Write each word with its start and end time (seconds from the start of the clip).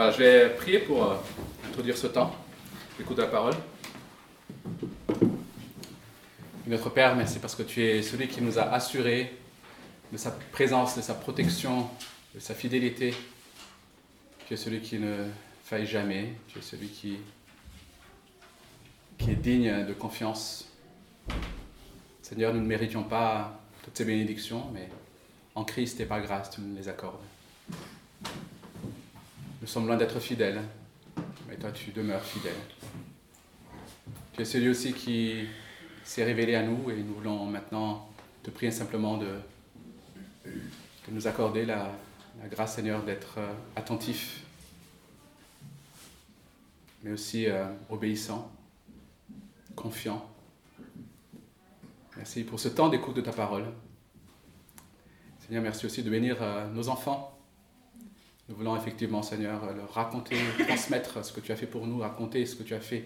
Voilà, 0.00 0.14
je 0.14 0.22
vais 0.22 0.48
prier 0.56 0.78
pour 0.78 1.04
euh, 1.04 1.16
introduire 1.68 1.94
ce 1.94 2.06
temps 2.06 2.34
d'écoute 2.96 3.18
de 3.18 3.20
la 3.20 3.28
parole. 3.28 3.52
Notre 6.66 6.88
Père, 6.88 7.14
merci 7.14 7.38
parce 7.38 7.54
que 7.54 7.62
tu 7.62 7.84
es 7.84 8.00
celui 8.00 8.26
qui 8.26 8.40
nous 8.40 8.58
a 8.58 8.62
assuré 8.62 9.36
de 10.10 10.16
sa 10.16 10.30
présence, 10.30 10.96
de 10.96 11.02
sa 11.02 11.12
protection, 11.12 11.86
de 12.34 12.40
sa 12.40 12.54
fidélité. 12.54 13.12
Tu 14.46 14.54
es 14.54 14.56
celui 14.56 14.80
qui 14.80 14.98
ne 14.98 15.26
faille 15.64 15.86
jamais. 15.86 16.32
Tu 16.48 16.60
es 16.60 16.62
celui 16.62 16.88
qui, 16.88 17.18
qui 19.18 19.32
est 19.32 19.34
digne 19.34 19.84
de 19.84 19.92
confiance. 19.92 20.66
Seigneur, 22.22 22.54
nous 22.54 22.62
ne 22.62 22.66
méritions 22.66 23.02
pas 23.02 23.60
toutes 23.84 23.98
ces 23.98 24.06
bénédictions, 24.06 24.66
mais 24.72 24.88
en 25.54 25.64
Christ 25.64 26.00
et 26.00 26.06
par 26.06 26.22
grâce, 26.22 26.48
tu 26.48 26.62
nous 26.62 26.74
les 26.74 26.88
accordes. 26.88 27.20
Nous 29.60 29.66
sommes 29.66 29.86
loin 29.86 29.98
d'être 29.98 30.18
fidèles, 30.20 30.62
mais 31.46 31.56
toi 31.56 31.70
tu 31.70 31.90
demeures 31.90 32.24
fidèle. 32.24 32.54
Tu 34.32 34.40
es 34.40 34.44
celui 34.46 34.70
aussi 34.70 34.94
qui 34.94 35.44
s'est 36.02 36.24
révélé 36.24 36.54
à 36.54 36.62
nous 36.62 36.90
et 36.90 36.96
nous 37.02 37.12
voulons 37.12 37.44
maintenant 37.44 38.08
te 38.42 38.48
prier 38.48 38.72
simplement 38.72 39.18
de, 39.18 39.28
nous 41.10 41.26
accorder 41.26 41.66
la, 41.66 41.92
la 42.40 42.48
grâce, 42.48 42.76
Seigneur, 42.76 43.02
d'être 43.02 43.34
euh, 43.36 43.52
attentif, 43.76 44.44
mais 47.02 47.12
aussi 47.12 47.46
euh, 47.46 47.66
obéissant, 47.90 48.50
confiant. 49.76 50.26
Merci 52.16 52.44
pour 52.44 52.58
ce 52.58 52.68
temps 52.68 52.88
d'écoute 52.88 53.16
de 53.16 53.20
ta 53.20 53.32
parole. 53.32 53.66
Seigneur, 55.40 55.62
merci 55.62 55.84
aussi 55.84 56.02
de 56.02 56.08
bénir 56.08 56.38
euh, 56.40 56.66
nos 56.68 56.88
enfants 56.88 57.29
nous 58.50 58.56
voulons 58.56 58.76
effectivement, 58.76 59.22
Seigneur, 59.22 59.72
leur 59.72 59.94
raconter, 59.94 60.36
transmettre 60.66 61.24
ce 61.24 61.32
que 61.32 61.38
tu 61.38 61.52
as 61.52 61.56
fait 61.56 61.68
pour 61.68 61.86
nous, 61.86 62.00
raconter 62.00 62.44
ce 62.44 62.56
que 62.56 62.64
tu 62.64 62.74
as 62.74 62.80
fait, 62.80 63.04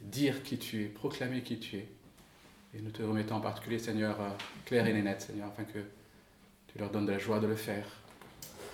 dire 0.00 0.42
qui 0.42 0.58
tu 0.58 0.82
es, 0.82 0.86
proclamer 0.86 1.42
qui 1.42 1.58
tu 1.58 1.76
es. 1.76 1.88
Et 2.74 2.82
nous 2.82 2.90
te 2.90 3.00
remettons 3.02 3.36
en 3.36 3.40
particulier, 3.40 3.78
Seigneur, 3.78 4.20
euh, 4.20 4.28
clair 4.66 4.84
et 4.84 4.92
net, 5.00 5.22
Seigneur, 5.22 5.46
afin 5.46 5.62
que 5.62 5.78
tu 6.66 6.78
leur 6.78 6.90
donnes 6.90 7.06
de 7.06 7.12
la 7.12 7.18
joie 7.18 7.38
de 7.38 7.46
le 7.46 7.54
faire 7.54 7.86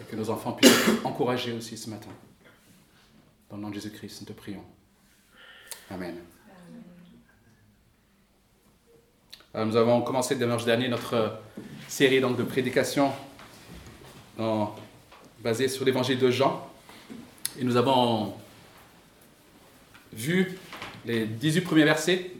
et 0.00 0.04
que 0.04 0.16
nos 0.16 0.30
enfants 0.30 0.52
puissent 0.52 0.88
être 0.88 1.04
encouragés 1.04 1.52
aussi 1.52 1.76
ce 1.76 1.90
matin. 1.90 2.10
Dans 3.50 3.56
le 3.56 3.62
nom 3.62 3.68
de 3.68 3.74
Jésus-Christ, 3.74 4.20
nous 4.22 4.26
te 4.28 4.32
prions. 4.32 4.64
Amen. 5.90 6.16
Nous 9.54 9.76
avons 9.76 10.00
commencé 10.02 10.36
dimanche 10.36 10.64
dernier 10.64 10.88
notre 10.88 11.40
série 11.88 12.20
donc, 12.20 12.36
de 12.36 12.44
prédications 12.44 13.10
dans 14.36 14.76
basé 15.40 15.68
sur 15.68 15.84
l'évangile 15.84 16.18
de 16.18 16.30
Jean. 16.30 16.68
Et 17.58 17.64
nous 17.64 17.76
avons 17.76 18.34
vu 20.12 20.58
les 21.04 21.26
18 21.26 21.60
premiers 21.62 21.84
versets. 21.84 22.30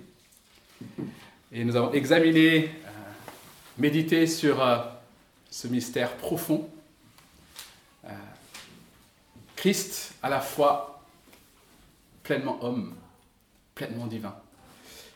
Et 1.52 1.64
nous 1.64 1.76
avons 1.76 1.92
examiné, 1.92 2.64
euh, 2.64 2.88
médité 3.78 4.26
sur 4.26 4.62
euh, 4.62 4.78
ce 5.50 5.68
mystère 5.68 6.16
profond. 6.16 6.68
Euh, 8.04 8.10
Christ 9.56 10.14
à 10.22 10.28
la 10.28 10.40
fois 10.40 11.02
pleinement 12.22 12.62
homme, 12.62 12.94
pleinement 13.74 14.06
divin. 14.06 14.34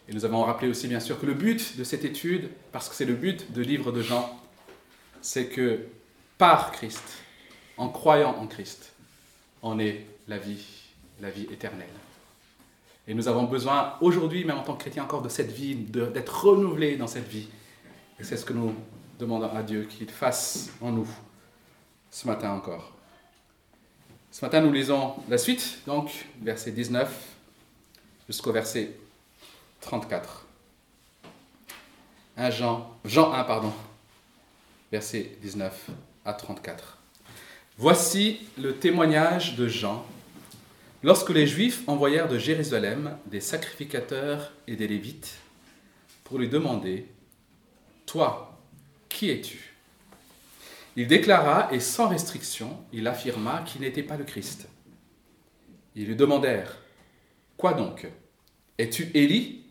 Et 0.09 0.15
nous 0.15 0.25
avons 0.25 0.43
rappelé 0.43 0.71
aussi 0.71 0.89
bien 0.89 1.01
sûr 1.01 1.21
que 1.21 1.27
le 1.27 1.35
but 1.35 1.77
de 1.77 1.85
cette 1.85 2.05
étude, 2.05 2.51
parce 2.73 2.89
que 2.89 2.95
c'est 2.95 3.05
le 3.05 3.15
but 3.15 3.53
du 3.53 3.63
livre 3.63 3.93
de 3.93 4.03
Jean, 4.03 4.41
c'est 5.21 5.47
que 5.47 5.87
par 6.39 6.73
Christ, 6.73 7.23
en 7.83 7.89
croyant 7.89 8.37
en 8.39 8.47
Christ, 8.47 8.93
on 9.61 9.81
est 9.81 10.07
la 10.29 10.39
vie, 10.39 10.65
la 11.21 11.31
vie 11.31 11.49
éternelle. 11.51 11.89
Et 13.09 13.15
nous 13.15 13.27
avons 13.27 13.43
besoin 13.43 13.95
aujourd'hui, 14.01 14.45
même 14.45 14.59
en 14.59 14.63
tant 14.63 14.75
que 14.75 14.83
chrétien, 14.83 15.03
encore 15.03 15.23
de 15.23 15.29
cette 15.29 15.51
vie, 15.51 15.75
d'être 15.75 16.45
renouvelé 16.45 16.97
dans 16.97 17.09
cette 17.09 17.27
vie. 17.27 17.49
Et 18.21 18.25
c'est 18.25 18.37
ce 18.37 18.45
que 18.45 18.53
nous 18.53 18.73
demandons 19.19 19.51
à 19.53 19.65
Dieu 19.65 19.83
qu'il 19.85 20.09
fasse 20.09 20.71
en 20.81 20.93
nous 20.93 21.09
ce 22.09 22.29
matin 22.29 22.53
encore. 22.53 22.93
Ce 24.31 24.45
matin, 24.45 24.61
nous 24.61 24.73
lisons 24.73 25.15
la 25.29 25.37
suite, 25.37 25.81
donc 25.85 26.27
verset 26.41 26.71
19 26.71 27.13
jusqu'au 28.29 28.53
verset 28.53 28.93
34. 29.81 30.47
1 32.37 32.51
Jean, 32.51 32.97
Jean 33.05 33.33
1, 33.33 33.43
pardon, 33.43 33.73
verset 34.93 35.37
19 35.43 35.91
à 36.25 36.33
34. 36.33 37.02
Voici 37.79 38.41
le 38.59 38.77
témoignage 38.77 39.57
de 39.57 39.67
Jean 39.67 40.05
lorsque 41.03 41.31
les 41.31 41.47
Juifs 41.47 41.83
envoyèrent 41.87 42.29
de 42.29 42.39
Jérusalem 42.39 43.17
des 43.27 43.41
sacrificateurs 43.41 44.53
et 44.67 44.77
des 44.77 44.87
Lévites 44.87 45.39
pour 46.23 46.39
lui 46.39 46.51
demander 46.51 47.07
Toi, 48.05 48.61
qui 49.09 49.31
es-tu? 49.31 49.75
Il 50.97 51.07
déclara 51.07 51.73
et 51.73 51.81
sans 51.81 52.09
restriction, 52.09 52.79
il 52.93 53.07
affirma 53.07 53.63
qu'il 53.63 53.81
n'était 53.81 54.03
pas 54.03 54.19
le 54.19 54.25
Christ. 54.25 54.69
Ils 55.97 56.07
lui 56.07 56.17
demandèrent 56.17 56.77
Quoi 57.57 57.73
donc? 57.73 58.07
Es-tu 58.77 59.11
Élie? 59.15 59.65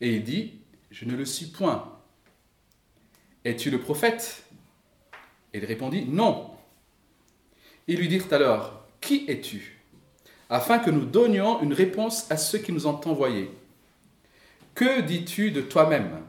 Et 0.00 0.14
il 0.14 0.22
dit 0.22 0.60
Je 0.92 1.04
ne 1.04 1.16
le 1.16 1.24
suis 1.24 1.46
point. 1.46 1.98
Es-tu 3.44 3.70
le 3.70 3.80
prophète? 3.80 4.44
Et 5.52 5.58
il 5.58 5.64
répondit 5.64 6.04
Non. 6.04 6.55
Ils 7.88 7.98
lui 7.98 8.08
dirent 8.08 8.32
alors, 8.32 8.86
Qui 9.00 9.24
es-tu 9.28 9.72
afin 10.48 10.78
que 10.78 10.90
nous 10.90 11.04
donnions 11.04 11.60
une 11.60 11.72
réponse 11.72 12.30
à 12.30 12.36
ceux 12.36 12.58
qui 12.58 12.72
nous 12.72 12.86
ont 12.86 13.00
envoyés? 13.06 13.50
Que 14.74 15.00
dis-tu 15.00 15.50
de 15.50 15.60
toi-même? 15.60 16.20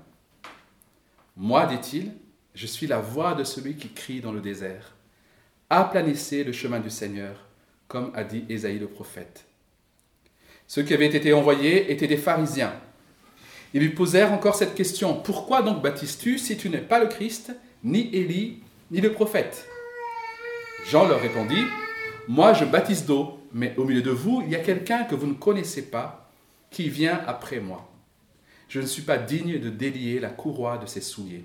Moi, 1.36 1.68
dit-il, 1.68 2.14
je 2.56 2.66
suis 2.66 2.88
la 2.88 3.00
voix 3.00 3.36
de 3.36 3.44
celui 3.44 3.76
qui 3.76 3.90
crie 3.90 4.22
dans 4.22 4.32
le 4.32 4.42
désert. 4.42 4.96
Aplanissez 5.70 6.44
le 6.44 6.52
chemin 6.52 6.80
du 6.80 6.90
Seigneur, 6.90 7.46
comme 7.88 8.12
a 8.16 8.24
dit 8.24 8.46
Ésaïe 8.50 8.80
le 8.80 8.88
prophète. 8.88 9.46
Ceux 10.66 10.84
qui 10.84 10.94
avaient 10.94 11.06
été 11.06 11.32
envoyés 11.34 11.92
étaient 11.92 12.08
des 12.08 12.18
pharisiens. 12.18 12.74
Ils 13.74 13.82
lui 13.82 13.90
posèrent 13.90 14.34
encore 14.34 14.56
cette 14.56 14.76
question 14.76 15.14
Pourquoi 15.14 15.62
donc 15.62 15.82
baptises-tu 15.82 16.40
si 16.40 16.58
tu 16.58 16.70
n'es 16.70 16.80
pas 16.80 17.00
le 17.00 17.08
Christ, 17.08 17.52
ni 17.84 18.10
Élie, 18.14 18.64
ni 18.90 19.02
le 19.02 19.12
prophète? 19.12 19.68
Jean 20.90 21.06
leur 21.06 21.20
répondit, 21.20 21.66
Moi 22.30 22.54
je 22.54 22.64
baptise 22.64 23.06
d'eau, 23.06 23.40
mais 23.52 23.76
au 23.76 23.84
milieu 23.84 24.02
de 24.02 24.10
vous, 24.12 24.42
il 24.46 24.52
y 24.52 24.56
a 24.56 24.60
quelqu'un 24.60 25.04
que 25.04 25.16
vous 25.16 25.28
ne 25.28 25.34
connaissez 25.34 25.90
pas, 25.90 26.32
qui 26.72 26.88
vient 26.88 27.22
après 27.28 27.60
moi. 27.60 27.92
Je 28.70 28.80
ne 28.80 28.86
suis 28.86 29.02
pas 29.02 29.18
digne 29.18 29.60
de 29.60 29.70
délier 29.70 30.20
la 30.20 30.30
courroie 30.30 30.78
de 30.78 30.86
ses 30.86 31.02
souliers. 31.02 31.44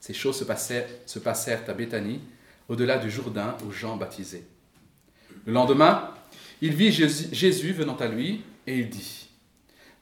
Ces 0.00 0.12
choses 0.12 0.38
se 0.38 0.44
passèrent, 0.44 0.88
se 1.06 1.18
passèrent 1.18 1.62
à 1.68 1.72
Béthanie, 1.72 2.20
au-delà 2.68 2.98
du 2.98 3.10
Jourdain 3.10 3.56
où 3.66 3.72
Jean 3.72 3.96
baptisait. 3.96 4.44
Le 5.46 5.52
lendemain, 5.52 6.10
il 6.60 6.74
vit 6.74 6.92
Jésus 6.92 7.72
venant 7.72 7.96
à 7.96 8.08
lui 8.08 8.42
et 8.66 8.78
il 8.78 8.90
dit, 8.90 9.30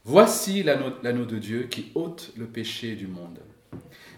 Voici 0.04 0.64
l'anneau 0.64 1.24
de 1.24 1.38
Dieu 1.38 1.64
qui 1.64 1.92
ôte 1.94 2.32
le 2.36 2.46
péché 2.46 2.96
du 2.96 3.06
monde. 3.06 3.38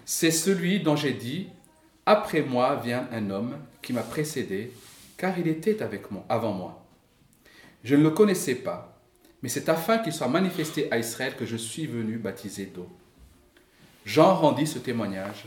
C'est 0.07 0.31
celui 0.31 0.81
dont 0.81 0.97
j'ai 0.97 1.13
dit, 1.13 1.49
après 2.07 2.41
moi 2.41 2.81
vient 2.83 3.07
un 3.13 3.29
homme 3.29 3.59
m'a 3.93 4.03
précédé, 4.03 4.73
car 5.17 5.39
il 5.39 5.49
était 5.49 5.83
avec 5.83 6.11
moi, 6.11 6.25
avant 6.29 6.53
moi. 6.53 6.87
Je 7.85 7.97
ne 7.97 8.03
le 8.03 8.11
connaissais 8.11 8.57
pas, 8.57 9.01
mais 9.43 9.49
c'est 9.49 9.69
afin 9.69 9.99
qu'il 9.99 10.13
soit 10.13 10.29
manifesté 10.29 10.91
à 10.91 10.99
Israël 10.99 11.35
que 11.37 11.47
je 11.47 11.57
suis 11.57 11.87
venu 11.87 12.19
baptiser 12.19 12.67
d'eau. 12.67 12.89
Jean 14.05 14.35
rendit 14.35 14.67
ce 14.67 14.79
témoignage. 14.79 15.45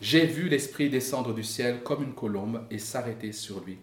J'ai 0.00 0.26
vu 0.26 0.48
l'Esprit 0.48 0.90
descendre 0.90 1.32
du 1.32 1.42
ciel 1.42 1.82
comme 1.82 2.02
une 2.02 2.14
colombe 2.14 2.66
et 2.70 2.78
s'arrêter 2.78 3.32
sur 3.32 3.60
lui. 3.64 3.78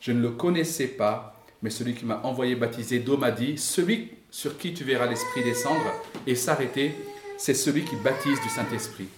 Je 0.00 0.12
ne 0.12 0.20
le 0.20 0.30
connaissais 0.30 0.88
pas, 0.88 1.44
mais 1.62 1.70
celui 1.70 1.94
qui 1.94 2.04
m'a 2.04 2.20
envoyé 2.24 2.56
baptiser 2.56 2.98
d'eau 2.98 3.16
m'a 3.16 3.30
dit, 3.30 3.56
celui 3.56 4.10
sur 4.30 4.58
qui 4.58 4.74
tu 4.74 4.84
verras 4.84 5.06
l'Esprit 5.06 5.44
descendre 5.44 5.92
et 6.26 6.34
s'arrêter, 6.34 6.94
c'est 7.38 7.54
celui 7.54 7.84
qui 7.84 7.96
baptise 7.96 8.40
du 8.40 8.48
Saint-Esprit. 8.48 9.08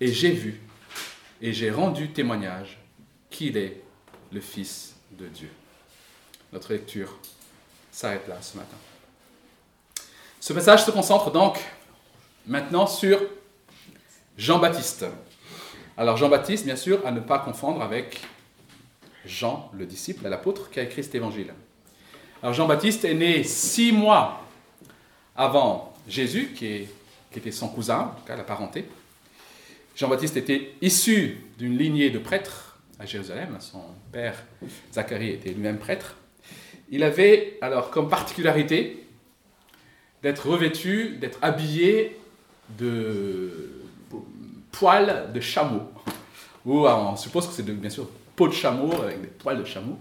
Et 0.00 0.12
j'ai 0.12 0.30
vu 0.30 0.60
et 1.42 1.52
j'ai 1.52 1.70
rendu 1.70 2.10
témoignage 2.12 2.78
qu'il 3.30 3.56
est 3.56 3.80
le 4.32 4.40
Fils 4.40 4.94
de 5.12 5.26
Dieu. 5.26 5.50
Notre 6.52 6.72
lecture 6.72 7.18
s'arrête 7.90 8.26
là 8.28 8.36
ce 8.40 8.56
matin. 8.56 8.76
Ce 10.40 10.52
passage 10.52 10.84
se 10.84 10.90
concentre 10.90 11.30
donc 11.30 11.58
maintenant 12.46 12.86
sur 12.86 13.20
Jean-Baptiste. 14.36 15.06
Alors 15.96 16.16
Jean-Baptiste, 16.16 16.64
bien 16.64 16.76
sûr, 16.76 17.04
à 17.06 17.10
ne 17.10 17.20
pas 17.20 17.38
confondre 17.38 17.82
avec 17.82 18.20
Jean, 19.24 19.70
le 19.74 19.84
disciple, 19.84 20.28
l'apôtre 20.28 20.70
qui 20.70 20.80
a 20.80 20.84
écrit 20.84 21.02
cet 21.02 21.14
évangile. 21.14 21.52
Alors 22.42 22.54
Jean-Baptiste 22.54 23.04
est 23.04 23.14
né 23.14 23.42
six 23.42 23.92
mois 23.92 24.44
avant 25.34 25.92
Jésus, 26.06 26.52
qui, 26.56 26.86
qui 27.32 27.38
était 27.38 27.52
son 27.52 27.68
cousin, 27.68 27.98
en 28.00 28.20
tout 28.20 28.24
cas 28.26 28.36
la 28.36 28.44
parenté. 28.44 28.86
Jean-Baptiste 29.96 30.36
était 30.36 30.74
issu 30.80 31.44
d'une 31.58 31.76
lignée 31.76 32.10
de 32.10 32.18
prêtres 32.18 32.67
à 32.98 33.06
Jérusalem. 33.06 33.56
Son 33.60 33.82
père, 34.12 34.34
Zacharie, 34.92 35.30
était 35.30 35.50
lui-même 35.50 35.78
prêtre. 35.78 36.16
Il 36.90 37.02
avait 37.02 37.58
alors 37.60 37.90
comme 37.90 38.08
particularité 38.08 39.06
d'être 40.22 40.48
revêtu, 40.48 41.16
d'être 41.20 41.38
habillé 41.42 42.18
de 42.78 43.82
poils 44.72 45.30
de 45.32 45.40
chameau. 45.40 45.82
Ou 46.64 46.86
on 46.86 47.16
suppose 47.16 47.46
que 47.46 47.52
c'est 47.52 47.62
bien 47.62 47.90
sûr 47.90 48.08
peau 48.36 48.48
de 48.48 48.52
chameau 48.52 48.92
avec 49.02 49.20
des 49.20 49.28
poils 49.28 49.58
de 49.58 49.64
chameau, 49.64 49.98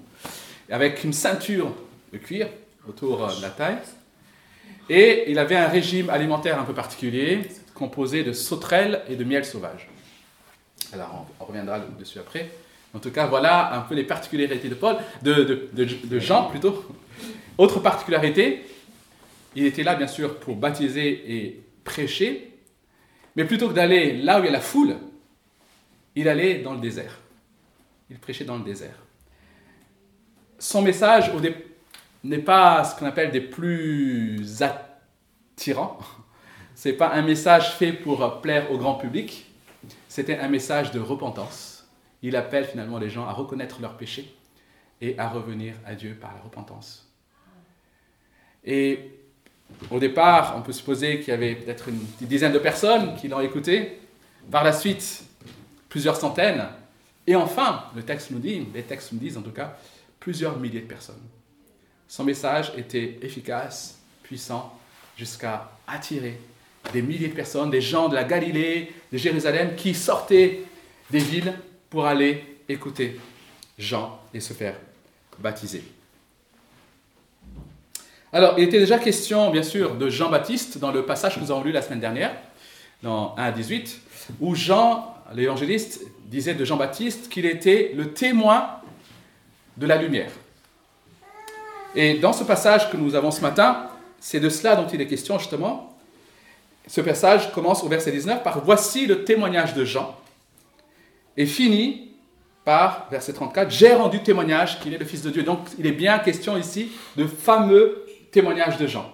avec 0.69 1.03
une 1.03 1.13
ceinture 1.13 1.73
de 2.11 2.17
cuir 2.17 2.47
autour 2.88 3.27
de 3.27 3.41
la 3.41 3.50
taille. 3.50 3.77
Et 4.89 5.29
il 5.29 5.39
avait 5.39 5.55
un 5.55 5.67
régime 5.67 6.09
alimentaire 6.09 6.59
un 6.59 6.63
peu 6.63 6.73
particulier, 6.73 7.41
composé 7.73 8.23
de 8.23 8.31
sauterelles 8.31 9.01
et 9.09 9.15
de 9.15 9.23
miel 9.23 9.43
sauvage. 9.43 9.89
Alors, 10.93 11.27
on, 11.39 11.45
reviendra 11.45 11.79
dessus 11.79 12.19
après. 12.19 12.50
En 12.97 12.99
tout 12.99 13.11
cas, 13.11 13.27
voilà 13.27 13.75
un 13.75 13.81
peu 13.81 13.94
les 13.94 14.05
particularités 14.05 14.69
de 14.69 14.73
Paul, 14.73 14.97
de, 15.21 16.17
Jean 16.17 16.45
plutôt. 16.45 16.83
Autre 17.59 17.79
particularité, 17.79 18.65
il 19.55 19.67
était 19.67 19.83
là 19.83 19.94
bien 19.94 20.07
sûr 20.07 20.39
pour 20.39 20.55
baptiser 20.55 21.31
et 21.31 21.63
prêcher, 21.83 22.57
mais 23.35 23.45
plutôt 23.45 23.67
que 23.69 23.75
d'aller 23.75 24.17
là 24.17 24.39
où 24.39 24.44
il 24.44 24.45
y 24.47 24.49
a 24.49 24.51
la 24.51 24.61
foule, 24.61 24.95
il 26.15 26.27
allait 26.27 26.57
dans 26.63 26.73
le 26.73 26.79
désert. 26.79 27.19
Il 28.09 28.17
prêchait 28.17 28.45
dans 28.45 28.57
le 28.57 28.63
désert. 28.63 28.97
Son 30.57 30.81
message 30.81 31.31
n'est 32.23 32.39
pas 32.39 32.83
ce 32.83 32.95
qu'on 32.95 33.05
appelle 33.05 33.29
des 33.29 33.41
plus 33.41 34.63
attirants. 34.63 36.00
Ce 36.73 36.89
n'est 36.89 36.95
pas 36.95 37.11
un 37.13 37.21
message 37.21 37.75
fait 37.75 37.93
pour 37.93 38.41
plaire 38.41 38.71
au 38.71 38.79
grand 38.79 38.95
public. 38.95 39.45
C'était 40.07 40.39
un 40.39 40.47
message 40.47 40.89
de 40.89 41.00
repentance. 41.00 41.76
Il 42.21 42.35
appelle 42.35 42.65
finalement 42.65 42.97
les 42.97 43.09
gens 43.09 43.27
à 43.27 43.31
reconnaître 43.31 43.81
leurs 43.81 43.97
péchés 43.97 44.33
et 45.01 45.17
à 45.19 45.29
revenir 45.29 45.75
à 45.85 45.95
Dieu 45.95 46.17
par 46.19 46.33
la 46.33 46.41
repentance. 46.41 47.07
Et 48.63 49.11
au 49.91 49.99
départ, 49.99 50.55
on 50.57 50.61
peut 50.61 50.73
supposer 50.73 51.19
qu'il 51.19 51.29
y 51.29 51.31
avait 51.31 51.55
peut-être 51.55 51.89
une 51.89 51.99
dizaine 52.21 52.51
de 52.51 52.59
personnes 52.59 53.15
qui 53.15 53.27
l'ont 53.27 53.39
écouté. 53.39 53.99
Par 54.49 54.63
la 54.63 54.73
suite, 54.73 55.23
plusieurs 55.89 56.15
centaines. 56.15 56.65
Et 57.25 57.35
enfin, 57.35 57.83
le 57.95 58.03
texte 58.03 58.31
nous 58.31 58.39
dit, 58.39 58.65
les 58.73 58.83
textes 58.83 59.11
nous 59.11 59.19
disent 59.19 59.37
en 59.37 59.41
tout 59.41 59.51
cas, 59.51 59.77
plusieurs 60.19 60.57
milliers 60.57 60.81
de 60.81 60.87
personnes. 60.87 61.21
Son 62.07 62.23
message 62.23 62.71
était 62.77 63.19
efficace, 63.21 63.99
puissant, 64.23 64.77
jusqu'à 65.17 65.69
attirer 65.87 66.39
des 66.93 67.01
milliers 67.01 67.27
de 67.27 67.33
personnes, 67.33 67.69
des 67.69 67.81
gens 67.81 68.07
de 68.07 68.15
la 68.15 68.23
Galilée, 68.23 68.93
de 69.11 69.17
Jérusalem, 69.17 69.75
qui 69.75 69.93
sortaient 69.93 70.61
des 71.09 71.19
villes 71.19 71.53
pour 71.89 72.06
aller 72.06 72.57
écouter 72.68 73.19
Jean 73.78 74.19
et 74.34 74.39
se 74.39 74.54
faire 74.54 74.75
baptiser. 75.39 75.84
Alors, 78.34 78.56
il 78.57 78.66
était 78.66 78.80
déjà 78.80 79.00
question, 79.00 79.51
bien 79.51 79.63
sûr, 79.63 79.95
de 79.95 80.10
Jean-Baptiste 80.10 80.80
dans 80.80 80.92
le 80.92 81.06
passage 81.06 81.36
que 81.36 81.39
nous 81.39 81.51
avons 81.51 81.63
lu 81.63 81.72
la 81.72 81.81
semaine 81.81 82.01
dernière, 82.01 82.36
dans 83.01 83.36
1 83.38 83.44
à 83.44 83.51
18, 83.51 84.01
où 84.42 84.54
Jean, 84.54 85.16
l'évangéliste, 85.34 86.01
disait 86.25 86.54
de 86.54 86.66
Jean-Baptiste 86.66 87.30
qu'il 87.30 87.45
était 87.45 87.94
le 87.95 88.12
témoin 88.13 88.81
de 89.78 89.88
la 89.88 89.95
lumière. 89.95 90.31
Et 91.95 92.16
dans 92.16 92.34
ce 92.34 92.44
passage 92.44 92.92
que 92.92 92.98
nous 92.98 93.16
avons 93.16 93.31
ce 93.31 93.42
matin, 93.42 93.88
c'est 94.19 94.39
de 94.39 94.50
cela 94.50 94.75
dont 94.75 94.88
il 94.88 95.00
est 95.00 95.07
question 95.07 95.39
justement. 95.39 95.98
Ce 96.88 97.01
passage 97.01 97.51
commence 97.54 97.84
au 97.84 97.88
verset 97.88 98.12
19 98.12 98.44
par 98.44 98.63
Voici 98.63 99.06
le 99.06 99.24
témoignage 99.24 99.74
de 99.74 99.86
Jean 99.86 100.16
et 101.38 101.45
finit 101.45 102.12
par 102.66 103.07
verset 103.10 103.31
34 103.34 103.72
J'ai 103.72 103.94
rendu 103.94 104.22
témoignage 104.22 104.80
qu'il 104.80 104.94
est 104.94 104.98
le 104.98 105.06
Fils 105.06 105.22
de 105.22 105.30
Dieu. 105.30 105.44
Donc 105.44 105.60
il 105.80 105.86
est 105.86 105.92
bien 105.92 106.19
question 106.19 106.57
ici 106.57 106.92
de 107.16 107.25
fameux 107.25 108.06
témoignage 108.31 108.78
de 108.78 108.88
Jean. 108.88 109.10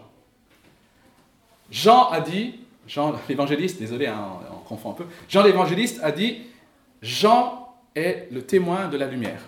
Jean 1.69 2.09
a 2.09 2.19
dit, 2.19 2.55
Jean 2.87 3.13
l'évangéliste, 3.29 3.79
désolé, 3.79 4.07
hein, 4.07 4.27
on 4.51 4.67
confond 4.67 4.91
un 4.91 4.93
peu, 4.93 5.05
Jean 5.29 5.43
l'évangéliste 5.43 5.99
a 6.03 6.11
dit, 6.11 6.41
Jean 7.01 7.75
est 7.95 8.27
le 8.31 8.41
témoin 8.41 8.87
de 8.87 8.97
la 8.97 9.07
lumière. 9.07 9.41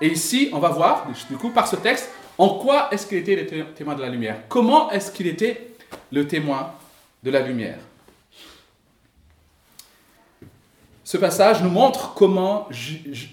Et 0.00 0.08
ici, 0.08 0.50
on 0.52 0.58
va 0.58 0.68
voir, 0.68 1.06
du 1.30 1.36
coup, 1.36 1.50
par 1.50 1.66
ce 1.66 1.76
texte, 1.76 2.10
en 2.38 2.50
quoi 2.50 2.88
est-ce 2.90 3.06
qu'il 3.06 3.18
était 3.18 3.36
le 3.36 3.72
témoin 3.72 3.94
de 3.94 4.02
la 4.02 4.10
lumière? 4.10 4.42
Comment 4.48 4.90
est-ce 4.90 5.10
qu'il 5.10 5.26
était 5.26 5.68
le 6.12 6.26
témoin 6.26 6.74
de 7.22 7.30
la 7.30 7.40
lumière? 7.40 7.78
Ce 11.06 11.16
passage 11.16 11.62
nous 11.62 11.70
montre 11.70 12.14
comment 12.14 12.68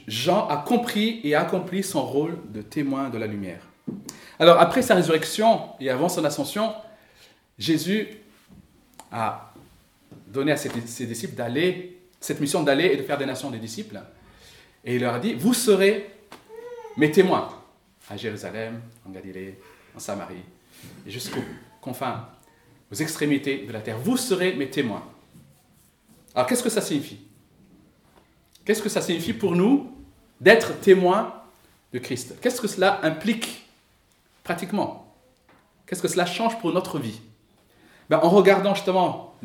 Jean 0.08 0.48
a 0.48 0.58
compris 0.58 1.20
et 1.24 1.34
accompli 1.34 1.82
son 1.82 2.06
rôle 2.06 2.38
de 2.52 2.62
témoin 2.62 3.10
de 3.10 3.18
la 3.18 3.26
lumière. 3.26 3.68
Alors 4.38 4.60
après 4.60 4.84
sa 4.84 4.94
résurrection 4.94 5.60
et 5.80 5.90
avant 5.90 6.08
son 6.08 6.24
ascension, 6.24 6.76
Jésus 7.58 8.10
a 9.12 9.52
donné 10.28 10.52
à 10.52 10.56
ses, 10.56 10.70
disciples 10.70 11.34
d'aller, 11.34 12.00
cette 12.20 12.40
mission 12.40 12.62
d'aller 12.62 12.92
et 12.94 12.96
de 12.96 13.02
faire 13.02 13.18
des 13.18 13.26
nations 13.26 13.50
des 13.50 13.58
disciples. 13.58 14.00
Et 14.86 14.98
il 14.98 15.02
leur 15.02 15.16
a 15.16 15.20
dit, 15.20 15.34
vous 15.34 15.56
serez 15.56 16.12
mes 16.96 17.10
témoins 17.10 17.50
à 18.08 18.16
Jérusalem, 18.16 18.82
en 19.04 19.10
Galilée, 19.10 19.58
en 19.96 20.00
Samarie, 20.00 20.44
et 21.08 21.10
jusqu'aux 21.10 21.44
confins, 21.82 22.30
aux 22.92 22.96
extrémités 22.96 23.66
de 23.66 23.74
la 23.74 23.82
terre. 23.82 23.98
Vous 23.98 24.16
serez 24.16 24.54
mes 24.54 24.70
témoins. 24.70 25.04
Alors 26.36 26.46
qu'est-ce 26.46 26.62
que 26.62 26.70
ça 26.70 26.80
signifie? 26.82 27.33
Qu'est-ce 28.66 28.82
que 28.82 28.90
ça 28.90 29.02
signifie 29.02 29.34
pour 29.34 29.56
nous 29.56 29.92
d'être 30.40 30.80
témoins 30.80 31.34
de 31.92 32.00
Christ? 32.00 32.36
Qu'est-ce 32.42 32.62
que 32.62 32.68
cela 32.68 33.00
implique 33.04 33.66
pratiquement? 34.44 35.14
Qu'est-ce 35.86 36.02
que 36.02 36.08
cela 36.08 36.26
change 36.26 36.58
pour 36.60 36.72
notre 36.72 36.98
vie? 36.98 37.20
Ben, 38.10 38.20
En 38.24 38.30
regardant 38.30 38.74
justement 38.74 39.36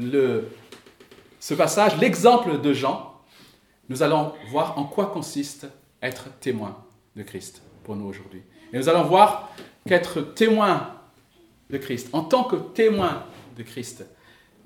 ce 1.41 1.55
passage, 1.55 1.99
l'exemple 1.99 2.61
de 2.61 2.73
Jean, 2.73 3.15
nous 3.88 4.03
allons 4.03 4.35
voir 4.50 4.79
en 4.79 4.85
quoi 4.85 5.06
consiste 5.06 5.67
être 6.00 6.31
témoin 6.41 6.76
de 7.17 7.23
Christ 7.23 7.62
pour 7.85 7.97
nous 7.97 8.06
aujourd'hui. 8.06 8.43
Et 8.73 8.79
nous 8.79 8.88
allons 8.88 9.05
voir 9.05 9.50
qu'être 9.87 10.21
témoin 10.21 10.94
de 11.71 11.79
Christ, 11.79 12.09
en 12.12 12.23
tant 12.23 12.44
que 12.44 12.56
témoin 12.56 13.25
de 13.56 13.62
Christ, 13.62 14.06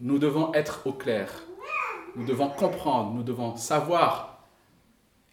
nous 0.00 0.18
devons 0.18 0.52
être 0.52 0.82
au 0.86 0.92
clair, 0.92 1.30
nous 2.16 2.26
devons 2.26 2.48
comprendre, 2.48 3.12
nous 3.12 3.22
devons 3.22 3.56
savoir 3.56 4.31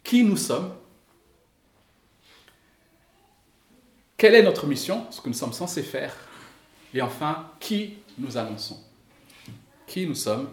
qui 0.02 0.24
nous 0.24 0.36
sommes? 0.36 0.74
Quelle 4.16 4.34
est 4.34 4.42
notre 4.42 4.66
mission, 4.66 5.06
ce 5.10 5.20
que 5.20 5.28
nous 5.28 5.34
sommes 5.34 5.52
censés 5.52 5.82
faire. 5.82 6.14
Et 6.92 7.00
enfin, 7.00 7.50
qui 7.58 7.94
nous 8.18 8.36
annonçons? 8.36 8.78
Qui 9.86 10.06
nous 10.06 10.14
sommes? 10.14 10.50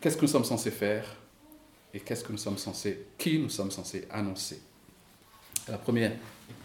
Qu'est-ce 0.00 0.16
que 0.16 0.22
nous 0.22 0.28
sommes 0.28 0.44
censés 0.44 0.70
faire? 0.70 1.16
Et 1.94 2.00
qu'est-ce 2.00 2.22
que 2.22 2.32
nous 2.32 2.38
sommes 2.38 2.58
censés, 2.58 3.06
qui 3.16 3.38
nous 3.38 3.48
sommes 3.48 3.70
censés 3.70 4.06
annoncer? 4.10 4.60
La 5.66 5.80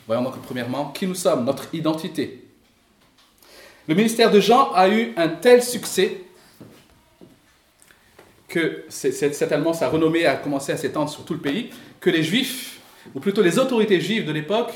voyons 0.06 0.24
donc 0.24 0.42
premièrement 0.42 0.92
qui 0.92 1.08
nous 1.08 1.16
sommes, 1.16 1.46
notre 1.46 1.74
identité. 1.74 2.48
Le 3.88 3.96
ministère 3.96 4.30
de 4.30 4.40
Jean 4.40 4.72
a 4.74 4.90
eu 4.90 5.14
un 5.16 5.30
tel 5.30 5.64
succès 5.64 6.22
que 8.52 8.84
certainement 8.90 9.74
sa 9.74 9.90
renommée 9.90 10.26
a 10.26 10.36
commencé 10.36 10.74
à 10.74 10.78
s'étendre 10.78 11.10
sur 11.10 11.24
tout 11.24 11.34
le 11.34 11.40
pays, 11.40 11.70
que 12.02 12.10
les 12.10 12.22
Juifs, 12.22 12.82
ou 13.16 13.20
plutôt 13.20 13.42
les 13.42 13.58
autorités 13.58 14.00
juives 14.02 14.26
de 14.26 14.32
l'époque, 14.32 14.74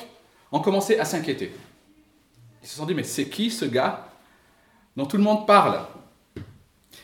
ont 0.51 0.61
commencé 0.61 0.97
à 0.97 1.05
s'inquiéter. 1.05 1.51
Ils 2.63 2.67
se 2.67 2.77
sont 2.77 2.85
dit, 2.85 2.95
mais 2.95 3.03
c'est 3.03 3.25
qui 3.25 3.51
ce 3.51 3.65
gars 3.65 4.07
dont 4.95 5.05
tout 5.05 5.17
le 5.17 5.23
monde 5.23 5.45
parle? 5.45 5.81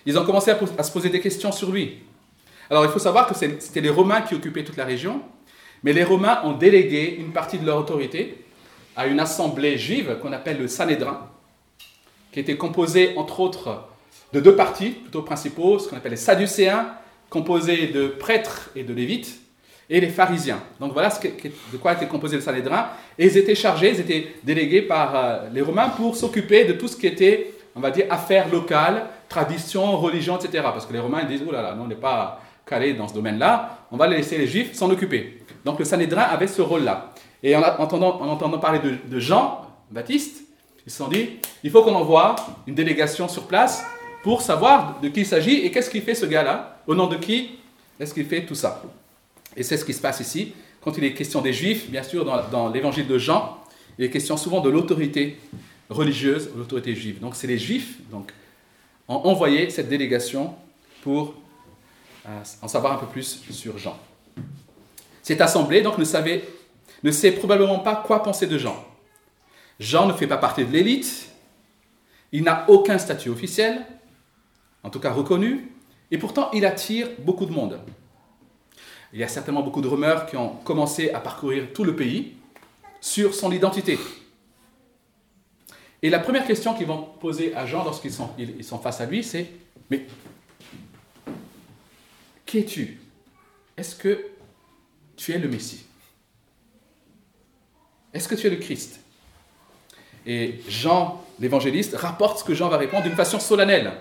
Ils 0.05 0.17
ont 0.17 0.25
commencé 0.25 0.49
à, 0.49 0.83
se 0.83 0.91
poser 0.91 1.09
des 1.09 1.19
questions 1.19 1.51
sur 1.51 1.71
lui. 1.71 1.99
Alors 2.69 2.85
il 2.85 2.89
faut 2.89 2.99
savoir 2.99 3.27
que 3.27 3.35
c'était 3.35 3.81
les 3.81 3.89
Romains 3.89 4.21
qui 4.21 4.33
occupaient 4.33 4.63
toute 4.63 4.77
la 4.77 4.85
région, 4.85 5.21
mais 5.83 5.91
les 5.91 6.05
Romains 6.05 6.41
ont 6.45 6.53
délégué 6.53 7.17
une 7.19 7.33
partie 7.33 7.59
de 7.59 7.65
leur 7.65 7.77
autorité 7.77 8.45
à 8.95 9.07
une 9.07 9.19
assemblée 9.19 9.77
juive 9.77 10.17
qu'on 10.21 10.31
appelle 10.31 10.57
le 10.57 10.69
Sanhédrin, 10.69 11.29
qui 12.31 12.39
était 12.39 12.55
composée 12.55 13.13
entre 13.17 13.41
autres 13.41 13.90
de 14.33 14.39
deux 14.39 14.55
partis 14.55 14.91
plutôt 14.91 15.21
principaux, 15.21 15.79
ce 15.79 15.89
qu'on 15.89 15.97
appelle 15.97 16.11
les 16.11 16.17
Sadducéens, 16.17 16.87
composés 17.29 17.87
de 17.87 18.07
prêtres 18.07 18.69
et 18.75 18.83
de 18.83 18.93
lévites, 18.93 19.41
et 19.91 19.99
les 19.99 20.07
pharisiens. 20.07 20.59
Donc 20.79 20.93
voilà 20.93 21.09
de 21.09 21.77
quoi 21.77 21.93
était 21.93 22.07
composé 22.07 22.37
le 22.37 22.41
Sanhédrin. 22.41 22.87
Et 23.19 23.25
ils 23.25 23.37
étaient 23.37 23.55
chargés, 23.55 23.91
ils 23.93 23.99
étaient 23.99 24.35
délégués 24.41 24.81
par 24.81 25.15
euh, 25.15 25.49
les 25.53 25.61
Romains 25.61 25.89
pour 25.89 26.15
s'occuper 26.15 26.63
de 26.63 26.73
tout 26.73 26.87
ce 26.87 26.95
qui 26.95 27.07
était, 27.07 27.53
on 27.75 27.81
va 27.81 27.91
dire, 27.91 28.05
affaires 28.09 28.49
locales, 28.49 29.05
traditions, 29.27 29.97
religion, 29.97 30.37
etc. 30.37 30.63
Parce 30.63 30.85
que 30.85 30.93
les 30.93 30.99
Romains 30.99 31.25
disent, 31.25 31.43
oh 31.45 31.51
là 31.51 31.61
là, 31.61 31.77
on 31.77 31.87
n'est 31.87 31.95
pas 31.95 32.41
calés 32.65 32.93
dans 32.93 33.09
ce 33.09 33.13
domaine-là, 33.13 33.79
on 33.91 33.97
va 33.97 34.07
laisser 34.07 34.37
les 34.37 34.47
Juifs 34.47 34.73
s'en 34.73 34.89
occuper. 34.89 35.43
Donc 35.65 35.77
le 35.77 35.83
Sanhédrin 35.83 36.21
avait 36.21 36.47
ce 36.47 36.61
rôle-là. 36.61 37.09
Et 37.43 37.53
en 37.55 37.61
entendant, 37.61 38.21
en 38.21 38.29
entendant 38.29 38.59
parler 38.59 38.79
de, 38.79 38.95
de 39.05 39.19
Jean 39.19 39.67
Baptiste, 39.89 40.43
ils 40.85 40.91
se 40.91 40.99
sont 40.99 41.09
dit, 41.09 41.31
il 41.63 41.69
faut 41.69 41.83
qu'on 41.83 41.95
envoie 41.95 42.35
une 42.65 42.75
délégation 42.75 43.27
sur 43.27 43.45
place 43.45 43.83
pour 44.23 44.41
savoir 44.41 44.99
de 45.01 45.09
qui 45.09 45.21
il 45.21 45.25
s'agit 45.25 45.65
et 45.65 45.71
qu'est-ce 45.71 45.89
qu'il 45.89 46.01
fait 46.01 46.15
ce 46.15 46.25
gars-là, 46.25 46.81
au 46.87 46.95
nom 46.95 47.07
de 47.07 47.17
qui 47.17 47.51
est-ce 47.99 48.13
qu'il 48.13 48.25
fait 48.25 48.45
tout 48.45 48.55
ça. 48.55 48.81
Et 49.55 49.61
c'est 49.63 49.77
ce 49.77 49.85
qui 49.85 49.93
se 49.93 50.01
passe 50.01 50.19
ici. 50.19 50.53
Quand 50.81 50.97
il 50.97 51.03
est 51.03 51.13
question 51.13 51.41
des 51.41 51.53
Juifs, 51.53 51.89
bien 51.89 52.01
sûr, 52.01 52.25
dans, 52.25 52.69
l'évangile 52.69 53.07
de 53.07 53.17
Jean, 53.17 53.63
il 53.99 54.05
est 54.05 54.09
question 54.09 54.37
souvent 54.37 54.61
de 54.61 54.69
l'autorité 54.69 55.37
religieuse, 55.89 56.49
l'autorité 56.55 56.95
juive. 56.95 57.19
Donc 57.19 57.35
c'est 57.35 57.47
les 57.47 57.59
Juifs 57.59 57.97
donc, 58.09 58.31
ont 59.07 59.17
envoyé 59.17 59.69
cette 59.69 59.89
délégation 59.89 60.55
pour 61.03 61.35
euh, 62.25 62.41
en 62.61 62.67
savoir 62.67 62.93
un 62.93 62.97
peu 62.97 63.05
plus 63.05 63.43
sur 63.51 63.77
Jean. 63.77 63.99
Cette 65.21 65.41
assemblée 65.41 65.81
donc 65.81 65.97
ne, 65.99 66.03
savait, 66.03 66.43
ne 67.03 67.11
sait 67.11 67.31
probablement 67.31 67.79
pas 67.79 67.95
quoi 67.95 68.23
penser 68.23 68.47
de 68.47 68.57
Jean. 68.57 68.83
Jean 69.79 70.07
ne 70.07 70.13
fait 70.13 70.27
pas 70.27 70.37
partie 70.37 70.65
de 70.65 70.71
l'élite, 70.71 71.29
il 72.31 72.43
n'a 72.43 72.65
aucun 72.69 72.97
statut 72.97 73.29
officiel, 73.29 73.85
en 74.83 74.89
tout 74.89 74.99
cas 74.99 75.11
reconnu, 75.11 75.71
et 76.11 76.17
pourtant 76.17 76.49
il 76.51 76.65
attire 76.65 77.07
beaucoup 77.19 77.45
de 77.45 77.51
monde. 77.51 77.79
Il 79.13 79.19
y 79.19 79.23
a 79.23 79.27
certainement 79.27 79.61
beaucoup 79.61 79.81
de 79.81 79.87
rumeurs 79.87 80.25
qui 80.25 80.37
ont 80.37 80.55
commencé 80.63 81.11
à 81.11 81.19
parcourir 81.19 81.73
tout 81.73 81.83
le 81.83 81.95
pays 81.95 82.35
sur 83.01 83.33
son 83.33 83.51
identité. 83.51 83.97
Et 86.01 86.09
la 86.09 86.19
première 86.19 86.45
question 86.45 86.73
qu'ils 86.73 86.87
vont 86.87 87.03
poser 87.19 87.53
à 87.55 87.65
Jean 87.65 87.83
lorsqu'ils 87.83 88.13
sont, 88.13 88.79
face 88.79 89.01
à 89.01 89.05
lui, 89.05 89.23
c'est 89.23 89.49
Mais 89.89 90.05
qui 92.45 92.59
es-tu 92.59 92.99
Est-ce 93.77 93.95
que 93.95 94.25
tu 95.15 95.33
es 95.33 95.37
le 95.37 95.47
Messie? 95.47 95.85
Est-ce 98.13 98.27
que 98.27 98.35
tu 98.35 98.47
es 98.47 98.49
le 98.49 98.57
Christ? 98.57 98.99
Et 100.25 100.61
Jean, 100.67 101.23
l'évangéliste, 101.39 101.95
rapporte 101.95 102.39
ce 102.39 102.43
que 102.43 102.53
Jean 102.53 102.69
va 102.69 102.77
répondre 102.77 103.03
d'une 103.03 103.15
façon 103.15 103.39
solennelle. 103.39 103.91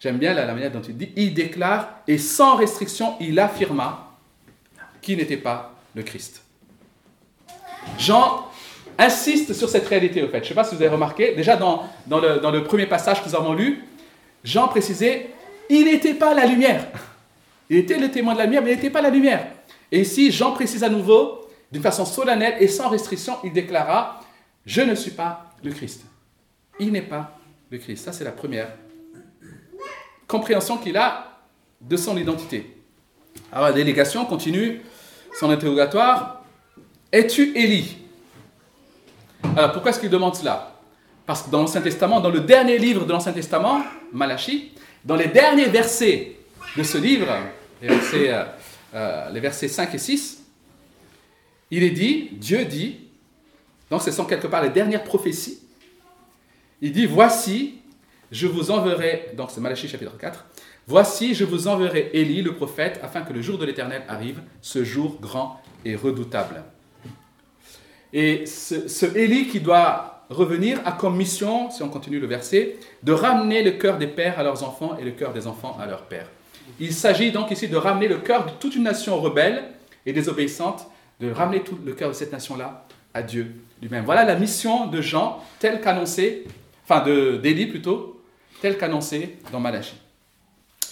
J'aime 0.00 0.18
bien 0.18 0.32
la, 0.32 0.46
manière 0.46 0.70
dont 0.70 0.82
il 0.82 0.96
dit 0.96 1.10
il 1.16 1.34
déclare, 1.34 2.00
et 2.06 2.18
sans 2.18 2.56
restriction, 2.56 3.14
il 3.20 3.38
affirma 3.38 4.16
qu'il 5.02 5.18
n'était 5.18 5.36
pas 5.36 5.74
le 5.94 6.02
Christ. 6.02 6.42
Jean 7.98 8.46
insiste 8.96 9.52
sur 9.54 9.68
cette 9.68 9.86
réalité, 9.86 10.22
au 10.22 10.28
fait. 10.28 10.38
Je 10.38 10.44
ne 10.44 10.48
sais 10.48 10.54
pas 10.54 10.64
si 10.64 10.74
vous 10.74 10.82
avez 10.82 10.90
remarqué, 10.90 11.34
déjà 11.34 11.56
dans, 11.56 11.88
dans, 12.06 12.20
le, 12.20 12.38
dans 12.40 12.50
le 12.50 12.64
premier 12.64 12.86
passage 12.86 13.22
que 13.22 13.28
nous 13.28 13.34
avons 13.34 13.54
lu, 13.54 13.84
Jean 14.44 14.68
précisait 14.68 15.30
il 15.68 15.84
n'était 15.84 16.14
pas 16.14 16.34
la 16.34 16.46
lumière. 16.46 16.86
Il 17.68 17.76
était 17.76 17.98
le 17.98 18.10
témoin 18.10 18.32
de 18.32 18.38
la 18.38 18.44
lumière, 18.46 18.62
mais 18.62 18.72
il 18.72 18.76
n'était 18.76 18.90
pas 18.90 19.02
la 19.02 19.10
lumière. 19.10 19.46
Et 19.92 20.00
ici, 20.00 20.32
Jean 20.32 20.52
précise 20.52 20.82
à 20.82 20.88
nouveau, 20.88 21.46
d'une 21.70 21.82
façon 21.82 22.04
solennelle 22.04 22.54
et 22.60 22.68
sans 22.68 22.88
restriction, 22.88 23.36
il 23.44 23.52
déclara 23.52 24.20
Je 24.64 24.80
ne 24.80 24.94
suis 24.94 25.10
pas 25.10 25.52
le 25.62 25.72
Christ. 25.72 26.04
Il 26.80 26.92
n'est 26.92 27.02
pas 27.02 27.36
le 27.70 27.78
Christ. 27.78 28.04
Ça, 28.04 28.12
c'est 28.12 28.24
la 28.24 28.32
première 28.32 28.68
compréhension 30.28 30.76
qu'il 30.76 30.96
a 30.96 31.40
de 31.80 31.96
son 31.96 32.16
identité. 32.16 32.76
Alors 33.50 33.68
la 33.68 33.72
délégation 33.72 34.24
continue 34.26 34.82
son 35.38 35.50
interrogatoire. 35.50 36.44
Es-tu 37.10 37.56
Élie? 37.56 37.96
Alors 39.56 39.72
pourquoi 39.72 39.90
est-ce 39.90 40.00
qu'il 40.00 40.10
demande 40.10 40.36
cela? 40.36 40.74
Parce 41.26 41.42
que 41.42 41.50
dans 41.50 41.60
l'Ancien 41.60 41.80
Testament, 41.80 42.20
dans 42.20 42.30
le 42.30 42.40
dernier 42.40 42.78
livre 42.78 43.04
de 43.04 43.12
l'Ancien 43.12 43.32
Testament, 43.32 43.82
Malachie, 44.12 44.72
dans 45.04 45.16
les 45.16 45.28
derniers 45.28 45.66
versets 45.66 46.36
de 46.76 46.82
ce 46.82 46.98
livre, 46.98 47.26
les 47.80 47.88
versets, 47.88 48.32
euh, 48.32 48.44
euh, 48.94 49.30
les 49.30 49.40
versets 49.40 49.68
5 49.68 49.94
et 49.94 49.98
6, 49.98 50.42
il 51.70 51.82
est 51.82 51.90
dit, 51.90 52.30
Dieu 52.32 52.64
dit, 52.64 52.98
donc 53.90 54.02
ce 54.02 54.10
sont 54.10 54.24
quelque 54.24 54.46
part 54.46 54.62
les 54.62 54.70
dernières 54.70 55.04
prophéties, 55.04 55.60
il 56.80 56.92
dit, 56.92 57.06
voici, 57.06 57.78
je 58.30 58.46
vous 58.46 58.70
enverrai, 58.70 59.30
donc 59.36 59.50
c'est 59.50 59.60
Malachie 59.60 59.88
chapitre 59.88 60.16
4, 60.16 60.44
voici, 60.86 61.34
je 61.34 61.44
vous 61.44 61.68
enverrai 61.68 62.10
Élie 62.12 62.42
le 62.42 62.54
prophète, 62.54 63.00
afin 63.02 63.22
que 63.22 63.32
le 63.32 63.42
jour 63.42 63.58
de 63.58 63.64
l'Éternel 63.64 64.02
arrive, 64.08 64.40
ce 64.60 64.84
jour 64.84 65.18
grand 65.20 65.60
et 65.84 65.96
redoutable. 65.96 66.64
Et 68.12 68.46
ce, 68.46 68.88
ce 68.88 69.06
Élie 69.16 69.48
qui 69.48 69.60
doit 69.60 70.24
revenir 70.30 70.80
a 70.84 70.92
comme 70.92 71.16
mission, 71.16 71.70
si 71.70 71.82
on 71.82 71.88
continue 71.88 72.20
le 72.20 72.26
verset, 72.26 72.76
de 73.02 73.12
ramener 73.12 73.62
le 73.62 73.72
cœur 73.72 73.98
des 73.98 74.06
pères 74.06 74.38
à 74.38 74.42
leurs 74.42 74.62
enfants 74.62 74.96
et 74.98 75.04
le 75.04 75.12
cœur 75.12 75.32
des 75.32 75.46
enfants 75.46 75.76
à 75.80 75.86
leurs 75.86 76.02
pères. 76.02 76.28
Il 76.80 76.92
s'agit 76.92 77.32
donc 77.32 77.50
ici 77.50 77.68
de 77.68 77.76
ramener 77.76 78.08
le 78.08 78.18
cœur 78.18 78.44
de 78.44 78.50
toute 78.60 78.76
une 78.76 78.82
nation 78.82 79.18
rebelle 79.20 79.64
et 80.04 80.12
désobéissante, 80.12 80.86
de 81.20 81.30
ramener 81.30 81.60
tout 81.60 81.78
le 81.84 81.92
cœur 81.92 82.10
de 82.10 82.14
cette 82.14 82.32
nation-là 82.32 82.84
à 83.14 83.22
Dieu 83.22 83.54
lui-même. 83.80 84.04
Voilà 84.04 84.24
la 84.24 84.36
mission 84.36 84.86
de 84.86 85.00
Jean, 85.00 85.42
telle 85.58 85.80
qu'annoncée, 85.80 86.44
enfin 86.84 87.02
d'Élie 87.02 87.66
plutôt, 87.66 88.17
telle 88.60 88.78
qu'annoncée 88.78 89.38
dans 89.52 89.60
Malachie. 89.60 89.96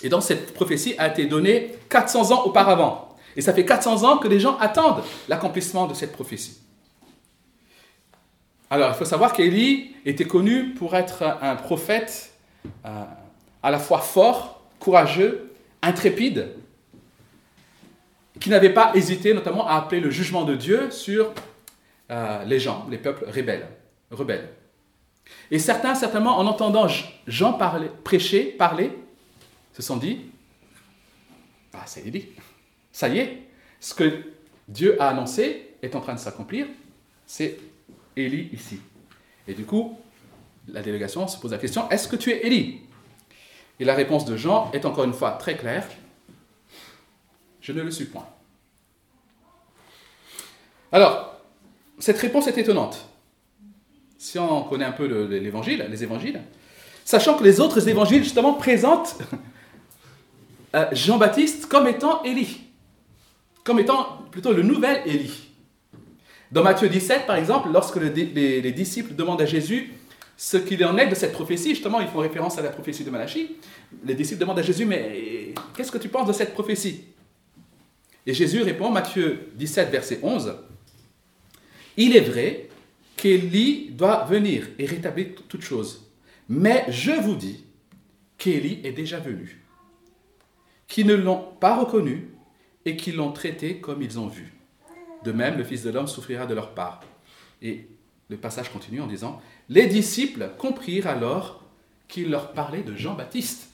Et 0.03 0.09
donc 0.09 0.23
cette 0.23 0.55
prophétie 0.55 0.95
a 0.99 1.09
été 1.09 1.27
donnée 1.27 1.75
400 1.89 2.33
ans 2.33 2.45
auparavant. 2.45 3.17
Et 3.37 3.41
ça 3.41 3.53
fait 3.53 3.65
400 3.65 4.05
ans 4.05 4.19
que 4.19 4.29
les 4.29 4.41
gens 4.41 4.57
attendent 4.59 5.03
l'accomplissement 5.29 5.87
de 5.87 5.95
cette 5.95 6.13
prophétie. 6.13 6.59
Alors, 8.69 8.91
il 8.91 8.95
faut 8.95 9.05
savoir 9.05 9.33
qu'Élie 9.33 9.95
était 10.05 10.25
connu 10.25 10.71
pour 10.71 10.97
être 10.97 11.23
un 11.41 11.55
prophète 11.55 12.33
euh, 12.85 13.05
à 13.63 13.71
la 13.71 13.79
fois 13.79 14.01
fort, 14.01 14.63
courageux, 14.81 15.53
intrépide, 15.83 16.49
qui 18.41 18.51
n'avait 18.51 18.73
pas 18.73 18.91
hésité 18.95 19.35
notamment 19.35 19.69
à 19.69 19.77
appeler 19.77 20.01
le 20.01 20.11
jugement 20.11 20.45
de 20.45 20.57
Dieu 20.57 20.91
sur 20.91 21.33
euh, 22.11 22.45
les 22.45 22.59
gens, 22.59 22.87
les 22.91 22.99
peuples 22.99 23.27
rebelles. 23.31 24.49
Et 25.51 25.59
certains, 25.59 25.95
certainement, 25.95 26.39
en 26.39 26.47
entendant 26.47 26.87
Jean 27.27 27.53
parler, 27.53 27.89
prêcher, 28.05 28.45
parler, 28.45 28.91
se 29.73 29.83
sont 29.83 29.97
dit, 29.97 30.21
ah, 31.75 31.83
c'est 31.87 32.07
Élie. 32.07 32.29
Ça 32.93 33.09
y 33.09 33.19
est, 33.19 33.43
ce 33.81 33.95
que 33.95 34.23
Dieu 34.69 35.01
a 35.01 35.09
annoncé 35.09 35.75
est 35.83 35.95
en 35.95 36.01
train 36.01 36.15
de 36.15 36.19
s'accomplir, 36.19 36.67
c'est 37.27 37.59
Élie 38.17 38.49
ici. 38.53 38.81
Et 39.47 39.55
du 39.55 39.65
coup, 39.65 39.99
la 40.69 40.83
délégation 40.83 41.29
se 41.29 41.39
pose 41.39 41.53
la 41.53 41.59
question, 41.59 41.89
est-ce 41.91 42.09
que 42.09 42.17
tu 42.17 42.31
es 42.31 42.47
Élie? 42.47 42.81
Et 43.79 43.85
la 43.85 43.95
réponse 43.95 44.25
de 44.25 44.37
Jean 44.37 44.71
est 44.73 44.85
encore 44.85 45.05
une 45.05 45.13
fois 45.13 45.33
très 45.33 45.57
claire, 45.57 45.87
je 47.61 47.73
ne 47.73 47.83
le 47.83 47.91
suis 47.91 48.07
point. 48.07 48.27
Alors, 50.93 51.41
cette 51.99 52.19
réponse 52.19 52.47
est 52.47 52.57
étonnante. 52.59 53.09
Si 54.27 54.41
on 54.41 54.65
connaît 54.65 54.85
un 54.85 54.91
peu 54.91 55.07
l'évangile, 55.27 55.87
les 55.89 56.03
évangiles, 56.03 56.43
sachant 57.05 57.39
que 57.39 57.45
les 57.45 57.61
autres 57.61 57.89
évangiles, 57.89 58.25
justement, 58.25 58.55
présentent 58.55 59.19
euh, 60.75 60.87
Jean-Baptiste 60.91 61.67
comme 61.67 61.87
étant 61.87 62.25
Élie, 62.25 62.63
comme 63.63 63.79
étant 63.79 64.23
plutôt 64.33 64.53
le 64.53 64.65
nouvel 64.65 65.01
Élie. 65.07 65.53
Dans 66.51 66.65
Matthieu 66.65 66.89
17, 66.89 67.25
par 67.25 67.37
exemple, 67.37 67.69
lorsque 67.73 67.99
les, 67.99 68.73
disciples 68.73 69.15
demandent 69.15 69.43
à 69.43 69.47
Jésus 69.47 69.93
ce 70.37 70.57
qu'il 70.57 70.85
en 70.85 70.99
est 70.99 71.07
de 71.07 71.15
cette 71.15 71.33
prophétie, 71.33 71.71
justement, 71.71 72.01
ils 72.01 72.09
font 72.09 72.19
référence 72.19 72.59
à 72.59 72.63
la 72.63 72.71
prophétie 72.71 73.05
de 73.05 73.11
Malachie, 73.11 73.55
les 74.05 74.15
disciples 74.15 74.41
demandent 74.41 74.59
à 74.59 74.63
Jésus, 74.63 74.87
mais 74.87 75.55
qu'est-ce 75.77 75.93
que 75.93 75.99
tu 75.99 76.09
penses 76.09 76.27
de 76.27 76.33
cette 76.33 76.53
prophétie? 76.53 77.05
Et 78.27 78.35
Jésus 78.35 78.63
répond, 78.63 78.91
Matthieu 78.91 79.51
17, 79.55 79.89
verset 79.89 80.19
11, 80.21 80.53
Il 81.97 82.17
est 82.17 82.23
vrai 82.23 82.67
qu'Élie 83.17 83.91
doit 83.91 84.25
venir 84.25 84.69
et 84.79 84.87
rétablir 84.87 85.29
toutes 85.49 85.63
choses, 85.63 86.11
mais 86.49 86.85
je 86.89 87.13
vous 87.13 87.35
dis 87.35 87.65
qu'Élie 88.39 88.81
est 88.85 88.93
déjà 88.93 89.19
venu, 89.19 89.63
qui 90.87 91.05
ne 91.05 91.15
l'ont 91.15 91.45
pas 91.59 91.77
reconnu 91.77 92.29
et 92.85 92.97
qui 92.97 93.13
l'ont 93.13 93.33
traité 93.33 93.79
comme 93.79 94.03
ils 94.03 94.19
ont 94.19 94.29
vu. 94.29 94.53
De 95.25 95.33
même, 95.33 95.57
le 95.57 95.65
Fils 95.65 95.83
de 95.83 95.91
l'homme 95.91 96.07
souffrira 96.07 96.47
de 96.47 96.55
leur 96.55 96.75
part. 96.75 97.01
Et 97.63 97.89
le 98.29 98.37
passage 98.37 98.71
continue 98.71 99.01
en 99.01 99.07
disant, 99.07 99.41
les 99.69 99.87
disciples 99.87 100.51
comprirent 100.59 101.09
alors 101.09 101.65
qu'il 102.07 102.31
leur 102.31 102.53
parlait 102.53 102.83
de 102.83 102.95
Jean-Baptiste. 102.95 103.71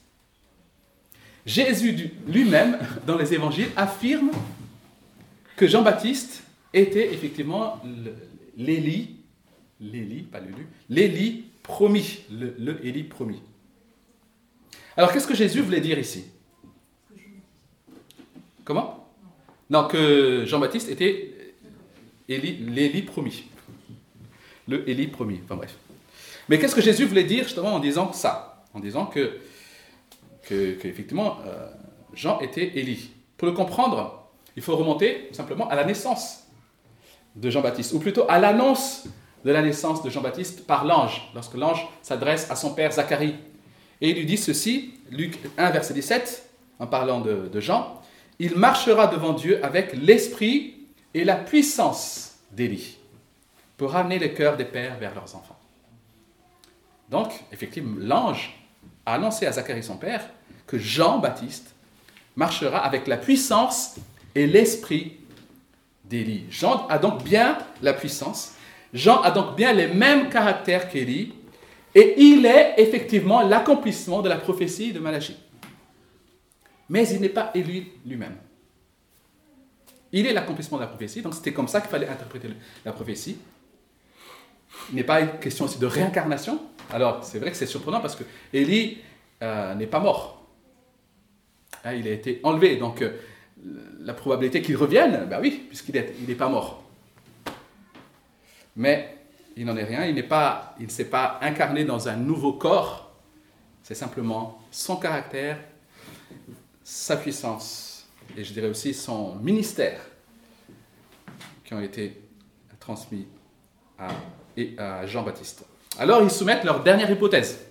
Jésus 1.45 2.11
lui-même, 2.27 2.79
dans 3.07 3.19
les 3.19 3.35
évangiles, 3.35 3.69
affirme 3.77 4.31
que 5.57 5.67
Jean-Baptiste 5.67 6.45
était 6.73 7.13
effectivement 7.13 7.83
l'Élie, 8.57 9.17
l'Élie, 9.83 10.23
pas 10.23 10.41
l'élu, 10.41 10.67
l'Élie 10.89 11.45
promis, 11.63 12.21
le, 12.31 13.09
promis. 13.09 13.43
Alors 14.97 15.13
qu'est-ce 15.13 15.27
que 15.27 15.35
Jésus 15.35 15.61
voulait 15.61 15.81
dire 15.81 15.99
ici? 15.99 16.25
Comment? 18.65 19.09
Non, 19.69 19.89
que 19.89 20.45
Jean-Baptiste 20.47 20.89
était 20.89 21.55
l'Élie 22.29 23.03
promis. 23.03 23.45
Le 24.69 24.89
Élie 24.89 25.09
promis, 25.09 25.41
enfin 25.45 25.57
bref. 25.57 25.77
Mais 26.49 26.59
qu'est-ce 26.59 26.75
que 26.75 26.81
Jésus 26.81 27.05
voulait 27.05 27.25
dire 27.25 27.45
justement 27.45 27.75
en 27.75 27.81
disant 27.81 28.13
ça? 28.13 28.65
En 28.75 28.81
disant 28.81 29.07
que, 29.07 29.39
que, 30.45 30.87
effectivement, 30.87 31.39
euh, 31.47 31.69
Jean 32.15 32.41
était 32.41 32.79
Élie. 32.79 33.11
Pour 33.37 33.49
le 33.49 33.55
comprendre, 33.55 34.29
il 34.57 34.63
faut 34.63 34.77
remonter 34.77 35.29
simplement 35.33 35.69
à 35.69 35.75
la 35.75 35.85
naissance 35.85 36.47
de 37.35 37.51
Jean-Baptiste, 37.51 37.95
ou 37.95 37.99
plutôt 37.99 38.25
à 38.29 38.39
l'annonce 38.39 39.09
de 39.45 39.51
la 39.51 39.63
naissance 39.63 40.03
de 40.03 40.11
Jean-Baptiste 40.11 40.67
par 40.67 40.85
l'ange, 40.85 41.31
lorsque 41.35 41.55
l'ange 41.55 41.87
s'adresse 42.03 42.51
à 42.51 42.57
son 42.57 42.75
père 42.75 42.93
Zacharie. 42.93 43.35
Et 44.01 44.11
il 44.11 44.17
lui 44.17 44.27
dit 44.27 44.37
ceci, 44.37 44.95
Luc 45.11 45.39
1, 45.59 45.71
verset 45.71 45.95
17, 45.95 46.49
en 46.79 46.87
parlant 46.87 47.21
de, 47.21 47.49
de 47.53 47.61
Jean, 47.61 48.01
il 48.39 48.57
marchera 48.57 49.07
devant 49.07 49.33
Dieu 49.33 49.65
avec 49.65 49.95
l'esprit 49.95 50.75
et 51.15 51.25
la 51.25 51.37
puissance 51.37 52.37
d'Élie 52.51 52.99
pour 53.77 53.93
ramener 53.93 54.19
les 54.19 54.33
cœurs 54.33 54.57
des 54.57 54.65
pères 54.65 54.97
vers 54.99 55.15
leurs 55.15 55.35
enfants. 55.35 55.59
Donc, 57.09 57.33
effectivement, 57.53 57.97
l'ange 57.99 58.57
a 59.05 59.15
annoncé 59.15 59.47
à 59.47 59.53
Zacharie 59.53 59.83
son 59.83 59.97
père 59.97 60.25
que 60.67 60.79
Jean-Baptiste 60.79 61.75
marchera 62.37 62.79
avec 62.79 63.07
la 63.07 63.17
puissance 63.17 63.97
et 64.35 64.47
l'esprit 64.47 65.19
d'Élie. 66.05 66.45
Jean 66.51 66.87
a 66.89 66.99
donc 66.99 67.23
bien 67.23 67.59
la 67.83 67.93
puissance, 67.93 68.53
Jean 68.93 69.23
a 69.23 69.31
donc 69.31 69.57
bien 69.57 69.73
les 69.73 69.89
mêmes 69.89 70.29
caractères 70.29 70.89
qu'Élie, 70.89 71.33
et 71.95 72.15
il 72.19 72.47
est 72.47 72.75
effectivement 72.79 73.43
l'accomplissement 73.43 74.23
de 74.23 74.29
la 74.29 74.37
prophétie 74.37 74.93
de 74.93 74.99
Malachie. 74.99 75.37
Mais 76.89 77.09
il 77.09 77.21
n'est 77.21 77.29
pas 77.29 77.51
élu 77.55 77.87
lui-même. 78.07 78.37
Il 80.13 80.27
est 80.27 80.33
l'accomplissement 80.33 80.77
de 80.77 80.83
la 80.83 80.89
prophétie, 80.89 81.23
donc 81.23 81.35
c'était 81.35 81.53
comme 81.53 81.69
ça 81.69 81.81
qu'il 81.81 81.91
fallait 81.91 82.09
interpréter 82.09 82.49
la 82.85 82.93
prophétie. 82.93 83.39
Il 84.91 84.97
n'est 84.97 85.05
pas 85.05 85.23
question 85.23 85.67
aussi 85.67 85.79
de 85.79 85.87
réincarnation. 85.87 86.61
Alors, 86.91 87.25
c'est 87.25 87.39
vrai 87.39 87.51
que 87.51 87.57
c'est 87.57 87.67
surprenant 87.67 88.01
parce 88.01 88.17
que 88.17 88.25
Élie 88.53 88.99
euh, 89.43 89.75
n'est 89.75 89.87
pas 89.87 90.01
mort. 90.01 90.47
Hein, 91.85 91.95
il 91.95 92.07
a 92.07 92.13
été 92.13 92.41
enlevé, 92.43 92.77
donc 92.77 93.03
euh, 93.03 93.13
la 94.01 94.15
probabilité 94.15 94.61
qu'il 94.61 94.77
revienne, 94.77 95.27
ben 95.29 95.41
oui, 95.41 95.65
puisqu'il 95.69 95.95
n'est 95.95 96.13
il 96.29 96.37
pas 96.37 96.49
mort. 96.49 96.82
Mais 98.77 99.19
il 99.57 99.67
n'en 99.67 99.77
est 99.77 99.85
rien, 99.85 100.07
il, 100.07 100.27
pas, 100.27 100.75
il 100.79 100.87
ne 100.87 100.91
s'est 100.91 101.11
pas 101.11 101.39
incarné 101.43 101.85
dans 101.85 102.09
un 102.09 102.17
nouveau 102.17 102.55
corps, 102.55 103.11
c'est 103.83 103.95
simplement 103.95 104.63
son 104.71 104.97
caractère, 104.97 105.59
sa 106.83 107.17
puissance, 107.17 108.07
et 108.37 108.45
je 108.45 108.53
dirais 108.53 108.69
aussi 108.69 108.95
son 108.95 109.35
ministère, 109.37 110.01
qui 111.65 111.75
ont 111.75 111.81
été 111.81 112.23
transmis 112.81 113.27
à, 113.99 114.09
à 114.79 115.07
Jean-Baptiste. 115.07 115.65
Alors 115.99 116.23
ils 116.23 116.31
soumettent 116.31 116.65
leur 116.65 116.83
dernière 116.83 117.11
hypothèse. 117.11 117.67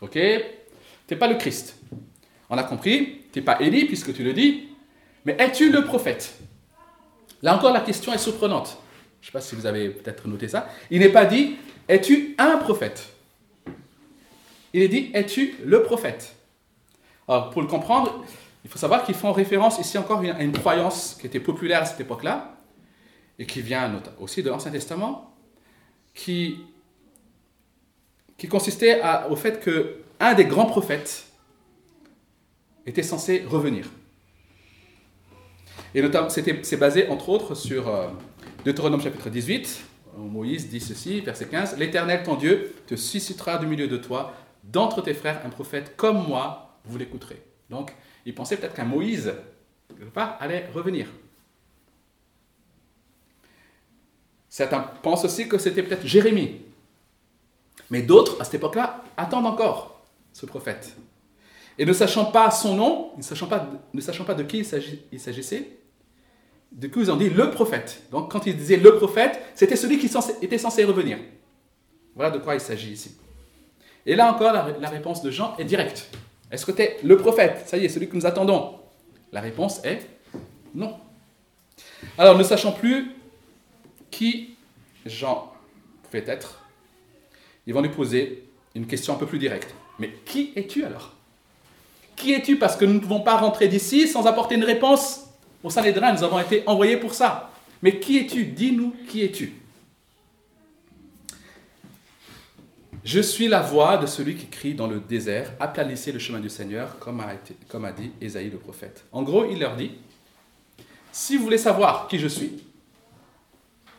Ok? 0.00 0.12
Tu 0.12 1.14
n'es 1.14 1.16
pas 1.16 1.28
le 1.28 1.36
Christ. 1.36 1.76
On 2.48 2.56
a 2.56 2.62
compris, 2.62 3.22
tu 3.32 3.38
n'es 3.38 3.44
pas 3.44 3.60
Élie, 3.60 3.84
puisque 3.84 4.14
tu 4.14 4.24
le 4.24 4.32
dis, 4.32 4.68
mais 5.24 5.36
es-tu 5.38 5.70
le 5.70 5.84
prophète? 5.84 6.38
Là 7.42 7.56
encore, 7.56 7.72
la 7.72 7.80
question 7.80 8.12
est 8.12 8.18
surprenante. 8.18 8.78
Je 9.20 9.26
ne 9.26 9.26
sais 9.26 9.32
pas 9.32 9.40
si 9.40 9.54
vous 9.54 9.66
avez 9.66 9.90
peut-être 9.90 10.26
noté 10.28 10.48
ça. 10.48 10.68
Il 10.90 11.00
n'est 11.00 11.08
pas 11.08 11.24
dit, 11.24 11.56
es-tu 11.88 12.34
un 12.38 12.56
prophète? 12.58 13.12
Il 14.72 14.82
est 14.82 14.88
dit, 14.88 15.10
es-tu 15.14 15.54
le 15.64 15.82
prophète? 15.82 16.36
Alors, 17.26 17.50
pour 17.50 17.62
le 17.62 17.68
comprendre, 17.68 18.24
il 18.64 18.70
faut 18.70 18.78
savoir 18.78 19.04
qu'ils 19.04 19.14
font 19.14 19.32
référence 19.32 19.78
ici 19.78 19.98
encore 19.98 20.20
à 20.20 20.42
une 20.42 20.52
croyance 20.52 21.16
qui 21.20 21.26
était 21.26 21.40
populaire 21.40 21.82
à 21.82 21.84
cette 21.84 22.00
époque-là, 22.00 22.56
et 23.38 23.46
qui 23.46 23.62
vient 23.62 24.02
aussi 24.18 24.42
de 24.42 24.50
l'Ancien 24.50 24.70
Testament, 24.70 25.34
qui, 26.14 26.58
qui 28.36 28.48
consistait 28.48 29.00
au 29.30 29.36
fait 29.36 29.60
que 29.60 29.98
un 30.20 30.34
des 30.34 30.44
grands 30.44 30.66
prophètes 30.66 31.26
était 32.84 33.04
censé 33.04 33.44
revenir. 33.46 33.86
Et 35.94 36.02
notamment, 36.02 36.28
c'est 36.28 36.76
basé 36.76 37.08
entre 37.08 37.28
autres 37.28 37.54
sur 37.54 37.88
euh, 37.88 38.08
Deutéronome 38.68 39.00
chapitre 39.00 39.30
18, 39.30 39.82
où 40.18 40.24
Moïse 40.24 40.68
dit 40.68 40.80
ceci, 40.80 41.22
verset 41.22 41.46
15, 41.46 41.78
L'Éternel, 41.78 42.22
ton 42.22 42.34
Dieu, 42.34 42.74
te 42.86 42.96
suscitera 42.96 43.56
du 43.56 43.66
milieu 43.66 43.88
de 43.88 43.96
toi, 43.96 44.34
d'entre 44.62 45.00
tes 45.00 45.14
frères, 45.14 45.40
un 45.46 45.48
prophète 45.48 45.96
comme 45.96 46.28
moi, 46.28 46.78
vous 46.84 46.98
l'écouterez. 46.98 47.42
Donc, 47.70 47.96
il 48.26 48.34
pensait 48.34 48.58
peut-être 48.58 48.74
qu'un 48.74 48.84
Moïse, 48.84 49.32
quelque 49.88 50.10
part, 50.10 50.36
allait 50.38 50.68
revenir. 50.74 51.06
Certains 54.50 54.80
pensent 54.80 55.24
aussi 55.24 55.48
que 55.48 55.56
c'était 55.56 55.82
peut-être 55.82 56.06
Jérémie. 56.06 56.60
Mais 57.88 58.02
d'autres, 58.02 58.38
à 58.38 58.44
cette 58.44 58.56
époque-là, 58.56 59.02
attendent 59.16 59.46
encore 59.46 60.02
ce 60.34 60.44
prophète. 60.44 60.94
Et 61.78 61.86
ne 61.86 61.92
sachant 61.94 62.26
pas 62.26 62.50
son 62.50 62.74
nom, 62.74 63.12
ne 63.16 63.22
sachant 63.22 63.46
pas, 63.46 63.66
ne 63.94 64.00
sachant 64.02 64.24
pas 64.24 64.34
de 64.34 64.42
qui 64.42 64.58
il 64.58 65.20
s'agissait, 65.20 65.77
du 66.72 66.90
coup 66.90 67.00
ils 67.00 67.10
ont 67.10 67.16
dit 67.16 67.30
le 67.30 67.50
prophète. 67.50 68.02
Donc 68.10 68.30
quand 68.30 68.46
ils 68.46 68.56
disaient 68.56 68.76
le 68.76 68.96
prophète, 68.96 69.40
c'était 69.54 69.76
celui 69.76 69.98
qui 69.98 70.10
était 70.42 70.58
censé 70.58 70.84
revenir. 70.84 71.18
Voilà 72.14 72.30
de 72.30 72.38
quoi 72.38 72.54
il 72.54 72.60
s'agit 72.60 72.92
ici. 72.92 73.16
Et 74.06 74.16
là 74.16 74.32
encore, 74.32 74.52
la, 74.52 74.88
réponse 74.88 75.22
de 75.22 75.30
Jean 75.30 75.54
est 75.58 75.64
directe. 75.64 76.08
Est-ce 76.50 76.64
que 76.64 76.72
tu 76.72 76.82
es 76.82 76.96
le 77.04 77.16
prophète? 77.16 77.64
Ça 77.66 77.76
y 77.76 77.84
est, 77.84 77.88
celui 77.88 78.08
que 78.08 78.16
nous 78.16 78.26
attendons 78.26 78.78
La 79.32 79.40
réponse 79.40 79.84
est 79.84 80.00
non. 80.74 80.96
Alors, 82.16 82.36
ne 82.36 82.42
sachant 82.42 82.72
plus 82.72 83.14
qui 84.10 84.56
Jean 85.04 85.52
pouvait 86.04 86.24
être, 86.26 86.64
ils 87.66 87.74
vont 87.74 87.82
lui 87.82 87.90
poser 87.90 88.44
une 88.74 88.86
question 88.86 89.14
un 89.14 89.16
peu 89.16 89.26
plus 89.26 89.38
directe. 89.38 89.74
Mais 89.98 90.10
qui 90.24 90.52
es-tu 90.56 90.84
alors? 90.84 91.14
Qui 92.16 92.32
es-tu 92.32 92.56
Parce 92.56 92.76
que 92.76 92.84
nous 92.84 92.94
ne 92.94 93.00
pouvons 93.00 93.20
pas 93.20 93.36
rentrer 93.36 93.68
d'ici 93.68 94.08
sans 94.08 94.26
apporter 94.26 94.54
une 94.54 94.64
réponse 94.64 95.27
au 95.62 95.70
Sanhédrin. 95.70 96.12
Nous 96.12 96.22
avons 96.22 96.38
été 96.38 96.62
envoyés 96.66 96.96
pour 96.96 97.14
ça. 97.14 97.50
Mais 97.82 97.98
qui 97.98 98.18
es-tu? 98.18 98.44
Dis-nous 98.44 98.94
qui 99.08 99.22
es-tu 99.22 99.52
Je 103.04 103.20
suis 103.20 103.48
la 103.48 103.60
voix 103.60 103.96
de 103.96 104.06
celui 104.06 104.34
qui 104.34 104.46
crie 104.46 104.74
dans 104.74 104.86
le 104.86 105.00
désert, 105.00 105.52
aplanissez 105.60 106.12
le 106.12 106.18
chemin 106.18 106.40
du 106.40 106.50
Seigneur, 106.50 106.98
comme 106.98 107.20
a, 107.20 107.34
été, 107.34 107.56
comme 107.68 107.84
a 107.84 107.92
dit 107.92 108.10
Ésaïe 108.20 108.50
le 108.50 108.58
prophète. 108.58 109.04
En 109.12 109.22
gros, 109.22 109.44
il 109.50 109.58
leur 109.58 109.76
dit, 109.76 109.92
si 111.12 111.36
vous 111.36 111.44
voulez 111.44 111.58
savoir 111.58 112.06
qui 112.08 112.18
je 112.18 112.28
suis, 112.28 112.62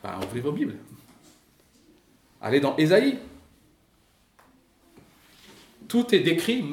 ben, 0.04 0.20
ouvrez 0.24 0.42
vos 0.42 0.52
Bibles. 0.52 0.76
Allez 2.42 2.60
dans 2.60 2.76
Ésaïe. 2.78 3.18
Tout 5.88 6.14
est 6.14 6.20
décrit, 6.20 6.64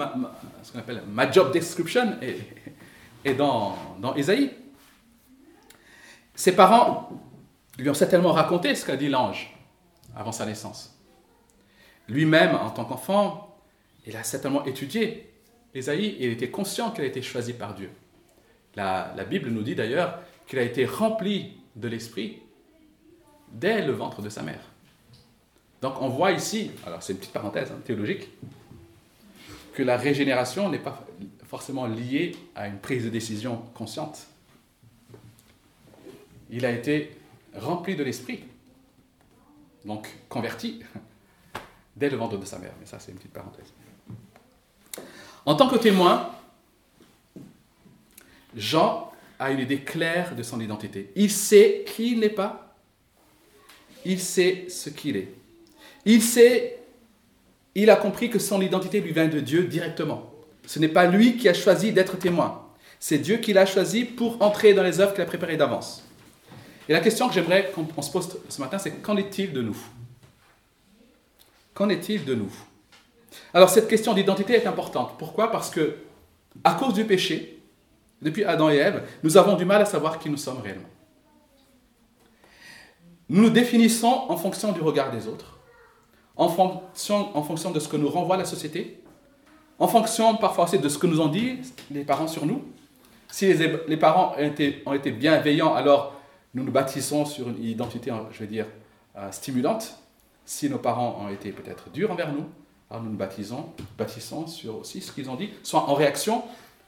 ce 0.62 0.72
qu'on 0.72 0.78
appelle 0.78 1.02
ma 1.08 1.30
job 1.30 1.52
description 1.52 2.18
est, 3.24 3.34
dans, 3.34 3.96
dans 3.98 4.14
Ésaïe. 4.14 4.50
Ses 6.36 6.54
parents 6.54 7.08
lui 7.78 7.88
ont 7.90 7.94
certainement 7.94 8.32
raconté 8.32 8.74
ce 8.74 8.84
qu'a 8.84 8.96
dit 8.96 9.08
l'ange 9.08 9.56
avant 10.14 10.32
sa 10.32 10.46
naissance. 10.46 10.96
Lui-même, 12.08 12.54
en 12.54 12.70
tant 12.70 12.84
qu'enfant, 12.84 13.58
il 14.06 14.16
a 14.16 14.22
certainement 14.22 14.64
étudié 14.64 15.32
Ésaïe 15.74 16.06
et 16.06 16.26
il 16.26 16.32
était 16.32 16.50
conscient 16.50 16.90
qu'il 16.90 17.04
a 17.04 17.06
été 17.06 17.22
choisi 17.22 17.54
par 17.54 17.74
Dieu. 17.74 17.90
La, 18.76 19.14
Bible 19.28 19.48
nous 19.48 19.62
dit 19.62 19.74
d'ailleurs 19.74 20.20
qu'il 20.46 20.58
a 20.58 20.62
été 20.62 20.84
rempli 20.84 21.54
de 21.74 21.88
l'Esprit 21.88 22.38
dès 23.50 23.84
le 23.84 23.92
ventre 23.92 24.20
de 24.20 24.28
sa 24.28 24.42
mère. 24.42 24.60
Donc 25.80 26.00
on 26.00 26.08
voit 26.08 26.32
ici, 26.32 26.70
alors 26.86 27.02
c'est 27.02 27.14
une 27.14 27.18
petite 27.18 27.32
parenthèse 27.32 27.70
hein, 27.72 27.80
théologique, 27.84 28.28
que 29.72 29.82
la 29.82 29.96
régénération 29.96 30.68
n'est 30.68 30.78
pas 30.78 31.06
forcément 31.44 31.86
liée 31.86 32.36
à 32.54 32.68
une 32.68 32.78
prise 32.78 33.04
de 33.04 33.10
décision 33.10 33.62
consciente. 33.74 34.26
Il 36.50 36.64
a 36.64 36.70
été 36.70 37.16
rempli 37.54 37.96
de 37.96 38.04
l'Esprit, 38.04 38.44
donc 39.84 40.08
converti, 40.28 40.80
dès 41.96 42.10
le 42.10 42.16
ventre 42.16 42.36
de 42.36 42.44
sa 42.44 42.58
mère. 42.58 42.72
Mais 42.80 42.86
ça, 42.86 42.98
c'est 42.98 43.12
une 43.12 43.18
petite 43.18 43.32
parenthèse. 43.32 43.72
En 45.44 45.54
tant 45.54 45.68
que 45.68 45.76
témoin, 45.76 46.30
Jean 48.56 49.12
a 49.38 49.50
une 49.50 49.60
idée 49.60 49.80
claire 49.80 50.34
de 50.34 50.42
son 50.42 50.60
identité. 50.60 51.10
Il 51.14 51.30
sait 51.30 51.84
qui 51.86 52.12
il 52.12 52.20
n'est 52.20 52.30
pas. 52.30 52.74
Il 54.04 54.20
sait 54.20 54.66
ce 54.68 54.88
qu'il 54.88 55.16
est. 55.16 55.28
Il 56.04 56.22
sait, 56.22 56.78
il 57.74 57.90
a 57.90 57.96
compris 57.96 58.30
que 58.30 58.38
son 58.38 58.60
identité 58.60 59.00
lui 59.00 59.12
vient 59.12 59.28
de 59.28 59.40
Dieu 59.40 59.64
directement. 59.64 60.32
Ce 60.66 60.78
n'est 60.78 60.88
pas 60.88 61.06
lui 61.06 61.36
qui 61.36 61.48
a 61.48 61.54
choisi 61.54 61.92
d'être 61.92 62.16
témoin. 62.16 62.66
C'est 62.98 63.18
Dieu 63.18 63.36
qui 63.38 63.52
l'a 63.52 63.66
choisi 63.66 64.04
pour 64.04 64.40
entrer 64.42 64.74
dans 64.74 64.82
les 64.82 65.00
œuvres 65.00 65.12
qu'il 65.12 65.22
a 65.22 65.26
préparées 65.26 65.56
d'avance. 65.56 66.05
Et 66.88 66.92
la 66.92 67.00
question 67.00 67.28
que 67.28 67.34
j'aimerais 67.34 67.72
qu'on 67.74 68.02
se 68.02 68.10
pose 68.10 68.38
ce 68.48 68.60
matin, 68.60 68.78
c'est 68.78 69.02
qu'en 69.02 69.16
est-il 69.16 69.52
de 69.52 69.62
nous? 69.62 69.76
Qu'en 71.74 71.88
est-il 71.88 72.24
de 72.24 72.34
nous? 72.34 72.52
Alors 73.52 73.68
cette 73.68 73.88
question 73.88 74.14
d'identité 74.14 74.54
est 74.54 74.66
importante. 74.66 75.14
Pourquoi? 75.18 75.50
Parce 75.50 75.70
que 75.70 75.96
à 76.64 76.74
cause 76.74 76.94
du 76.94 77.04
péché, 77.04 77.60
depuis 78.22 78.44
Adam 78.44 78.70
et 78.70 78.76
Ève, 78.76 79.02
nous 79.22 79.36
avons 79.36 79.56
du 79.56 79.64
mal 79.64 79.82
à 79.82 79.84
savoir 79.84 80.18
qui 80.18 80.30
nous 80.30 80.36
sommes 80.36 80.60
réellement. 80.60 80.88
Nous 83.28 83.42
nous 83.42 83.50
définissons 83.50 84.24
en 84.28 84.36
fonction 84.36 84.72
du 84.72 84.80
regard 84.80 85.10
des 85.10 85.26
autres, 85.26 85.58
en 86.36 86.48
fonction, 86.48 87.70
de 87.72 87.80
ce 87.80 87.88
que 87.88 87.96
nous 87.96 88.08
renvoie 88.08 88.36
la 88.36 88.44
société, 88.44 89.02
en 89.78 89.88
fonction 89.88 90.36
parfois 90.36 90.64
aussi 90.64 90.78
de 90.78 90.88
ce 90.88 90.98
que 90.98 91.06
nous 91.06 91.20
ont 91.20 91.28
dit 91.28 91.58
les 91.90 92.04
parents 92.04 92.28
sur 92.28 92.46
nous. 92.46 92.64
Si 93.28 93.52
les, 93.52 93.96
parents 93.96 94.34
ont 94.86 94.94
été, 94.94 95.10
bienveillants, 95.10 95.74
alors 95.74 96.14
nous 96.56 96.64
nous 96.64 96.72
bâtissons 96.72 97.26
sur 97.26 97.50
une 97.50 97.62
identité, 97.62 98.10
je 98.32 98.38
vais 98.38 98.46
dire, 98.46 98.66
euh, 99.14 99.30
stimulante. 99.30 99.98
Si 100.46 100.70
nos 100.70 100.78
parents 100.78 101.20
ont 101.20 101.28
été 101.28 101.52
peut-être 101.52 101.90
durs 101.90 102.10
envers 102.10 102.32
nous, 102.32 102.46
alors 102.90 103.02
nous 103.02 103.10
nous 103.10 103.16
baptisons, 103.16 103.72
bâtissons 103.98 104.46
sur 104.46 104.78
aussi 104.78 105.02
ce 105.02 105.12
qu'ils 105.12 105.28
ont 105.28 105.34
dit, 105.34 105.50
soit 105.62 105.82
en 105.82 105.92
réaction, 105.92 106.42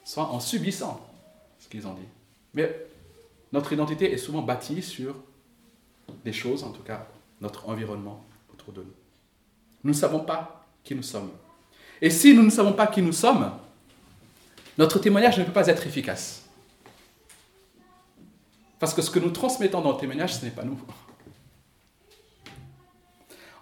soit 0.04 0.24
en 0.24 0.40
subissant 0.40 1.06
ce 1.58 1.68
qu'ils 1.68 1.86
ont 1.86 1.92
dit. 1.92 2.06
Mais 2.54 2.74
notre 3.52 3.70
identité 3.74 4.10
est 4.10 4.16
souvent 4.16 4.40
bâtie 4.40 4.80
sur 4.80 5.14
des 6.24 6.32
choses, 6.32 6.64
en 6.64 6.70
tout 6.70 6.82
cas 6.82 7.06
notre 7.42 7.68
environnement 7.68 8.24
autour 8.50 8.72
de 8.72 8.80
nous. 8.80 8.94
Nous 9.84 9.90
ne 9.90 9.96
savons 9.96 10.20
pas 10.20 10.66
qui 10.82 10.94
nous 10.94 11.02
sommes. 11.02 11.30
Et 12.00 12.08
si 12.08 12.32
nous 12.32 12.42
ne 12.42 12.50
savons 12.50 12.72
pas 12.72 12.86
qui 12.86 13.02
nous 13.02 13.12
sommes, 13.12 13.52
notre 14.78 14.98
témoignage 14.98 15.38
ne 15.38 15.44
peut 15.44 15.52
pas 15.52 15.66
être 15.66 15.86
efficace. 15.86 16.47
Parce 18.78 18.94
que 18.94 19.02
ce 19.02 19.10
que 19.10 19.18
nous 19.18 19.30
transmettons 19.30 19.80
dans 19.80 19.92
le 19.92 19.98
témoignage, 19.98 20.34
ce 20.34 20.44
n'est 20.44 20.50
pas 20.50 20.64
nous. 20.64 20.78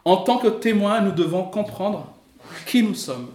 En 0.04 0.18
tant 0.18 0.38
que 0.38 0.48
témoin, 0.48 1.00
nous 1.00 1.12
devons 1.12 1.44
comprendre 1.44 2.12
qui 2.66 2.82
nous 2.82 2.94
sommes. 2.94 3.28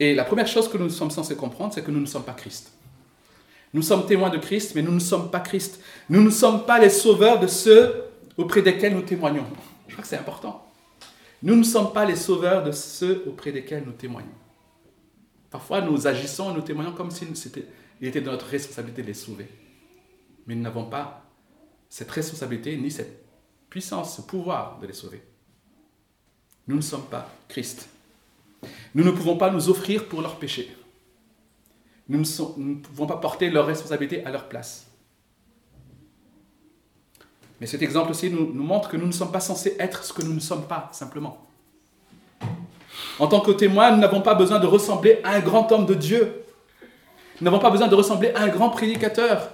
Et 0.00 0.14
la 0.14 0.24
première 0.24 0.48
chose 0.48 0.68
que 0.68 0.78
nous 0.78 0.90
sommes 0.90 1.10
censés 1.10 1.36
comprendre, 1.36 1.72
c'est 1.72 1.82
que 1.82 1.90
nous 1.90 2.00
ne 2.00 2.06
sommes 2.06 2.24
pas 2.24 2.32
Christ. 2.32 2.72
Nous 3.74 3.82
sommes 3.82 4.04
témoins 4.06 4.30
de 4.30 4.38
Christ, 4.38 4.74
mais 4.74 4.82
nous 4.82 4.92
ne 4.92 4.98
sommes 4.98 5.30
pas 5.30 5.40
Christ. 5.40 5.80
Nous 6.08 6.22
ne 6.22 6.30
sommes 6.30 6.66
pas 6.66 6.78
les 6.78 6.90
sauveurs 6.90 7.38
de 7.38 7.46
ceux 7.46 8.04
auprès 8.36 8.62
desquels 8.62 8.94
nous 8.94 9.02
témoignons. 9.02 9.46
Je 9.86 9.92
crois 9.92 10.02
que 10.02 10.08
c'est 10.08 10.18
important. 10.18 10.66
Nous 11.42 11.56
ne 11.56 11.62
sommes 11.62 11.92
pas 11.92 12.04
les 12.04 12.16
sauveurs 12.16 12.62
de 12.62 12.72
ceux 12.72 13.24
auprès 13.26 13.52
desquels 13.52 13.84
nous 13.84 13.92
témoignons. 13.92 14.28
Parfois, 15.50 15.80
nous 15.82 16.06
agissons 16.06 16.50
et 16.50 16.54
nous 16.54 16.62
témoignons 16.62 16.92
comme 16.92 17.10
s'il 18.02 18.08
était 18.08 18.20
de 18.20 18.28
notre 18.28 18.46
responsabilité 18.46 19.02
de 19.02 19.06
les 19.06 19.14
sauver. 19.14 19.46
Mais 20.48 20.56
nous 20.56 20.62
n'avons 20.62 20.86
pas 20.86 21.22
cette 21.88 22.10
responsabilité 22.10 22.76
ni 22.76 22.90
cette 22.90 23.24
puissance, 23.70 24.16
ce 24.16 24.22
pouvoir 24.22 24.80
de 24.80 24.88
les 24.88 24.92
sauver. 24.92 25.22
Nous 26.66 26.74
ne 26.74 26.80
sommes 26.80 27.04
pas 27.04 27.30
Christ. 27.46 27.88
Nous 28.96 29.04
ne 29.04 29.12
pouvons 29.12 29.36
pas 29.36 29.52
nous 29.52 29.68
offrir 29.68 30.08
pour 30.08 30.20
leurs 30.20 30.36
péchés. 30.36 30.76
Nous 32.08 32.18
ne, 32.18 32.74
pouvons 32.74 33.06
pas 33.06 33.18
porter 33.18 33.50
leur 33.50 33.66
responsabilité 33.66 34.24
à 34.24 34.32
leur 34.32 34.48
place. 34.48 34.88
Mais 37.60 37.68
cet 37.68 37.82
exemple 37.82 38.10
aussi 38.10 38.30
nous, 38.30 38.52
nous 38.52 38.64
montre 38.64 38.88
que 38.88 38.96
nous 38.96 39.06
ne 39.06 39.12
sommes 39.12 39.30
pas 39.30 39.38
censés 39.38 39.76
être 39.78 40.02
ce 40.02 40.12
que 40.12 40.22
nous 40.22 40.34
ne 40.34 40.40
sommes 40.40 40.66
pas, 40.66 40.88
simplement. 40.90 41.46
En 43.20 43.28
tant 43.28 43.38
que 43.38 43.52
témoin, 43.52 43.92
nous 43.92 44.00
n'avons 44.00 44.22
pas 44.22 44.34
besoin 44.34 44.58
de 44.58 44.66
ressembler 44.66 45.20
à 45.22 45.34
un 45.34 45.40
grand 45.40 45.70
homme 45.70 45.86
de 45.86 45.94
Dieu. 45.94 46.41
Nous 47.42 47.50
n'avons 47.50 47.58
pas 47.58 47.70
besoin 47.70 47.88
de 47.88 47.94
ressembler 47.96 48.30
à 48.36 48.42
un 48.42 48.48
grand 48.50 48.70
prédicateur. 48.70 49.50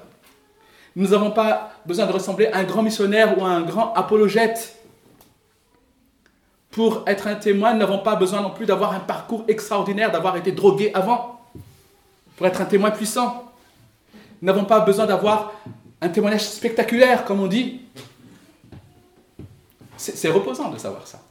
Nous 0.94 1.08
n'avons 1.08 1.30
pas 1.30 1.72
besoin 1.86 2.04
de 2.04 2.12
ressembler 2.12 2.48
à 2.48 2.58
un 2.58 2.64
grand 2.64 2.82
missionnaire 2.82 3.38
ou 3.38 3.46
à 3.46 3.48
un 3.48 3.62
grand 3.62 3.94
apologète. 3.94 4.76
Pour 6.70 7.02
être 7.06 7.28
un 7.28 7.34
témoin, 7.34 7.72
nous 7.72 7.78
n'avons 7.78 8.00
pas 8.00 8.14
besoin 8.14 8.42
non 8.42 8.50
plus 8.50 8.66
d'avoir 8.66 8.92
un 8.92 9.00
parcours 9.00 9.42
extraordinaire, 9.48 10.12
d'avoir 10.12 10.36
été 10.36 10.52
drogué 10.52 10.92
avant, 10.92 11.40
pour 12.36 12.46
être 12.46 12.60
un 12.60 12.66
témoin 12.66 12.90
puissant. 12.90 13.50
Nous 14.42 14.46
n'avons 14.46 14.66
pas 14.66 14.80
besoin 14.80 15.06
d'avoir 15.06 15.54
un 16.02 16.10
témoignage 16.10 16.44
spectaculaire, 16.46 17.24
comme 17.24 17.40
on 17.40 17.46
dit. 17.46 17.80
C'est 19.96 20.28
reposant 20.28 20.68
de 20.68 20.76
savoir 20.76 21.06
ça. 21.06 21.22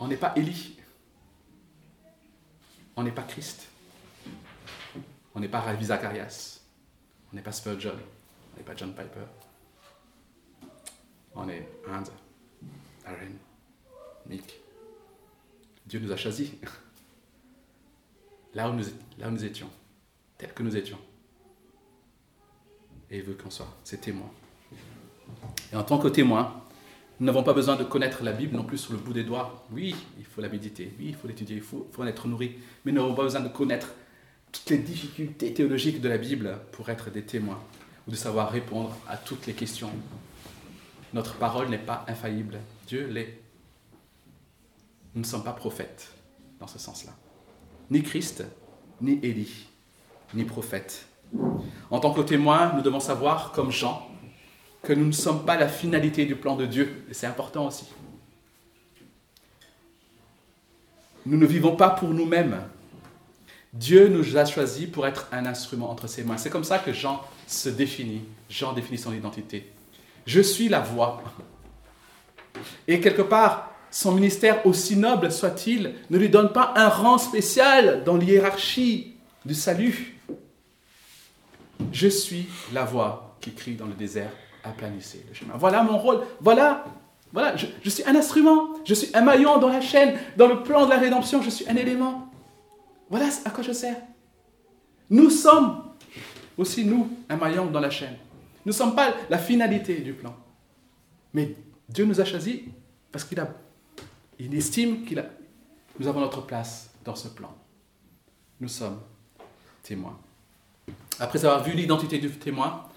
On 0.00 0.08
n'est 0.08 0.16
pas 0.16 0.32
Élie. 0.34 0.78
On 2.96 3.02
n'est 3.02 3.10
pas 3.10 3.20
Christ. 3.20 3.68
On 5.34 5.40
n'est 5.40 5.48
pas 5.48 5.60
Ravi 5.60 5.86
Zacharias. 5.86 6.60
On 7.32 7.36
n'est 7.36 7.42
pas 7.42 7.52
Spurgeon. 7.52 7.96
On 8.54 8.58
n'est 8.58 8.64
pas 8.64 8.76
John 8.76 8.92
Piper. 8.92 9.26
On 11.34 11.48
est 11.48 11.66
Anne, 11.88 12.04
Aaron, 13.06 13.32
Nick. 14.28 14.60
Dieu 15.86 16.00
nous 16.00 16.12
a 16.12 16.16
choisis. 16.16 16.50
Là 18.54 18.68
où 18.68 18.74
nous, 18.74 19.44
étions, 19.44 19.70
tel 20.36 20.52
que 20.52 20.62
nous 20.62 20.76
étions. 20.76 20.98
Et 23.10 23.18
il 23.18 23.22
veut 23.22 23.34
qu'on 23.34 23.50
soit 23.50 23.74
ses 23.82 23.98
témoins. 23.98 24.30
Et 25.72 25.76
en 25.76 25.82
tant 25.82 25.98
que 25.98 26.08
témoin, 26.08 26.62
nous 27.18 27.24
n'avons 27.26 27.42
pas 27.42 27.54
besoin 27.54 27.76
de 27.76 27.84
connaître 27.84 28.22
la 28.22 28.32
Bible 28.32 28.54
non 28.54 28.64
plus 28.64 28.76
sur 28.76 28.92
le 28.92 28.98
bout 28.98 29.14
des 29.14 29.24
doigts. 29.24 29.64
Oui, 29.70 29.94
il 30.18 30.24
faut 30.24 30.42
la 30.42 30.50
méditer, 30.50 30.92
oui, 30.98 31.06
il 31.08 31.14
faut 31.14 31.28
l'étudier, 31.28 31.56
il 31.56 31.62
faut, 31.62 31.88
faut 31.92 32.02
en 32.02 32.06
être 32.06 32.28
nourri. 32.28 32.58
Mais 32.84 32.92
nous 32.92 33.00
n'avons 33.00 33.14
pas 33.14 33.22
besoin 33.22 33.40
de 33.40 33.48
connaître 33.48 33.88
toutes 34.52 34.70
les 34.70 34.78
difficultés 34.78 35.52
théologiques 35.54 36.00
de 36.00 36.08
la 36.08 36.18
Bible 36.18 36.58
pour 36.72 36.90
être 36.90 37.10
des 37.10 37.22
témoins 37.22 37.60
ou 38.06 38.10
de 38.10 38.16
savoir 38.16 38.50
répondre 38.50 38.94
à 39.08 39.16
toutes 39.16 39.46
les 39.46 39.54
questions. 39.54 39.90
Notre 41.14 41.36
parole 41.36 41.68
n'est 41.68 41.78
pas 41.78 42.04
infaillible, 42.06 42.58
Dieu 42.86 43.06
l'est. 43.06 43.38
Nous 45.14 45.22
ne 45.22 45.26
sommes 45.26 45.44
pas 45.44 45.52
prophètes 45.52 46.12
dans 46.60 46.66
ce 46.66 46.78
sens-là. 46.78 47.12
Ni 47.90 48.02
Christ, 48.02 48.44
ni 49.00 49.18
Élie, 49.22 49.66
ni 50.34 50.44
prophète. 50.44 51.06
En 51.90 52.00
tant 52.00 52.12
que 52.12 52.20
témoins, 52.20 52.72
nous 52.74 52.82
devons 52.82 53.00
savoir, 53.00 53.52
comme 53.52 53.70
Jean, 53.70 54.08
que 54.82 54.92
nous 54.92 55.06
ne 55.06 55.12
sommes 55.12 55.44
pas 55.44 55.56
la 55.56 55.68
finalité 55.68 56.24
du 56.26 56.36
plan 56.36 56.56
de 56.56 56.66
Dieu. 56.66 57.04
Et 57.10 57.14
c'est 57.14 57.26
important 57.26 57.66
aussi. 57.66 57.86
Nous 61.24 61.38
ne 61.38 61.46
vivons 61.46 61.76
pas 61.76 61.90
pour 61.90 62.10
nous-mêmes. 62.10 62.62
Dieu 63.72 64.08
nous 64.08 64.36
a 64.36 64.44
choisis 64.44 64.86
pour 64.86 65.06
être 65.06 65.28
un 65.32 65.46
instrument 65.46 65.90
entre 65.90 66.06
ses 66.06 66.24
mains. 66.24 66.36
C'est 66.36 66.50
comme 66.50 66.64
ça 66.64 66.78
que 66.78 66.92
Jean 66.92 67.22
se 67.46 67.68
définit. 67.68 68.22
Jean 68.50 68.72
définit 68.72 68.98
son 68.98 69.14
identité. 69.14 69.72
Je 70.26 70.40
suis 70.40 70.68
la 70.68 70.80
voix. 70.80 71.22
Et 72.86 73.00
quelque 73.00 73.22
part, 73.22 73.70
son 73.90 74.12
ministère, 74.12 74.66
aussi 74.66 74.96
noble 74.96 75.32
soit-il, 75.32 75.94
ne 76.10 76.18
lui 76.18 76.28
donne 76.28 76.52
pas 76.52 76.74
un 76.76 76.88
rang 76.88 77.18
spécial 77.18 78.04
dans 78.04 78.16
l'hiérarchie 78.16 79.14
du 79.44 79.54
salut. 79.54 80.18
Je 81.92 82.08
suis 82.08 82.48
la 82.72 82.84
voix 82.84 83.36
qui 83.40 83.52
crie 83.52 83.74
dans 83.74 83.86
le 83.86 83.94
désert 83.94 84.30
aplanissez 84.64 85.24
le 85.28 85.34
chemin. 85.34 85.54
Voilà 85.56 85.82
mon 85.82 85.98
rôle. 85.98 86.20
Voilà, 86.40 86.84
voilà, 87.32 87.56
je, 87.56 87.90
suis 87.90 88.04
un 88.04 88.14
instrument. 88.14 88.68
Je 88.84 88.94
suis 88.94 89.08
un 89.14 89.22
maillon 89.22 89.58
dans 89.58 89.68
la 89.68 89.80
chaîne, 89.80 90.14
dans 90.36 90.46
le 90.46 90.62
plan 90.62 90.84
de 90.84 90.90
la 90.90 90.98
rédemption. 90.98 91.42
Je 91.42 91.50
suis 91.50 91.68
un 91.68 91.76
élément. 91.76 92.31
Voilà 93.12 93.28
à 93.44 93.50
quoi 93.50 93.62
je 93.62 93.72
sers. 93.72 93.98
Nous 95.10 95.28
sommes 95.28 95.84
aussi, 96.56 96.82
nous, 96.82 97.10
un 97.28 97.36
maillon 97.36 97.66
dans 97.66 97.78
la 97.78 97.90
chaîne. 97.90 98.16
Nous 98.64 98.72
ne 98.72 98.76
sommes 98.76 98.94
pas 98.94 99.12
la 99.28 99.36
finalité 99.36 100.00
du 100.00 100.14
plan. 100.14 100.34
Mais 101.34 101.54
Dieu 101.90 102.06
nous 102.06 102.18
a 102.22 102.24
choisis 102.24 102.60
parce 103.12 103.24
qu'il 103.24 103.38
a, 103.38 103.54
il 104.38 104.54
estime 104.54 105.04
qu'il 105.04 105.18
a, 105.18 105.26
nous 105.98 106.08
avons 106.08 106.20
notre 106.20 106.40
place 106.46 106.88
dans 107.04 107.14
ce 107.14 107.28
plan. 107.28 107.54
Nous 108.58 108.68
sommes 108.68 109.02
témoins. 109.82 110.18
Après 111.20 111.44
avoir 111.44 111.62
vu 111.62 111.72
l'identité 111.72 112.16
du 112.18 112.30
témoin, 112.30 112.88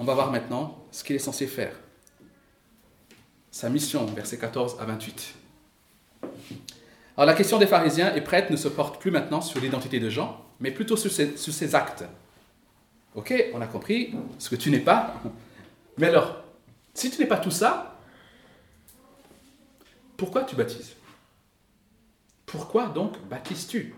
on 0.00 0.04
va 0.04 0.14
voir 0.14 0.32
maintenant 0.32 0.84
ce 0.90 1.04
qu'il 1.04 1.14
est 1.14 1.20
censé 1.20 1.46
faire. 1.46 1.78
Sa 3.52 3.70
mission, 3.70 4.04
versets 4.06 4.38
14 4.38 4.78
à 4.80 4.84
28. 4.84 5.39
Alors 7.20 7.26
la 7.26 7.34
question 7.34 7.58
des 7.58 7.66
pharisiens 7.66 8.14
et 8.14 8.22
prêtres 8.22 8.50
ne 8.50 8.56
se 8.56 8.66
porte 8.66 8.98
plus 8.98 9.10
maintenant 9.10 9.42
sur 9.42 9.60
l'identité 9.60 10.00
de 10.00 10.08
Jean, 10.08 10.42
mais 10.58 10.70
plutôt 10.70 10.96
sur 10.96 11.12
ses, 11.12 11.74
actes. 11.74 12.02
Ok, 13.14 13.34
on 13.52 13.60
a 13.60 13.66
compris 13.66 14.14
ce 14.38 14.48
que 14.48 14.56
tu 14.56 14.70
n'es 14.70 14.78
pas. 14.78 15.20
Mais 15.98 16.06
alors, 16.06 16.36
si 16.94 17.10
tu 17.10 17.20
n'es 17.20 17.26
pas 17.26 17.36
tout 17.36 17.50
ça, 17.50 17.98
pourquoi 20.16 20.44
tu 20.44 20.56
baptises? 20.56 20.96
Pourquoi 22.46 22.86
donc 22.86 23.12
baptises-tu? 23.28 23.94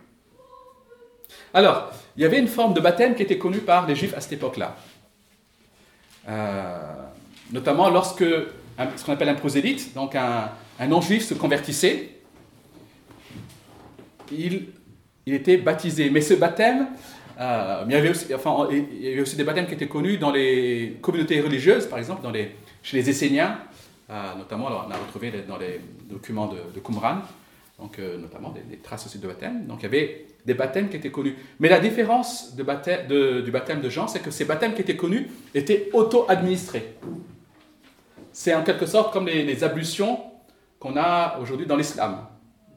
Alors, 1.55 1.93
il 2.17 2.23
y 2.25 2.25
avait 2.25 2.41
une 2.41 2.49
forme 2.49 2.75
de 2.75 2.81
baptême 2.81 3.15
qui 3.15 3.23
était 3.23 3.39
connue 3.39 3.61
par 3.61 3.87
les 3.87 3.95
Juifs 3.95 4.15
à 4.17 4.21
cette 4.21 4.33
époque-là. 4.33 4.75
Euh, 6.29 6.93
notamment 7.53 7.89
lorsque 7.89 8.25
ce 8.25 9.05
qu'on 9.05 9.13
appelle 9.13 9.29
un 9.29 9.37
prosélyte, 9.37 9.95
donc 9.95 10.17
un, 10.17 10.51
non-juif 10.89 11.25
se 11.25 11.35
convertissait, 11.35 12.22
il, 14.31 14.69
était 15.27 15.57
baptisé. 15.57 16.11
Mais 16.11 16.21
ce 16.21 16.35
baptême, 16.35 16.89
euh, 17.41 17.85
il, 17.87 17.93
y 17.93 17.95
avait 17.95 18.11
aussi, 18.11 18.35
enfin, 18.35 18.69
il 18.71 19.03
y 19.03 19.13
avait 19.13 19.21
aussi 19.21 19.37
des 19.37 19.45
baptêmes 19.45 19.67
qui 19.67 19.75
étaient 19.75 19.89
connus 19.89 20.19
dans 20.19 20.31
les 20.31 20.99
communautés 21.01 21.41
religieuses, 21.41 21.87
par 21.87 21.99
exemple 21.99 22.23
dans 22.23 22.31
les, 22.31 22.53
chez 22.83 22.97
les 22.97 23.09
Esséniens, 23.09 23.59
euh, 24.11 24.35
notamment 24.37 24.67
on 24.67 24.91
a 24.91 24.97
retrouvé 24.97 25.33
dans 25.49 25.57
les 25.57 25.81
documents 26.11 26.49
de, 26.49 26.81
Qumran, 26.81 27.23
donc, 27.79 27.99
notamment 27.99 28.51
des, 28.51 28.77
traces 28.79 29.07
aussi 29.07 29.19
de 29.19 29.27
baptême. 29.27 29.67
Donc 29.67 29.81
il 29.81 29.83
y 29.85 29.87
avait 29.87 30.27
des 30.45 30.55
baptêmes 30.55 30.89
qui 30.89 30.97
étaient 30.97 31.11
connus. 31.11 31.37
Mais 31.61 31.69
la 31.69 31.81
différence 31.81 32.55
du 32.55 32.63
baptême 32.63 33.07
de 33.09 33.89
Jean, 33.89 34.09
c'est 34.09 34.21
que 34.21 34.31
ces 34.31 34.45
baptêmes 34.45 34.75
qui 34.75 34.83
étaient 34.83 34.97
connus 34.97 35.29
étaient 35.55 35.89
auto-administrés. 35.93 36.97
C'est 38.33 38.55
en 38.55 38.63
quelque 38.63 38.87
sorte 38.87 39.13
comme 39.13 39.27
les, 39.27 39.63
ablutions 39.63 40.19
qu'on 40.81 40.97
a 40.97 41.39
aujourd'hui 41.41 41.67
dans 41.67 41.77
l'islam. 41.77 42.27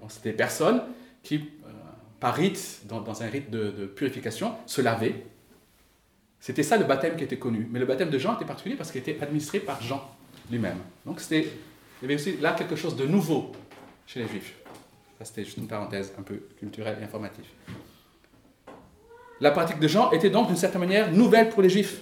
C'était 0.09 0.31
des 0.31 0.35
personnes 0.35 0.81
qui, 1.25 1.35
euh, 1.35 1.69
par 2.19 2.35
rite, 2.35 2.81
dans, 2.85 3.21
un 3.21 3.27
rite 3.27 3.51
de, 3.51 3.85
purification, 3.87 4.53
se 4.65 4.81
lavaient. 4.81 5.25
C'était 6.39 6.63
ça 6.63 6.77
le 6.77 6.85
baptême 6.85 7.17
qui 7.17 7.23
était 7.23 7.37
connu. 7.37 7.67
Mais 7.71 7.79
le 7.79 7.85
baptême 7.85 8.09
de 8.09 8.17
Jean 8.17 8.35
était 8.35 8.45
particulier 8.45 8.75
parce 8.75 8.91
qu'il 8.91 9.01
était 9.01 9.21
administré 9.21 9.59
par 9.59 9.81
Jean 9.81 10.01
lui-même. 10.49 10.77
Donc 11.05 11.19
il 11.31 11.37
y 11.41 12.05
avait 12.05 12.15
aussi 12.15 12.37
là 12.37 12.53
quelque 12.53 12.75
chose 12.75 12.95
de 12.95 13.05
nouveau 13.05 13.51
chez 14.05 14.21
les 14.21 14.27
juifs. 14.27 14.53
Ça, 15.17 15.25
c'était 15.25 15.43
juste 15.43 15.57
une 15.57 15.67
parenthèse 15.67 16.13
un 16.19 16.21
peu 16.21 16.41
culturelle 16.59 16.97
et 17.01 17.03
informative. 17.03 17.45
La 19.41 19.51
pratique 19.51 19.79
de 19.79 19.87
Jean 19.87 20.11
était 20.11 20.29
donc 20.29 20.47
d'une 20.47 20.55
certaine 20.55 20.81
manière 20.81 21.11
nouvelle 21.11 21.49
pour 21.49 21.61
les 21.61 21.69
Juifs. 21.69 22.01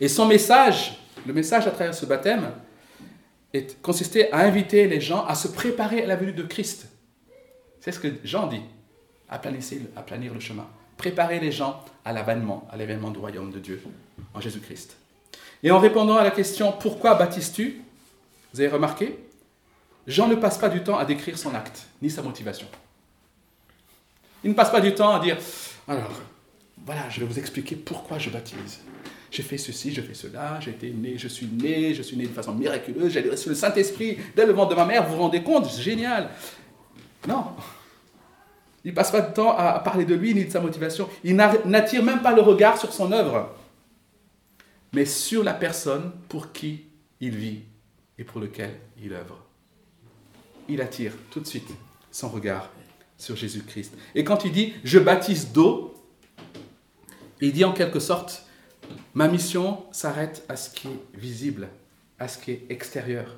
Et 0.00 0.08
son 0.08 0.26
message, 0.26 0.98
le 1.26 1.32
message 1.32 1.66
à 1.66 1.70
travers 1.70 1.94
ce 1.94 2.06
baptême, 2.06 2.50
consistait 3.82 4.30
à 4.30 4.40
inviter 4.40 4.86
les 4.86 5.00
gens 5.00 5.24
à 5.24 5.34
se 5.34 5.48
préparer 5.48 6.02
à 6.02 6.06
la 6.06 6.16
venue 6.16 6.32
de 6.32 6.42
Christ. 6.42 6.88
C'est 7.80 7.92
ce 7.92 7.98
que 7.98 8.08
Jean 8.24 8.46
dit, 8.46 8.62
à 9.28 9.38
planir 9.38 10.34
le 10.34 10.40
chemin. 10.40 10.66
Préparer 10.96 11.40
les 11.40 11.50
gens 11.50 11.82
à 12.04 12.12
l'avènement, 12.12 12.68
à 12.70 12.76
l'événement 12.76 13.10
du 13.10 13.18
royaume 13.18 13.50
de 13.50 13.58
Dieu 13.58 13.82
en 14.34 14.40
Jésus-Christ. 14.40 14.96
Et 15.62 15.70
en 15.70 15.78
répondant 15.78 16.16
à 16.16 16.24
la 16.24 16.30
question 16.30 16.72
pourquoi 16.72 17.14
baptises-tu? 17.14 17.80
Vous 18.52 18.60
avez 18.60 18.68
remarqué? 18.68 19.18
Jean 20.06 20.28
ne 20.28 20.34
passe 20.34 20.58
pas 20.58 20.68
du 20.68 20.82
temps 20.82 20.98
à 20.98 21.04
décrire 21.04 21.38
son 21.38 21.54
acte, 21.54 21.86
ni 22.02 22.10
sa 22.10 22.22
motivation. 22.22 22.66
Il 24.42 24.50
ne 24.50 24.54
passe 24.54 24.70
pas 24.70 24.80
du 24.80 24.94
temps 24.94 25.14
à 25.14 25.20
dire 25.20 25.36
alors, 25.86 26.10
voilà, 26.84 27.08
je 27.10 27.20
vais 27.20 27.26
vous 27.26 27.38
expliquer 27.38 27.76
pourquoi 27.76 28.18
je 28.18 28.30
baptise. 28.30 28.80
J'ai 29.30 29.42
fait 29.42 29.58
ceci, 29.58 29.92
je 29.92 30.00
fais 30.00 30.14
cela, 30.14 30.58
j'ai 30.60 30.70
été 30.72 30.90
né, 30.90 31.16
je 31.16 31.28
suis 31.28 31.46
né, 31.46 31.94
je 31.94 32.02
suis 32.02 32.16
né 32.16 32.26
de 32.26 32.32
façon 32.32 32.52
miraculeuse, 32.54 33.12
j'ai 33.12 33.20
reçu 33.20 33.48
le 33.48 33.54
Saint-Esprit 33.54 34.18
dès 34.34 34.44
le 34.44 34.52
ventre 34.52 34.70
de 34.70 34.74
ma 34.74 34.84
mère, 34.84 35.06
vous 35.06 35.14
vous 35.14 35.22
rendez 35.22 35.42
compte? 35.42 35.70
Génial. 35.70 36.30
Non. 37.28 37.44
Il 38.84 38.92
ne 38.92 38.96
passe 38.96 39.10
pas 39.10 39.20
de 39.20 39.34
temps 39.34 39.56
à 39.56 39.78
parler 39.80 40.04
de 40.04 40.14
lui 40.14 40.34
ni 40.34 40.44
de 40.44 40.50
sa 40.50 40.60
motivation. 40.60 41.08
Il 41.22 41.36
n'attire 41.36 42.02
même 42.02 42.22
pas 42.22 42.34
le 42.34 42.40
regard 42.40 42.78
sur 42.78 42.92
son 42.92 43.12
œuvre, 43.12 43.54
mais 44.92 45.04
sur 45.04 45.44
la 45.44 45.52
personne 45.52 46.12
pour 46.28 46.52
qui 46.52 46.84
il 47.20 47.36
vit 47.36 47.60
et 48.18 48.24
pour 48.24 48.40
lequel 48.40 48.70
il 49.02 49.12
œuvre. 49.12 49.38
Il 50.68 50.80
attire 50.80 51.12
tout 51.30 51.40
de 51.40 51.46
suite 51.46 51.68
son 52.10 52.28
regard 52.28 52.70
sur 53.18 53.36
Jésus-Christ. 53.36 53.94
Et 54.14 54.24
quand 54.24 54.44
il 54.44 54.52
dit 54.52 54.72
je 54.82 54.98
baptise 54.98 55.52
d'eau, 55.52 55.94
il 57.42 57.52
dit 57.52 57.64
en 57.64 57.72
quelque 57.72 58.00
sorte 58.00 58.46
ma 59.12 59.28
mission 59.28 59.84
s'arrête 59.92 60.44
à 60.48 60.56
ce 60.56 60.70
qui 60.70 60.88
est 60.88 61.18
visible, 61.18 61.68
à 62.18 62.28
ce 62.28 62.38
qui 62.38 62.52
est 62.52 62.66
extérieur. 62.70 63.36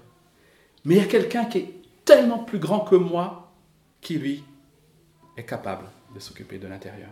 Mais 0.85 0.97
il 0.97 0.99
y 0.99 1.05
a 1.05 1.09
quelqu'un 1.09 1.47
qui 1.47 1.59
est 1.59 1.75
tellement 2.05 2.39
plus 2.39 2.59
grand 2.59 2.81
que 2.81 2.97
moi 2.97 3.42
qui 4.03 4.19
lui 4.19 4.45
est 5.39 5.45
capable 5.45 5.87
de 6.15 6.21
s'occuper 6.21 6.59
de 6.59 6.67
l'intérieur. 6.67 7.09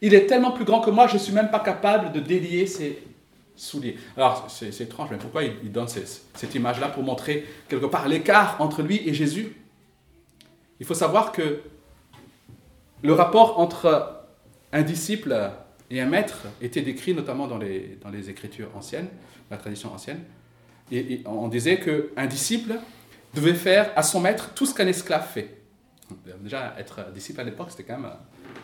Il 0.00 0.14
est 0.14 0.26
tellement 0.26 0.52
plus 0.52 0.64
grand 0.64 0.80
que 0.80 0.90
moi, 0.90 1.06
je 1.06 1.14
ne 1.14 1.18
suis 1.18 1.32
même 1.32 1.50
pas 1.50 1.60
capable 1.60 2.12
de 2.12 2.20
délier 2.20 2.66
ses 2.66 3.02
souliers. 3.56 3.96
Alors, 4.16 4.46
c'est 4.48 4.80
étrange, 4.80 5.08
mais 5.10 5.18
pourquoi 5.18 5.44
il, 5.44 5.70
donne 5.70 5.88
cette 5.88 6.54
image-là 6.54 6.88
pour 6.88 7.02
montrer 7.02 7.44
quelque 7.68 7.86
part 7.86 8.08
l'écart 8.08 8.56
entre 8.60 8.82
lui 8.82 9.06
et 9.06 9.12
Jésus? 9.12 9.54
Il 10.80 10.86
faut 10.86 10.94
savoir 10.94 11.32
que 11.32 11.60
le 13.02 13.12
rapport 13.12 13.60
entre 13.60 14.22
un 14.72 14.82
disciple 14.82 15.50
et 15.90 16.00
un 16.00 16.06
maître 16.06 16.46
était 16.60 16.82
décrit 16.82 17.14
notamment 17.14 17.46
dans 17.46 17.58
les, 17.58 17.98
dans 18.02 18.10
les 18.10 18.30
Écritures 18.30 18.70
anciennes, 18.74 19.08
la 19.50 19.56
tradition 19.56 19.92
ancienne. 19.92 20.20
Et, 20.90 21.22
on 21.24 21.48
disait 21.48 21.78
qu'un 21.80 22.26
disciple 22.26 22.74
devait 23.34 23.54
faire 23.54 23.92
à 23.96 24.02
son 24.02 24.20
maître 24.20 24.52
tout 24.54 24.66
ce 24.66 24.74
qu'un 24.74 24.86
esclave 24.86 25.26
fait. 25.26 25.63
Déjà, 26.40 26.74
être 26.78 27.10
disciple 27.12 27.40
à 27.40 27.44
l'époque, 27.44 27.68
c'était 27.70 27.84
quand 27.84 27.98
même 27.98 28.10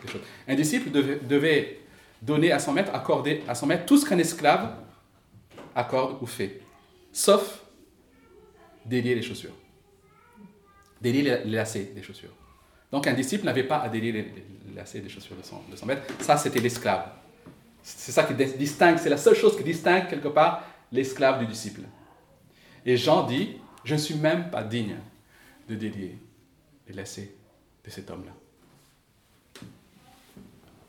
quelque 0.01 0.11
chose. 0.11 0.21
Un 0.47 0.55
disciple 0.55 0.91
devait, 0.91 1.19
devait 1.19 1.79
donner 2.21 2.51
à 2.51 2.59
son 2.59 2.71
maître, 2.71 2.93
accorder 2.93 3.43
à 3.47 3.55
son 3.55 3.65
maître 3.65 3.85
tout 3.85 3.97
ce 3.97 4.07
qu'un 4.07 4.19
esclave 4.19 4.75
accorde 5.75 6.21
ou 6.21 6.25
fait, 6.25 6.61
sauf 7.11 7.63
délier 8.85 9.15
les 9.15 9.21
chaussures, 9.21 9.55
délier 11.01 11.23
les 11.23 11.51
lacets 11.51 11.91
des 11.95 12.03
chaussures. 12.03 12.33
Donc 12.91 13.07
un 13.07 13.13
disciple 13.13 13.45
n'avait 13.45 13.63
pas 13.63 13.77
à 13.77 13.89
délier 13.89 14.11
les, 14.11 14.33
lacets 14.75 14.99
des 14.99 15.09
chaussures 15.09 15.35
de 15.35 15.43
son, 15.43 15.61
de 15.69 15.75
son 15.75 15.85
maître, 15.85 16.03
ça 16.19 16.37
c'était 16.37 16.59
l'esclave. 16.59 17.09
C'est 17.83 18.11
ça 18.11 18.23
qui 18.23 18.33
distingue, 18.35 18.97
c'est 18.99 19.09
la 19.09 19.17
seule 19.17 19.35
chose 19.35 19.57
qui 19.57 19.63
distingue 19.63 20.07
quelque 20.07 20.27
part 20.27 20.63
l'esclave 20.91 21.39
du 21.39 21.47
disciple. 21.47 21.81
Et 22.85 22.95
Jean 22.95 23.25
dit, 23.25 23.57
je 23.83 23.95
ne 23.95 23.99
suis 23.99 24.15
même 24.15 24.49
pas 24.51 24.63
digne 24.63 24.97
de 25.67 25.75
délier 25.75 26.17
les 26.91 27.31
de 27.83 27.89
cet 27.89 28.09
homme-là. 28.09 28.31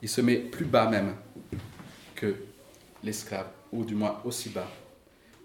Il 0.02 0.08
se 0.08 0.20
met 0.20 0.36
plus 0.36 0.64
bas 0.64 0.88
même 0.88 1.14
que 2.14 2.36
l'esclave, 3.02 3.46
ou 3.72 3.84
du 3.84 3.94
moins 3.94 4.20
aussi 4.24 4.48
bas 4.48 4.68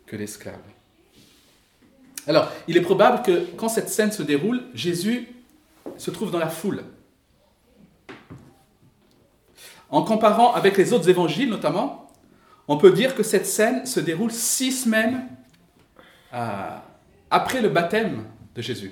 que 0.05 0.15
l'esclave. 0.15 0.59
Alors, 2.27 2.51
il 2.67 2.75
est 2.75 2.81
probable 2.81 3.23
que 3.23 3.45
quand 3.55 3.69
cette 3.69 3.89
scène 3.89 4.11
se 4.11 4.23
déroule, 4.23 4.63
Jésus 4.73 5.27
se 5.97 6.11
trouve 6.11 6.31
dans 6.31 6.39
la 6.39 6.49
foule. 6.49 6.83
En 9.89 10.03
comparant 10.03 10.53
avec 10.53 10.75
les 10.77 10.91
autres 10.91 11.07
évangiles 11.07 11.49
notamment, 11.49 12.11
on 12.67 12.77
peut 12.77 12.91
dire 12.91 13.15
que 13.15 13.23
cette 13.23 13.45
scène 13.45 13.85
se 13.85 14.01
déroule 14.01 14.31
six 14.31 14.73
semaines 14.73 15.27
euh, 16.33 16.77
après 17.31 17.61
le 17.61 17.69
baptême 17.69 18.25
de 18.53 18.61
Jésus. 18.61 18.91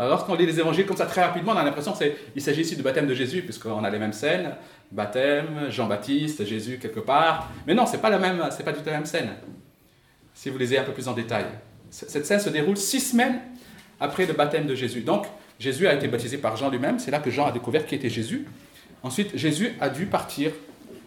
Alors 0.00 0.12
lorsqu'on 0.12 0.34
lit 0.34 0.46
les 0.46 0.58
évangiles 0.58 0.86
comme 0.86 0.96
ça 0.96 1.04
très 1.04 1.22
rapidement, 1.22 1.52
on 1.52 1.56
a 1.56 1.62
l'impression 1.62 1.92
qu'il 1.92 2.40
s'agit 2.40 2.62
ici 2.62 2.74
du 2.74 2.80
baptême 2.80 3.06
de 3.06 3.12
Jésus, 3.12 3.42
puisqu'on 3.42 3.84
a 3.84 3.90
les 3.90 3.98
mêmes 3.98 4.14
scènes, 4.14 4.56
baptême, 4.90 5.66
Jean-Baptiste, 5.68 6.46
Jésus 6.46 6.78
quelque 6.78 7.00
part. 7.00 7.50
Mais 7.66 7.74
non, 7.74 7.84
ce 7.84 7.92
n'est 7.92 7.98
pas, 7.98 8.08
la 8.08 8.18
même, 8.18 8.38
pas 8.38 8.72
du 8.72 8.78
tout 8.78 8.86
la 8.86 8.92
même 8.92 9.04
scène, 9.04 9.28
si 10.32 10.48
vous 10.48 10.56
lisez 10.56 10.78
un 10.78 10.84
peu 10.84 10.92
plus 10.92 11.06
en 11.06 11.12
détail. 11.12 11.44
Cette 11.90 12.24
scène 12.24 12.40
se 12.40 12.48
déroule 12.48 12.78
six 12.78 13.00
semaines 13.00 13.40
après 14.00 14.24
le 14.24 14.32
baptême 14.32 14.66
de 14.66 14.74
Jésus. 14.74 15.02
Donc, 15.02 15.26
Jésus 15.58 15.86
a 15.86 15.92
été 15.92 16.08
baptisé 16.08 16.38
par 16.38 16.56
Jean 16.56 16.70
lui-même, 16.70 16.98
c'est 16.98 17.10
là 17.10 17.18
que 17.18 17.30
Jean 17.30 17.48
a 17.48 17.52
découvert 17.52 17.84
qui 17.84 17.94
était 17.94 18.08
Jésus. 18.08 18.46
Ensuite, 19.02 19.36
Jésus 19.36 19.74
a 19.82 19.90
dû 19.90 20.06
partir 20.06 20.52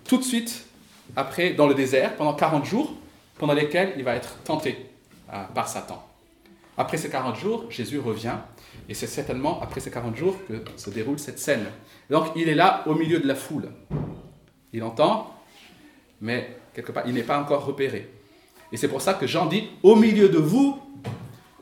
tout 0.08 0.18
de 0.20 0.24
suite 0.24 0.68
après 1.16 1.54
dans 1.54 1.66
le 1.66 1.74
désert 1.74 2.16
pendant 2.16 2.36
40 2.36 2.64
jours, 2.64 2.96
pendant 3.40 3.54
lesquels 3.54 3.94
il 3.98 4.04
va 4.04 4.14
être 4.14 4.38
tenté 4.44 4.86
euh, 5.34 5.42
par 5.56 5.68
Satan. 5.68 6.08
Après 6.78 6.98
ces 6.98 7.10
40 7.10 7.38
jours, 7.38 7.66
Jésus 7.70 8.00
revient, 8.00 8.36
et 8.90 8.94
c'est 8.94 9.08
certainement 9.08 9.62
après 9.62 9.80
ces 9.80 9.92
40 9.92 10.16
jours 10.16 10.36
que 10.48 10.54
se 10.76 10.90
déroule 10.90 11.20
cette 11.20 11.40
scène. 11.40 11.66
Donc 12.10 12.28
il 12.36 12.50
est 12.50 12.56
là 12.56 12.84
au 12.86 12.96
milieu 12.96 13.20
de 13.20 13.28
la 13.28 13.36
foule. 13.36 13.70
Il 14.74 14.84
entend, 14.84 15.34
mais 16.22 16.58
quelque 16.74 16.92
part, 16.92 17.04
il 17.08 17.14
n'est 17.14 17.24
pas 17.24 17.40
encore 17.40 17.66
repéré. 17.66 18.10
Et 18.72 18.78
c'est 18.78 18.88
pour 18.88 19.02
ça 19.02 19.14
que 19.14 19.28
Jean 19.28 19.46
dit, 19.46 19.70
au 19.84 19.96
milieu 19.96 20.30
de 20.30 20.40
vous, 20.40 20.80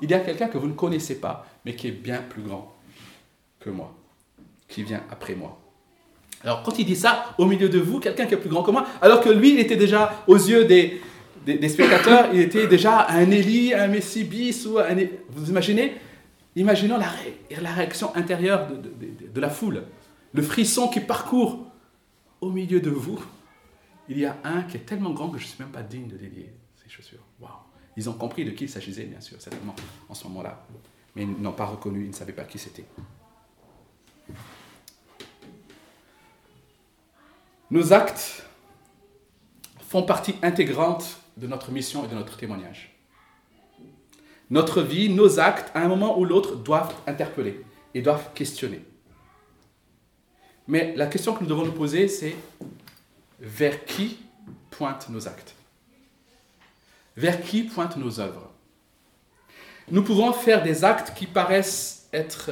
il 0.02 0.10
y 0.10 0.14
a 0.14 0.20
quelqu'un 0.20 0.48
que 0.48 0.58
vous 0.58 0.68
ne 0.68 0.74
connaissez 0.74 1.20
pas, 1.20 1.46
mais 1.66 1.76
qui 1.76 1.88
est 1.88 1.92
bien 1.92 2.22
plus 2.28 2.42
grand 2.42 2.74
que 3.60 3.70
moi, 3.70 3.94
qui 4.68 4.84
vient 4.84 5.04
après 5.12 5.36
moi. 5.36 5.60
Alors 6.44 6.64
quand 6.64 6.80
il 6.80 6.86
dit 6.86 6.96
ça, 6.96 7.36
au 7.38 7.46
milieu 7.46 7.70
de 7.70 7.80
vous, 7.80 8.00
quelqu'un 8.00 8.26
qui 8.26 8.34
est 8.34 8.38
plus 8.38 8.50
grand 8.50 8.64
que 8.64 8.72
moi, 8.72 8.86
alors 9.02 9.22
que 9.22 9.30
lui, 9.30 9.54
il 9.54 9.60
était 9.60 9.76
déjà, 9.76 10.24
aux 10.26 10.38
yeux 10.38 10.66
des, 10.66 11.02
spectateurs, 11.70 12.30
il 12.34 12.40
était 12.42 12.68
déjà 12.68 13.08
un 13.10 13.30
Élie, 13.30 13.74
un 13.74 13.88
Messie 13.88 14.24
bis, 14.24 14.66
ou 14.66 14.80
un... 14.80 14.96
Vous 15.30 15.50
imaginez 15.50 15.94
Imaginons 16.56 16.98
la, 16.98 17.10
réaction 17.72 18.14
intérieure 18.16 18.68
de, 18.68 19.42
la 19.42 19.50
foule, 19.50 19.86
le 20.34 20.42
frisson 20.42 20.90
qui 20.90 21.00
parcourt 21.00 21.66
au 22.42 22.50
milieu 22.52 22.82
de 22.82 22.90
vous. 22.90 23.24
Il 24.10 24.18
y 24.18 24.26
a 24.26 24.38
un 24.44 24.64
qui 24.64 24.78
est 24.78 24.82
tellement 24.82 25.12
grand 25.12 25.30
que 25.30 25.38
je 25.38 25.46
ne 25.46 25.50
suis 25.50 25.64
même 25.64 25.72
pas 25.72 25.84
digne 25.84 26.08
de 26.08 26.18
délier 26.18 26.52
ses 26.76 26.90
chaussures. 26.90 27.24
Waouh 27.40 27.52
Ils 27.96 28.10
ont 28.10 28.14
compris 28.14 28.44
de 28.44 28.52
qui 28.52 28.66
il 28.66 28.70
s'agissait, 28.70 29.06
bien 29.06 29.22
sûr, 29.22 29.42
certainement, 29.42 29.76
en 30.10 30.14
ce 30.14 30.26
moment-là. 30.26 30.66
Mais 31.16 31.24
ils 31.24 31.42
n'ont 31.42 31.54
pas 31.54 31.66
reconnu, 31.66 32.04
ils 32.04 32.10
ne 32.10 32.16
savaient 32.16 32.34
pas 32.34 32.44
qui 32.44 32.60
c'était. 32.60 32.86
Nos 37.70 37.94
actes 37.94 38.46
font 39.88 40.04
partie 40.04 40.36
intégrante 40.42 41.22
de 41.38 41.48
notre 41.48 41.72
mission 41.72 42.04
et 42.04 42.10
de 42.10 42.16
notre 42.16 42.36
témoignage. 42.36 42.91
Notre 44.52 44.82
vie, 44.82 45.08
nos 45.08 45.40
actes, 45.40 45.72
à 45.74 45.82
un 45.82 45.88
moment 45.88 46.20
ou 46.20 46.26
l'autre, 46.26 46.58
doivent 46.58 46.94
interpeller 47.08 47.64
et 47.94 48.02
doivent 48.02 48.34
questionner. 48.34 48.82
Mais 50.68 50.94
la 50.98 51.08
question 51.08 51.34
que 51.34 51.42
nous 51.42 51.50
devons 51.50 51.66
nous 51.66 51.72
poser, 51.72 52.10
c'est 52.10 52.36
vers 53.40 53.86
qui 53.86 54.20
pointent 54.70 55.10
nos 55.10 55.26
actes? 55.26 55.56
Vers 57.16 57.42
qui 57.42 57.64
pointent 57.64 57.96
nos 57.96 58.20
œuvres? 58.20 58.52
Nous 59.90 60.04
pouvons 60.04 60.34
faire 60.34 60.64
des 60.64 60.84
actes 60.84 61.18
qui 61.18 61.28
paraissent 61.28 62.10
être 62.12 62.52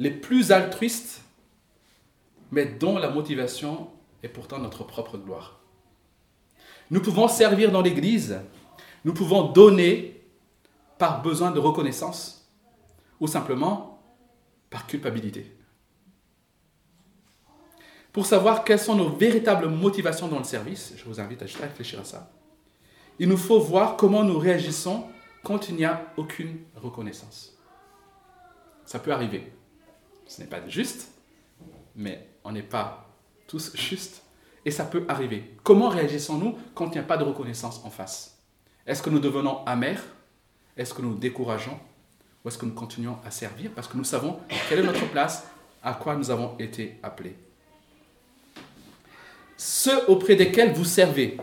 les 0.00 0.10
plus 0.10 0.50
altruistes, 0.50 1.22
mais 2.50 2.66
dont 2.66 2.98
la 2.98 3.08
motivation 3.08 3.88
est 4.24 4.28
pourtant 4.28 4.58
notre 4.58 4.82
propre 4.82 5.16
gloire. 5.16 5.60
Nous 6.90 7.00
pouvons 7.00 7.28
servir 7.28 7.70
dans 7.70 7.82
l'Église, 7.82 8.40
nous 9.04 9.14
pouvons 9.14 9.44
donner 9.44 10.19
par 11.00 11.22
besoin 11.22 11.50
de 11.50 11.58
reconnaissance 11.58 12.46
ou 13.20 13.26
simplement 13.26 14.02
par 14.68 14.86
culpabilité. 14.86 15.56
Pour 18.12 18.26
savoir 18.26 18.64
quelles 18.64 18.78
sont 18.78 18.96
nos 18.96 19.08
véritables 19.08 19.68
motivations 19.68 20.28
dans 20.28 20.36
le 20.36 20.44
service, 20.44 20.92
je 20.96 21.04
vous 21.06 21.18
invite 21.18 21.40
à 21.40 21.46
juste 21.46 21.62
réfléchir 21.62 22.00
à 22.00 22.04
ça. 22.04 22.30
Il 23.18 23.30
nous 23.30 23.38
faut 23.38 23.60
voir 23.60 23.96
comment 23.96 24.24
nous 24.24 24.38
réagissons 24.38 25.06
quand 25.42 25.70
il 25.70 25.76
n'y 25.76 25.86
a 25.86 26.04
aucune 26.18 26.58
reconnaissance. 26.76 27.56
Ça 28.84 28.98
peut 28.98 29.12
arriver. 29.12 29.50
Ce 30.26 30.42
n'est 30.42 30.48
pas 30.48 30.68
juste, 30.68 31.12
mais 31.96 32.28
on 32.44 32.52
n'est 32.52 32.62
pas 32.62 33.08
tous 33.46 33.74
justes, 33.74 34.22
et 34.66 34.70
ça 34.70 34.84
peut 34.84 35.06
arriver. 35.08 35.56
Comment 35.62 35.88
réagissons-nous 35.88 36.58
quand 36.74 36.88
il 36.88 36.92
n'y 36.92 36.98
a 36.98 37.04
pas 37.04 37.16
de 37.16 37.24
reconnaissance 37.24 37.82
en 37.84 37.90
face? 37.90 38.38
Est-ce 38.86 39.02
que 39.02 39.08
nous 39.08 39.18
devenons 39.18 39.64
amers? 39.64 40.02
Est-ce 40.76 40.94
que 40.94 41.02
nous 41.02 41.14
décourageons 41.14 41.78
Ou 42.44 42.48
est-ce 42.48 42.58
que 42.58 42.66
nous 42.66 42.74
continuons 42.74 43.16
à 43.24 43.30
servir 43.30 43.70
parce 43.74 43.88
que 43.88 43.96
nous 43.96 44.04
savons 44.04 44.38
quelle 44.68 44.80
est 44.80 44.84
notre 44.84 45.08
place, 45.10 45.46
à 45.82 45.94
quoi 45.94 46.16
nous 46.16 46.30
avons 46.30 46.56
été 46.58 46.96
appelés. 47.02 47.36
Ceux 49.56 50.08
auprès 50.08 50.36
desquels 50.36 50.72
vous 50.72 50.84
servez, 50.84 51.36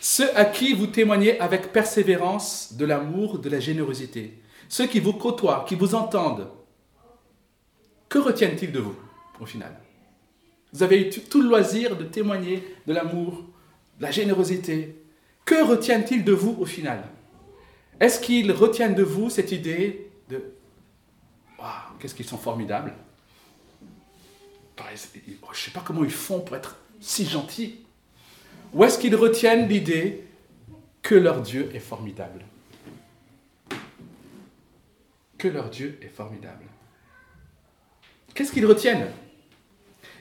ceux 0.00 0.36
à 0.36 0.44
qui 0.44 0.74
vous 0.74 0.86
témoignez 0.86 1.40
avec 1.40 1.72
persévérance 1.72 2.74
de 2.74 2.84
l'amour, 2.84 3.38
de 3.38 3.48
la 3.48 3.60
générosité, 3.60 4.38
ceux 4.68 4.86
qui 4.86 5.00
vous 5.00 5.14
côtoient, 5.14 5.64
qui 5.66 5.74
vous 5.74 5.94
entendent, 5.94 6.48
que 8.08 8.18
retiennent-ils 8.18 8.72
de 8.72 8.80
vous 8.80 8.96
au 9.40 9.46
final? 9.46 9.74
Vous 10.72 10.82
avez 10.82 11.00
eu 11.00 11.10
tout 11.10 11.40
le 11.40 11.48
loisir 11.48 11.96
de 11.96 12.04
témoigner 12.04 12.62
de 12.86 12.92
l'amour, 12.92 13.44
de 13.98 14.02
la 14.02 14.10
générosité. 14.10 14.96
Que 15.44 15.64
retiennent-ils 15.66 16.24
de 16.24 16.32
vous 16.32 16.56
au 16.60 16.66
final? 16.66 17.04
Est-ce 18.00 18.20
qu'ils 18.20 18.52
retiennent 18.52 18.94
de 18.94 19.02
vous 19.02 19.30
cette 19.30 19.52
idée 19.52 20.10
de 20.28 20.42
Waouh, 21.58 21.68
qu'est-ce 21.98 22.14
qu'ils 22.14 22.26
sont 22.26 22.38
formidables? 22.38 22.94
Je 24.78 24.92
ne 24.92 25.54
sais 25.54 25.70
pas 25.72 25.82
comment 25.84 26.04
ils 26.04 26.10
font 26.10 26.40
pour 26.40 26.56
être 26.56 26.76
si 27.00 27.26
gentils. 27.26 27.80
Ou 28.72 28.84
est-ce 28.84 28.98
qu'ils 28.98 29.16
retiennent 29.16 29.68
l'idée 29.68 30.24
que 31.02 31.14
leur 31.14 31.42
Dieu 31.42 31.70
est 31.74 31.80
formidable? 31.80 32.44
Que 35.36 35.48
leur 35.48 35.70
Dieu 35.70 35.98
est 36.02 36.08
formidable. 36.08 36.64
Qu'est-ce 38.34 38.52
qu'ils 38.52 38.66
retiennent? 38.66 39.08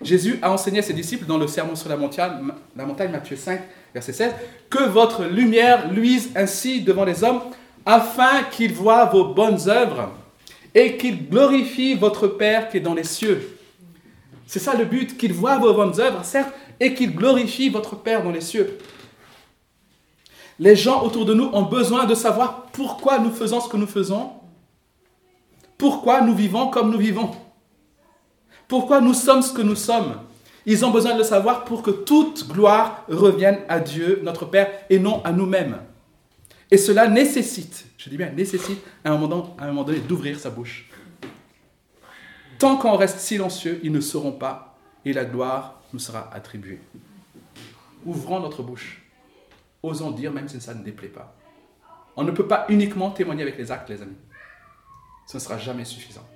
Jésus 0.02 0.38
a 0.42 0.52
enseigné 0.52 0.80
à 0.80 0.84
ses 0.84 0.94
disciples 0.94 1.26
dans 1.26 1.38
le 1.38 1.48
sermon 1.48 1.76
sur 1.76 1.90
la 1.90 1.98
montagne, 1.98 2.52
la 2.76 2.86
montagne 2.86 3.12
Matthieu 3.12 3.36
5, 3.36 3.62
verset 3.94 4.14
16, 4.14 4.34
que 4.70 4.84
votre 4.84 5.26
lumière 5.26 5.92
luise 5.92 6.32
ainsi 6.36 6.82
devant 6.82 7.04
les 7.04 7.24
hommes, 7.24 7.42
afin 7.88 8.44
qu'ils 8.44 8.74
voient 8.74 9.06
vos 9.06 9.34
bonnes 9.34 9.70
œuvres 9.70 10.12
et 10.76 10.98
qu'ils 10.98 11.30
glorifient 11.30 11.96
votre 11.96 12.28
Père 12.28 12.68
qui 12.68 12.78
est 12.78 12.82
dans 12.82 12.94
les 12.94 13.06
cieux. 13.06 13.58
C'est 14.46 14.60
ça 14.60 14.76
le 14.76 14.84
but, 14.84 15.18
qu'ils 15.18 15.32
voient 15.32 15.58
vos 15.58 15.74
bonnes 15.74 15.98
œuvres, 16.02 16.24
certes, 16.26 16.54
et 16.82 16.94
qu'ils 16.94 17.16
glorifient 17.16 17.70
votre 17.70 17.96
Père 17.96 18.24
dans 18.24 18.32
les 18.32 18.42
cieux. 18.42 18.78
Les 20.60 20.76
gens 20.76 21.02
autour 21.02 21.26
de 21.26 21.34
nous 21.34 21.50
ont 21.54 21.64
besoin 21.64 22.04
de 22.04 22.14
savoir 22.14 22.64
pourquoi 22.74 23.20
nous 23.20 23.32
faisons 23.32 23.62
ce 23.62 23.70
que 23.70 23.78
nous 23.78 23.88
faisons, 23.88 24.32
pourquoi 25.78 26.20
nous 26.20 26.36
vivons 26.36 26.68
comme 26.68 26.92
nous 26.92 27.00
vivons, 27.00 27.32
pourquoi 28.68 29.00
nous 29.00 29.14
sommes 29.14 29.42
ce 29.42 29.54
que 29.54 29.62
nous 29.62 29.76
sommes. 29.76 30.16
Ils 30.66 30.84
ont 30.84 30.92
besoin 30.92 31.14
de 31.14 31.20
le 31.20 31.24
savoir 31.24 31.64
pour 31.64 31.84
que 31.84 31.92
toute 31.92 32.50
gloire 32.50 33.06
revienne 33.08 33.60
à 33.70 33.80
Dieu, 33.80 34.20
notre 34.24 34.44
Père, 34.44 34.70
et 34.90 35.00
non 35.00 35.22
à 35.24 35.32
nous-mêmes. 35.32 35.78
Et 36.70 36.78
cela 36.78 37.08
nécessite, 37.08 37.86
je 37.98 38.10
dis 38.10 38.18
bien 38.18 38.32
nécessite, 38.32 38.80
à 39.04 39.12
un 39.12 39.18
moment, 39.18 39.84
donné 39.84 40.00
d'ouvrir 40.00 40.40
sa 40.40 40.50
bouche. 40.50 40.90
Tant 42.60 42.78
qu'on 42.78 42.98
reste 42.98 43.20
silencieux, 43.20 43.80
ils 43.84 43.92
ne 43.92 44.02
sauront 44.02 44.32
pas, 44.34 44.78
et 45.06 45.14
la 45.14 45.26
gloire 45.26 45.82
nous 45.94 46.00
sera 46.00 46.34
attribué. 46.34 46.80
Ouvrons 48.06 48.40
notre 48.40 48.64
bouche. 48.64 49.04
Osons 49.84 50.12
dire, 50.12 50.32
même 50.34 50.50
si 50.50 50.60
ça 50.60 50.74
ne 50.74 50.84
déplaît 50.84 51.08
pas. 51.08 51.36
On 52.16 52.24
ne 52.24 52.32
peut 52.32 52.48
pas 52.48 52.66
uniquement 52.68 53.12
témoigner 53.12 53.44
avec 53.44 53.58
les 53.58 53.72
actes, 53.72 53.90
les 53.90 54.02
amis. 54.02 54.18
Ce 55.28 55.38
ne 55.38 55.42
sera 55.42 55.58
jamais 55.58 55.86
suffisant. 55.86 56.28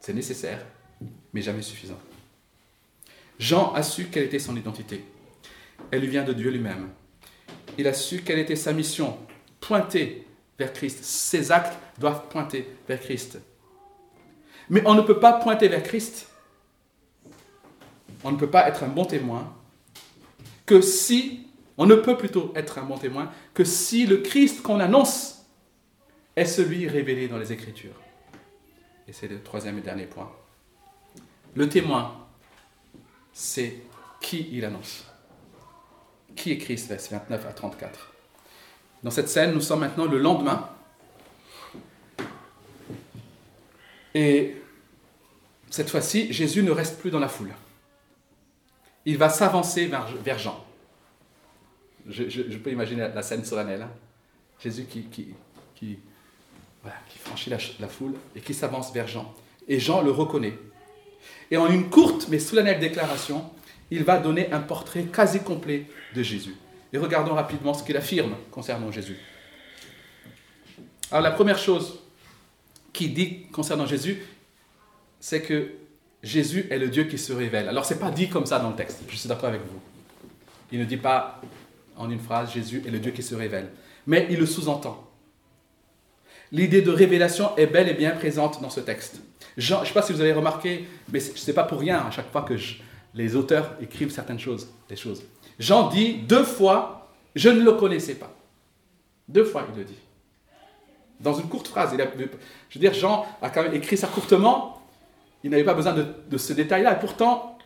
C'est 0.00 0.12
nécessaire, 0.12 0.64
mais 1.32 1.40
jamais 1.40 1.62
suffisant. 1.62 1.98
Jean 3.38 3.72
a 3.72 3.82
su 3.82 4.06
quelle 4.06 4.24
était 4.24 4.38
son 4.38 4.56
identité. 4.56 5.04
Elle 5.90 6.02
lui 6.02 6.08
vient 6.08 6.24
de 6.24 6.32
Dieu 6.32 6.50
lui-même. 6.50 6.90
Il 7.78 7.86
a 7.86 7.92
su 7.92 8.22
quelle 8.22 8.38
était 8.38 8.56
sa 8.56 8.72
mission, 8.72 9.16
pointer 9.60 10.26
vers 10.58 10.72
Christ. 10.72 11.02
Ses 11.02 11.52
actes 11.52 11.78
doivent 11.98 12.28
pointer 12.28 12.68
vers 12.88 13.00
Christ. 13.00 13.38
Mais 14.68 14.82
on 14.86 14.94
ne 14.94 15.02
peut 15.02 15.18
pas 15.18 15.34
pointer 15.34 15.68
vers 15.68 15.82
Christ 15.82 16.30
on 18.24 18.32
ne 18.32 18.36
peut 18.36 18.50
pas 18.50 18.68
être 18.68 18.82
un 18.82 18.88
bon 18.88 19.04
témoin 19.04 19.54
que 20.66 20.80
si, 20.80 21.46
on 21.76 21.86
ne 21.86 21.94
peut 21.94 22.16
plutôt 22.16 22.52
être 22.54 22.78
un 22.78 22.84
bon 22.84 22.98
témoin 22.98 23.30
que 23.54 23.64
si 23.64 24.06
le 24.06 24.18
Christ 24.18 24.62
qu'on 24.62 24.80
annonce 24.80 25.46
est 26.36 26.44
celui 26.44 26.86
révélé 26.86 27.28
dans 27.28 27.38
les 27.38 27.52
Écritures. 27.52 27.98
Et 29.08 29.12
c'est 29.12 29.28
le 29.28 29.42
troisième 29.42 29.78
et 29.78 29.80
dernier 29.80 30.06
point. 30.06 30.30
Le 31.54 31.68
témoin, 31.68 32.28
c'est 33.32 33.78
qui 34.20 34.48
il 34.52 34.64
annonce. 34.64 35.09
Qui 36.40 36.52
est 36.52 36.58
Christ, 36.58 36.88
verset 36.88 37.14
29 37.14 37.46
à 37.46 37.52
34. 37.52 38.12
Dans 39.02 39.10
cette 39.10 39.28
scène, 39.28 39.52
nous 39.52 39.60
sommes 39.60 39.80
maintenant 39.80 40.06
le 40.06 40.18
lendemain. 40.18 40.68
Et 44.14 44.56
cette 45.70 45.90
fois-ci, 45.90 46.32
Jésus 46.32 46.62
ne 46.62 46.70
reste 46.70 46.98
plus 46.98 47.10
dans 47.10 47.20
la 47.20 47.28
foule 47.28 47.52
il 49.04 49.16
va 49.16 49.28
s'avancer 49.28 49.90
vers, 50.22 50.38
Jean. 50.38 50.64
Je, 52.06 52.56
peux 52.58 52.70
imaginer 52.70 53.08
la, 53.14 53.22
scène 53.22 53.44
solennelle. 53.44 53.82
Hein. 53.82 53.90
Jésus 54.62 54.84
qui, 54.84 55.28
franchit 57.24 57.50
la, 57.50 57.88
foule 57.88 58.14
et 58.36 58.40
qui 58.40 58.54
s'avance 58.54 58.92
vers 58.92 59.08
Jean. 59.08 59.34
Et 59.68 59.80
Jean 59.80 60.02
le 60.02 60.10
reconnaît. 60.10 60.56
Et 61.50 61.56
en 61.56 61.68
une 61.68 61.90
courte 61.90 62.28
mais 62.28 62.38
solennelle 62.38 62.80
déclaration, 62.80 63.50
il 63.90 64.04
va 64.04 64.18
donner 64.18 64.52
un 64.52 64.60
portrait 64.60 65.04
quasi 65.04 65.40
complet 65.40 65.86
de 66.14 66.22
Jésus. 66.22 66.54
Et 66.92 66.98
regardons 66.98 67.34
rapidement 67.34 67.74
ce 67.74 67.84
qu'il 67.84 67.96
affirme 67.96 68.34
concernant 68.50 68.90
Jésus. 68.90 69.16
Alors 71.10 71.22
la 71.22 71.30
première 71.30 71.58
chose 71.58 72.00
qu'il 72.92 73.14
dit 73.14 73.46
concernant 73.52 73.86
Jésus, 73.86 74.22
c'est 75.20 75.42
que 75.42 75.70
Jésus 76.22 76.66
est 76.70 76.78
le 76.78 76.88
Dieu 76.88 77.04
qui 77.04 77.18
se 77.18 77.32
révèle. 77.32 77.68
Alors, 77.68 77.84
ce 77.84 77.94
n'est 77.94 78.00
pas 78.00 78.10
dit 78.10 78.28
comme 78.28 78.46
ça 78.46 78.58
dans 78.58 78.70
le 78.70 78.76
texte, 78.76 79.00
je 79.08 79.16
suis 79.16 79.28
d'accord 79.28 79.48
avec 79.48 79.62
vous. 79.62 79.80
Il 80.72 80.78
ne 80.78 80.84
dit 80.84 80.96
pas 80.96 81.40
en 81.96 82.10
une 82.10 82.20
phrase 82.20 82.52
Jésus 82.52 82.82
est 82.86 82.90
le 82.90 82.98
Dieu 82.98 83.12
qui 83.12 83.22
se 83.22 83.34
révèle, 83.34 83.70
mais 84.06 84.26
il 84.30 84.38
le 84.38 84.46
sous-entend. 84.46 85.06
L'idée 86.52 86.82
de 86.82 86.90
révélation 86.90 87.56
est 87.56 87.66
bel 87.66 87.88
et 87.88 87.94
bien 87.94 88.10
présente 88.10 88.60
dans 88.60 88.70
ce 88.70 88.80
texte. 88.80 89.20
Je 89.56 89.74
ne 89.74 89.84
sais 89.84 89.92
pas 89.92 90.02
si 90.02 90.12
vous 90.12 90.20
avez 90.20 90.32
remarqué, 90.32 90.86
mais 91.12 91.20
ce 91.20 91.46
n'est 91.46 91.54
pas 91.54 91.64
pour 91.64 91.80
rien 91.80 91.98
à 92.06 92.10
chaque 92.10 92.30
fois 92.30 92.42
que 92.42 92.56
les 93.14 93.36
auteurs 93.36 93.76
écrivent 93.80 94.10
certaines 94.10 94.38
choses, 94.38 94.68
choses. 94.94 95.22
Jean 95.58 95.88
dit 95.88 96.14
deux 96.14 96.44
fois, 96.44 97.08
je 97.34 97.48
ne 97.48 97.62
le 97.62 97.72
connaissais 97.72 98.14
pas. 98.14 98.32
Deux 99.28 99.44
fois, 99.44 99.66
il 99.72 99.78
le 99.78 99.84
dit. 99.84 99.98
Dans 101.20 101.34
une 101.34 101.48
courte 101.48 101.68
phrase. 101.68 101.90
je 101.92 102.78
veux 102.78 102.80
dire, 102.80 102.94
Jean 102.94 103.26
a 103.42 103.50
quand 103.50 103.62
même 103.62 103.74
écrit 103.74 103.96
ça 103.96 104.06
courtement, 104.06 104.82
il 105.42 105.50
n'avait 105.50 105.64
pas 105.64 105.74
besoin 105.74 105.92
de, 105.94 106.38
ce 106.38 106.52
détail-là. 106.52 106.96
Et 106.96 106.98
pourtant, 106.98 107.58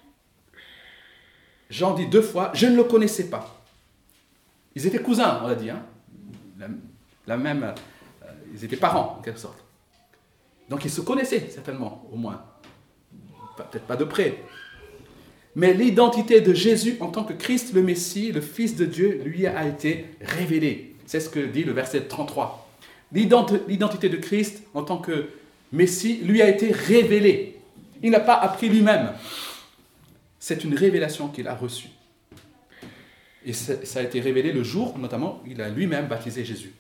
Jean 1.70 1.94
dit 1.94 2.07
deux 2.07 2.22
fois, 2.22 2.50
je 2.54 2.66
ne 2.66 2.76
le 2.76 2.85
connaissais 2.85 3.30
pas. 3.30 3.62
Ils 4.74 4.87
étaient 4.87 5.00
cousins, 5.00 5.40
on 5.44 5.46
a 5.46 5.54
dit. 5.54 5.70
Hein. 5.70 5.83
La, 7.26 7.37
même, 7.37 7.62
euh, 7.62 8.26
ils 8.52 8.64
étaient 8.64 8.76
parents, 8.76 9.16
en 9.18 9.22
quelque 9.22 9.38
sorte. 9.40 9.59
Donc 10.68 10.85
ils 10.85 10.90
se 10.90 11.00
connaissaient, 11.00 11.48
certainement, 11.48 12.07
au 12.12 12.16
moins. 12.16 12.44
Peut-être 13.57 13.87
pas 13.87 13.96
de 13.96 14.04
près. 14.04 14.42
Mais 15.57 15.73
l'identité 15.73 16.40
de 16.40 16.53
Jésus 16.53 16.97
en 17.01 17.09
tant 17.09 17.25
que 17.25 17.33
Christ 17.33 17.73
le 17.75 17.83
Messie, 17.83 18.33
le 18.33 18.40
Fils 18.40 18.77
de 18.77 18.85
Dieu, 18.85 19.23
lui 19.25 19.47
a 19.47 19.67
été 19.67 20.07
révélée. 20.21 20.95
C'est 21.07 21.21
ce 21.21 21.29
que 21.29 21.40
dit 21.40 21.64
le 21.64 21.73
verset 21.73 22.03
33. 22.03 22.69
L'identité 23.12 24.09
de 24.09 24.17
Christ 24.17 24.62
en 24.75 24.83
tant 24.83 24.99
que 24.99 25.29
Messie 25.73 26.21
lui 26.25 26.43
a 26.43 26.49
été 26.49 26.73
révélée. 26.73 27.57
Il 28.02 28.11
n'a 28.11 28.21
pas 28.21 28.35
appris 28.35 28.69
lui-même. 28.69 29.13
C'est 30.40 30.65
une 30.65 30.75
révélation 30.75 31.29
qu'il 31.29 31.46
a 31.46 31.55
reçue. 31.55 31.88
Et 33.46 33.52
ça 33.52 34.00
a 34.00 34.02
été 34.02 34.21
révélé 34.21 34.52
le 34.52 34.63
jour, 34.63 34.98
notamment, 34.98 35.42
il 35.46 35.61
a 35.61 35.69
lui-même 35.69 36.07
baptisé 36.07 36.44
Jésus. 36.44 36.73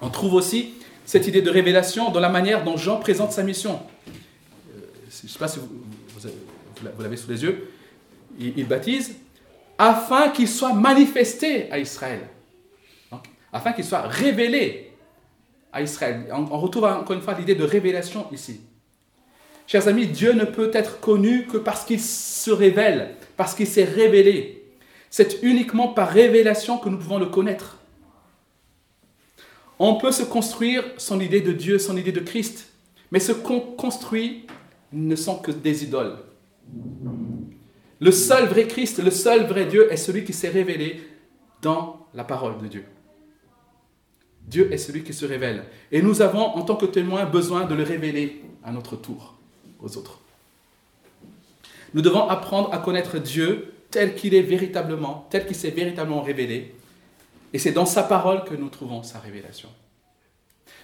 On 0.00 0.10
trouve 0.10 0.34
aussi 0.34 0.74
cette 1.04 1.26
idée 1.26 1.42
de 1.42 1.50
révélation 1.50 2.10
dans 2.10 2.20
la 2.20 2.28
manière 2.28 2.64
dont 2.64 2.76
Jean 2.76 2.98
présente 2.98 3.32
sa 3.32 3.42
mission. 3.42 3.80
Euh, 4.08 4.80
je 5.10 5.26
ne 5.26 5.28
sais 5.28 5.38
pas 5.38 5.48
si 5.48 5.58
vous, 5.58 6.28
l'avez 6.98 7.16
sous 7.16 7.30
les 7.30 7.42
yeux. 7.42 7.70
Il, 8.38 8.66
baptise 8.66 9.16
afin 9.78 10.30
qu'il 10.30 10.48
soit 10.48 10.72
manifesté 10.72 11.70
à 11.70 11.78
Israël. 11.78 12.20
afin 13.52 13.72
qu'il 13.72 13.84
soit 13.84 14.02
révélé 14.02 14.92
à 15.72 15.82
Israël. 15.82 16.26
on 16.32 16.58
retrouve 16.58 16.84
encore 16.84 17.16
une 17.16 17.22
fois 17.22 17.34
l'idée 17.34 17.54
de 17.54 17.64
révélation 17.64 18.26
ici. 18.32 18.60
Chers 19.66 19.88
amis, 19.88 20.06
Dieu 20.06 20.32
ne 20.32 20.44
peut 20.44 20.70
être 20.72 21.00
connu 21.00 21.46
que 21.46 21.56
parce 21.56 21.84
qu'il 21.84 22.00
se 22.00 22.50
révèle, 22.50 23.16
parce 23.36 23.54
qu'il 23.54 23.66
s'est 23.66 23.84
révélé. 23.84 24.62
C'est 25.10 25.42
uniquement 25.42 25.88
par 25.88 26.08
révélation 26.08 26.78
que 26.78 26.88
nous 26.88 26.98
pouvons 26.98 27.18
le 27.18 27.26
connaître. 27.26 27.78
On 29.78 29.96
peut 29.96 30.12
se 30.12 30.22
construire 30.22 30.84
son 30.96 31.20
idée 31.20 31.40
de 31.40 31.52
Dieu, 31.52 31.78
son 31.78 31.96
idée 31.96 32.12
de 32.12 32.20
Christ, 32.20 32.68
mais 33.10 33.18
ce 33.18 33.32
qu'on 33.32 33.60
construit 33.60 34.46
ne 34.92 35.16
sont 35.16 35.36
que 35.36 35.50
des 35.50 35.84
idoles. 35.84 36.16
Le 38.00 38.10
seul 38.10 38.46
vrai 38.46 38.66
Christ, 38.66 39.02
le 39.02 39.10
seul 39.10 39.46
vrai 39.46 39.66
Dieu 39.66 39.90
est 39.92 39.96
celui 39.96 40.24
qui 40.24 40.32
s'est 40.32 40.48
révélé 40.48 41.02
dans 41.62 42.06
la 42.14 42.24
parole 42.24 42.58
de 42.58 42.66
Dieu. 42.66 42.84
Dieu 44.46 44.72
est 44.72 44.78
celui 44.78 45.02
qui 45.02 45.12
se 45.12 45.24
révèle. 45.24 45.64
Et 45.90 46.02
nous 46.02 46.22
avons, 46.22 46.44
en 46.44 46.62
tant 46.62 46.76
que 46.76 46.86
témoins, 46.86 47.24
besoin 47.24 47.64
de 47.64 47.74
le 47.74 47.82
révéler 47.82 48.42
à 48.62 48.70
notre 48.70 48.96
tour 48.96 49.36
aux 49.80 49.96
autres. 49.96 50.20
Nous 51.94 52.02
devons 52.02 52.28
apprendre 52.28 52.72
à 52.72 52.78
connaître 52.78 53.18
Dieu 53.18 53.72
tel 53.90 54.14
qu'il 54.14 54.34
est 54.34 54.42
véritablement, 54.42 55.26
tel 55.30 55.46
qu'il 55.46 55.56
s'est 55.56 55.70
véritablement 55.70 56.22
révélé. 56.22 56.74
Et 57.52 57.58
c'est 57.58 57.72
dans 57.72 57.86
sa 57.86 58.02
parole 58.02 58.44
que 58.44 58.54
nous 58.54 58.68
trouvons 58.68 59.02
sa 59.02 59.18
révélation. 59.18 59.68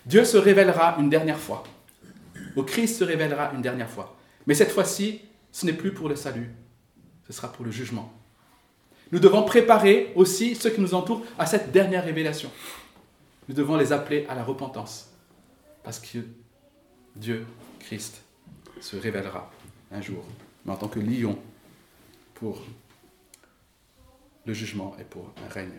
Dieu 0.06 0.24
se 0.24 0.36
révélera 0.36 0.96
une 0.98 1.10
dernière 1.10 1.38
fois. 1.38 1.62
Au 2.56 2.62
Christ 2.62 2.98
se 2.98 3.04
révélera 3.04 3.52
une 3.54 3.62
dernière 3.62 3.90
fois. 3.90 4.16
Mais 4.46 4.54
cette 4.54 4.70
fois-ci, 4.70 5.20
ce 5.52 5.66
n'est 5.66 5.72
plus 5.72 5.92
pour 5.92 6.08
le 6.08 6.16
salut, 6.16 6.50
ce 7.26 7.32
sera 7.32 7.50
pour 7.50 7.64
le 7.64 7.70
jugement. 7.70 8.12
Nous 9.10 9.18
devons 9.18 9.42
préparer 9.42 10.12
aussi 10.14 10.54
ceux 10.54 10.70
qui 10.70 10.80
nous 10.80 10.94
entourent 10.94 11.22
à 11.38 11.46
cette 11.46 11.70
dernière 11.70 12.04
révélation. 12.04 12.50
Nous 13.48 13.54
devons 13.54 13.76
les 13.76 13.92
appeler 13.92 14.26
à 14.28 14.34
la 14.34 14.42
repentance. 14.42 15.10
Parce 15.82 15.98
que 15.98 16.18
Dieu, 17.16 17.44
Christ, 17.80 18.22
se 18.80 18.96
révélera 18.96 19.50
un 19.90 20.00
jour, 20.00 20.24
mais 20.64 20.72
en 20.72 20.76
tant 20.76 20.88
que 20.88 21.00
lion 21.00 21.38
pour 22.34 22.62
le 24.46 24.54
jugement 24.54 24.96
et 25.00 25.04
pour 25.04 25.32
un 25.44 25.52
règne. 25.52 25.78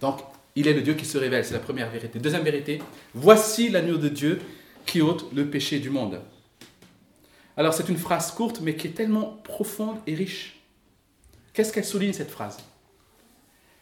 Donc, 0.00 0.20
il 0.54 0.68
est 0.68 0.74
le 0.74 0.82
Dieu 0.82 0.94
qui 0.94 1.06
se 1.06 1.16
révèle, 1.16 1.44
c'est 1.44 1.54
la 1.54 1.60
première 1.60 1.90
vérité. 1.90 2.18
Deuxième 2.18 2.42
vérité, 2.42 2.82
voici 3.14 3.70
l'agneau 3.70 3.96
de 3.96 4.08
Dieu 4.08 4.40
qui 4.84 5.00
ôte 5.00 5.32
le 5.32 5.48
péché 5.48 5.78
du 5.78 5.88
monde. 5.88 6.20
Alors 7.56 7.74
c'est 7.74 7.88
une 7.88 7.98
phrase 7.98 8.30
courte, 8.30 8.60
mais 8.60 8.74
qui 8.74 8.88
est 8.88 8.92
tellement 8.92 9.38
profonde 9.44 9.98
et 10.06 10.14
riche. 10.14 10.58
Qu'est-ce 11.52 11.72
qu'elle 11.72 11.84
souligne, 11.84 12.12
cette 12.12 12.30
phrase? 12.30 12.58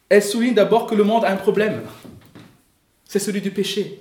Elle 0.09 0.23
souligne 0.23 0.55
d'abord 0.55 0.87
que 0.87 0.95
le 0.95 1.05
monde 1.05 1.25
a 1.25 1.31
un 1.31 1.37
problème. 1.37 1.83
C'est 3.05 3.21
celui 3.21 3.41
du 3.41 3.53
péché. 3.53 4.01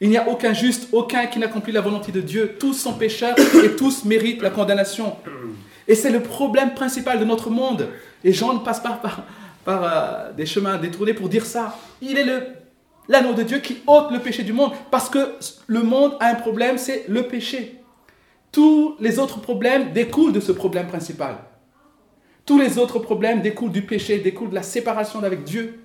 Il 0.00 0.08
n'y 0.08 0.16
a 0.16 0.28
aucun 0.28 0.52
juste, 0.52 0.88
aucun 0.92 1.26
qui 1.26 1.38
n'accomplit 1.38 1.72
la 1.72 1.80
volonté 1.80 2.12
de 2.12 2.20
Dieu. 2.20 2.56
Tous 2.58 2.72
sont 2.72 2.94
pécheurs 2.94 3.36
et 3.64 3.76
tous 3.76 4.04
méritent 4.04 4.42
la 4.42 4.50
condamnation. 4.50 5.16
Et 5.86 5.94
c'est 5.94 6.10
le 6.10 6.22
problème 6.22 6.74
principal 6.74 7.18
de 7.18 7.24
notre 7.24 7.50
monde. 7.50 7.88
Et 8.22 8.32
Jean 8.32 8.54
ne 8.54 8.60
passe 8.60 8.80
pas 8.80 9.00
par, 9.02 9.22
euh, 9.68 10.32
des 10.32 10.46
chemins 10.46 10.78
détournés 10.78 11.14
pour 11.14 11.28
dire 11.28 11.44
ça. 11.44 11.76
Il 12.00 12.16
est 12.16 12.26
l'anneau 13.08 13.34
de 13.34 13.42
Dieu 13.42 13.58
qui 13.58 13.78
ôte 13.86 14.10
le 14.12 14.20
péché 14.20 14.42
du 14.42 14.52
monde. 14.52 14.72
Parce 14.90 15.10
que 15.10 15.34
le 15.66 15.82
monde 15.82 16.16
a 16.20 16.28
un 16.28 16.34
problème, 16.34 16.78
c'est 16.78 17.04
le 17.08 17.24
péché. 17.24 17.77
Tous 18.58 18.96
les 18.98 19.20
autres 19.20 19.40
problèmes 19.40 19.92
découlent 19.92 20.32
de 20.32 20.40
ce 20.40 20.50
problème 20.50 20.88
principal. 20.88 21.36
Tous 22.44 22.58
les 22.58 22.76
autres 22.76 22.98
problèmes 22.98 23.40
découlent 23.40 23.70
du 23.70 23.82
péché, 23.82 24.18
découlent 24.18 24.50
de 24.50 24.56
la 24.56 24.64
séparation 24.64 25.22
avec 25.22 25.44
Dieu. 25.44 25.78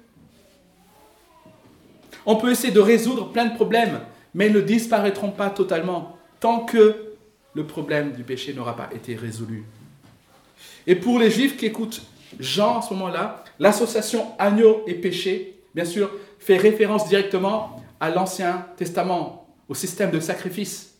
On 2.25 2.35
peut 2.35 2.49
essayer 2.49 2.73
de 2.73 2.79
résoudre 2.79 3.31
plein 3.31 3.45
de 3.45 3.53
problèmes, 3.53 3.99
mais 4.33 4.47
ils 4.47 4.53
ne 4.53 4.59
disparaîtront 4.59 5.29
pas 5.29 5.51
totalement 5.51 6.17
tant 6.39 6.61
que 6.61 7.13
le 7.53 7.63
problème 7.63 8.13
du 8.13 8.23
péché 8.23 8.55
n'aura 8.55 8.75
pas 8.75 8.89
été 8.91 9.15
résolu. 9.15 9.65
Et 10.87 10.95
pour 10.95 11.19
les 11.19 11.29
juifs 11.29 11.55
qui 11.57 11.67
écoutent 11.67 12.01
Jean 12.39 12.79
à 12.79 12.81
ce 12.81 12.95
moment-là, 12.95 13.43
l'association 13.59 14.31
agneau 14.39 14.81
et 14.87 14.95
péché, 14.95 15.59
bien 15.75 15.85
sûr, 15.85 16.09
fait 16.39 16.57
référence 16.57 17.07
directement 17.07 17.83
à 17.99 18.09
l'Ancien 18.09 18.65
Testament, 18.77 19.45
au 19.69 19.75
système 19.75 20.09
de 20.09 20.19
sacrifice, 20.19 20.92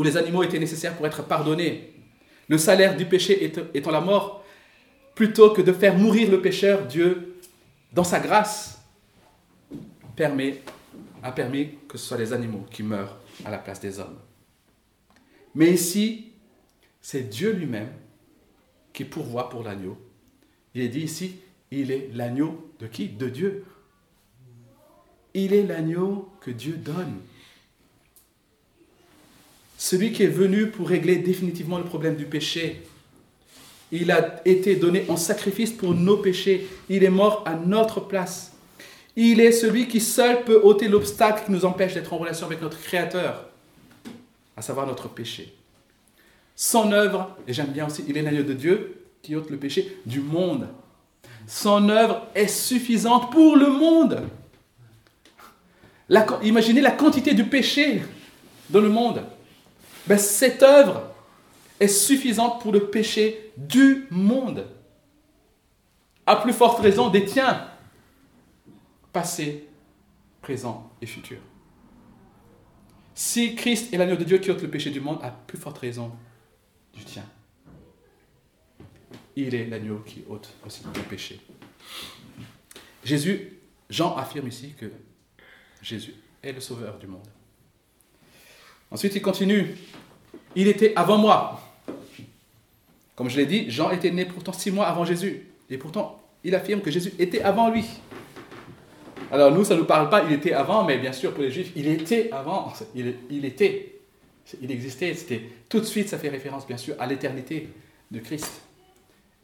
où 0.00 0.02
les 0.02 0.16
animaux 0.16 0.42
étaient 0.42 0.58
nécessaires 0.58 0.96
pour 0.96 1.06
être 1.06 1.26
pardonnés. 1.26 1.92
Le 2.48 2.56
salaire 2.56 2.96
du 2.96 3.04
péché 3.04 3.52
étant 3.74 3.90
la 3.90 4.00
mort, 4.00 4.42
plutôt 5.14 5.50
que 5.50 5.60
de 5.60 5.74
faire 5.74 5.94
mourir 5.94 6.30
le 6.30 6.40
pécheur, 6.40 6.86
Dieu, 6.86 7.36
dans 7.92 8.02
sa 8.02 8.18
grâce, 8.18 8.82
permet, 10.16 10.62
a 11.22 11.32
permis 11.32 11.72
que 11.86 11.98
ce 11.98 12.06
soit 12.06 12.16
les 12.16 12.32
animaux 12.32 12.64
qui 12.70 12.82
meurent 12.82 13.18
à 13.44 13.50
la 13.50 13.58
place 13.58 13.78
des 13.78 14.00
hommes. 14.00 14.16
Mais 15.54 15.70
ici, 15.70 16.32
c'est 17.02 17.28
Dieu 17.28 17.52
lui-même 17.52 17.90
qui 18.94 19.04
pourvoit 19.04 19.50
pour 19.50 19.62
l'agneau. 19.62 19.98
Il 20.74 20.80
est 20.80 20.88
dit 20.88 21.00
ici, 21.00 21.40
il 21.70 21.90
est 21.90 22.08
l'agneau 22.14 22.72
de 22.78 22.86
qui? 22.86 23.08
De 23.08 23.28
Dieu. 23.28 23.66
Il 25.34 25.52
est 25.52 25.64
l'agneau 25.64 26.30
que 26.40 26.50
Dieu 26.50 26.78
donne. 26.78 27.20
Celui 29.80 30.12
qui 30.12 30.24
est 30.24 30.26
venu 30.26 30.66
pour 30.66 30.90
régler 30.90 31.16
définitivement 31.16 31.78
le 31.78 31.84
problème 31.84 32.14
du 32.14 32.26
péché. 32.26 32.82
Il 33.90 34.10
a 34.10 34.42
été 34.44 34.76
donné 34.76 35.06
en 35.08 35.16
sacrifice 35.16 35.72
pour 35.72 35.94
nos 35.94 36.18
péchés. 36.18 36.68
Il 36.90 37.02
est 37.02 37.08
mort 37.08 37.42
à 37.46 37.54
notre 37.54 38.00
place. 38.00 38.52
Il 39.16 39.40
est 39.40 39.52
celui 39.52 39.88
qui 39.88 40.00
seul 40.00 40.44
peut 40.44 40.60
ôter 40.62 40.86
l'obstacle 40.86 41.44
qui 41.46 41.52
nous 41.52 41.64
empêche 41.64 41.94
d'être 41.94 42.12
en 42.12 42.18
relation 42.18 42.44
avec 42.44 42.60
notre 42.60 42.78
Créateur, 42.78 43.46
à 44.54 44.60
savoir 44.60 44.86
notre 44.86 45.08
péché. 45.08 45.54
Son 46.54 46.92
œuvre, 46.92 47.34
et 47.48 47.54
j'aime 47.54 47.72
bien 47.72 47.86
aussi, 47.86 48.04
il 48.06 48.18
est 48.18 48.22
l'agneau 48.22 48.42
de 48.42 48.52
Dieu 48.52 49.02
qui 49.22 49.34
ôte 49.34 49.48
le 49.48 49.56
péché 49.56 49.96
du 50.04 50.20
monde. 50.20 50.68
Son 51.46 51.88
œuvre 51.88 52.26
est 52.34 52.48
suffisante 52.48 53.32
pour 53.32 53.56
le 53.56 53.70
monde. 53.70 54.24
imaginez 56.42 56.82
la 56.82 56.90
quantité 56.90 57.32
du 57.32 57.44
péché 57.44 58.02
dans 58.68 58.82
le 58.82 58.90
monde. 58.90 59.22
Ben, 60.06 60.18
cette 60.18 60.62
œuvre 60.62 61.02
est 61.78 61.88
suffisante 61.88 62.60
pour 62.60 62.72
le 62.72 62.90
péché 62.90 63.52
du 63.56 64.06
monde. 64.10 64.66
À 66.26 66.36
plus 66.36 66.52
forte 66.52 66.80
raison 66.80 67.08
des 67.08 67.24
tiens 67.24 67.66
passé, 69.12 69.68
présent 70.40 70.92
et 71.00 71.06
futur. 71.06 71.38
Si 73.14 73.54
Christ 73.54 73.92
est 73.92 73.98
l'agneau 73.98 74.16
de 74.16 74.24
Dieu 74.24 74.38
qui 74.38 74.50
ôte 74.50 74.62
le 74.62 74.70
péché 74.70 74.90
du 74.90 75.00
monde, 75.00 75.18
à 75.22 75.30
plus 75.30 75.58
forte 75.58 75.78
raison 75.78 76.12
du 76.94 77.04
tien. 77.04 77.24
Il 79.36 79.54
est 79.54 79.66
l'agneau 79.66 79.98
qui 80.00 80.24
ôte 80.28 80.54
aussi 80.66 80.82
le 80.94 81.02
péché. 81.02 81.40
Jésus, 83.04 83.58
Jean 83.88 84.16
affirme 84.16 84.48
ici 84.48 84.74
que 84.78 84.90
Jésus 85.82 86.14
est 86.42 86.52
le 86.52 86.60
sauveur 86.60 86.98
du 86.98 87.06
monde. 87.06 87.26
Ensuite, 88.90 89.14
il 89.14 89.22
continue. 89.22 89.74
Il 90.56 90.68
était 90.68 90.92
avant 90.96 91.18
moi. 91.18 91.60
Comme 93.14 93.28
je 93.28 93.36
l'ai 93.36 93.46
dit, 93.46 93.70
Jean 93.70 93.90
était 93.90 94.10
né 94.10 94.24
pourtant 94.24 94.52
six 94.52 94.70
mois 94.70 94.86
avant 94.86 95.04
Jésus. 95.04 95.46
Et 95.68 95.78
pourtant, 95.78 96.20
il 96.42 96.54
affirme 96.54 96.80
que 96.80 96.90
Jésus 96.90 97.12
était 97.18 97.42
avant 97.42 97.70
lui. 97.70 97.84
Alors 99.30 99.52
nous, 99.52 99.64
ça 99.64 99.74
ne 99.74 99.80
nous 99.80 99.86
parle 99.86 100.10
pas, 100.10 100.24
il 100.24 100.32
était 100.32 100.52
avant, 100.52 100.84
mais 100.84 100.98
bien 100.98 101.12
sûr 101.12 101.32
pour 101.32 101.42
les 101.42 101.52
juifs, 101.52 101.70
il 101.76 101.86
était 101.86 102.30
avant, 102.32 102.72
il, 102.96 103.14
il 103.30 103.44
était, 103.44 104.00
il 104.60 104.70
existait, 104.72 105.14
c'était 105.14 105.42
tout 105.68 105.78
de 105.78 105.84
suite, 105.84 106.08
ça 106.08 106.18
fait 106.18 106.30
référence 106.30 106.66
bien 106.66 106.76
sûr 106.76 106.96
à 106.98 107.06
l'éternité 107.06 107.68
de 108.10 108.18
Christ 108.18 108.62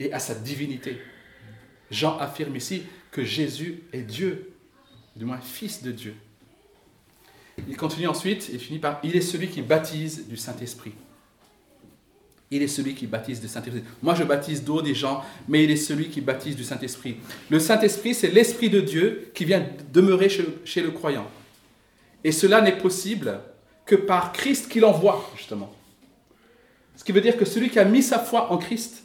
et 0.00 0.12
à 0.12 0.18
sa 0.18 0.34
divinité. 0.34 0.98
Jean 1.90 2.18
affirme 2.18 2.56
ici 2.56 2.82
que 3.12 3.22
Jésus 3.22 3.84
est 3.92 4.02
Dieu, 4.02 4.52
du 5.14 5.24
moins 5.24 5.38
fils 5.38 5.84
de 5.84 5.92
Dieu. 5.92 6.14
Il 7.68 7.76
continue 7.76 8.06
ensuite 8.06 8.50
et 8.52 8.58
finit 8.58 8.78
par 8.78 9.00
Il 9.02 9.16
est 9.16 9.20
celui 9.20 9.48
qui 9.48 9.62
baptise 9.62 10.28
du 10.28 10.36
Saint-Esprit. 10.36 10.92
Il 12.50 12.62
est 12.62 12.68
celui 12.68 12.94
qui 12.94 13.06
baptise 13.06 13.40
du 13.40 13.48
Saint-Esprit. 13.48 13.82
Moi, 14.02 14.14
je 14.14 14.22
baptise 14.22 14.62
d'eau 14.62 14.80
des 14.80 14.94
gens, 14.94 15.24
mais 15.48 15.64
il 15.64 15.70
est 15.70 15.76
celui 15.76 16.08
qui 16.08 16.20
baptise 16.20 16.54
du 16.54 16.62
Saint-Esprit. 16.62 17.16
Le 17.50 17.58
Saint-Esprit, 17.58 18.14
c'est 18.14 18.30
l'Esprit 18.30 18.70
de 18.70 18.80
Dieu 18.80 19.30
qui 19.34 19.44
vient 19.44 19.66
demeurer 19.92 20.28
chez, 20.28 20.82
le 20.82 20.90
croyant. 20.92 21.26
Et 22.22 22.30
cela 22.30 22.60
n'est 22.60 22.78
possible 22.78 23.40
que 23.84 23.96
par 23.96 24.32
Christ 24.32 24.68
qui 24.68 24.78
l'envoie, 24.78 25.28
justement. 25.36 25.72
Ce 26.94 27.02
qui 27.02 27.12
veut 27.12 27.20
dire 27.20 27.36
que 27.36 27.44
celui 27.44 27.68
qui 27.68 27.80
a 27.80 27.84
mis 27.84 28.02
sa 28.02 28.20
foi 28.20 28.52
en 28.52 28.58
Christ 28.58 29.02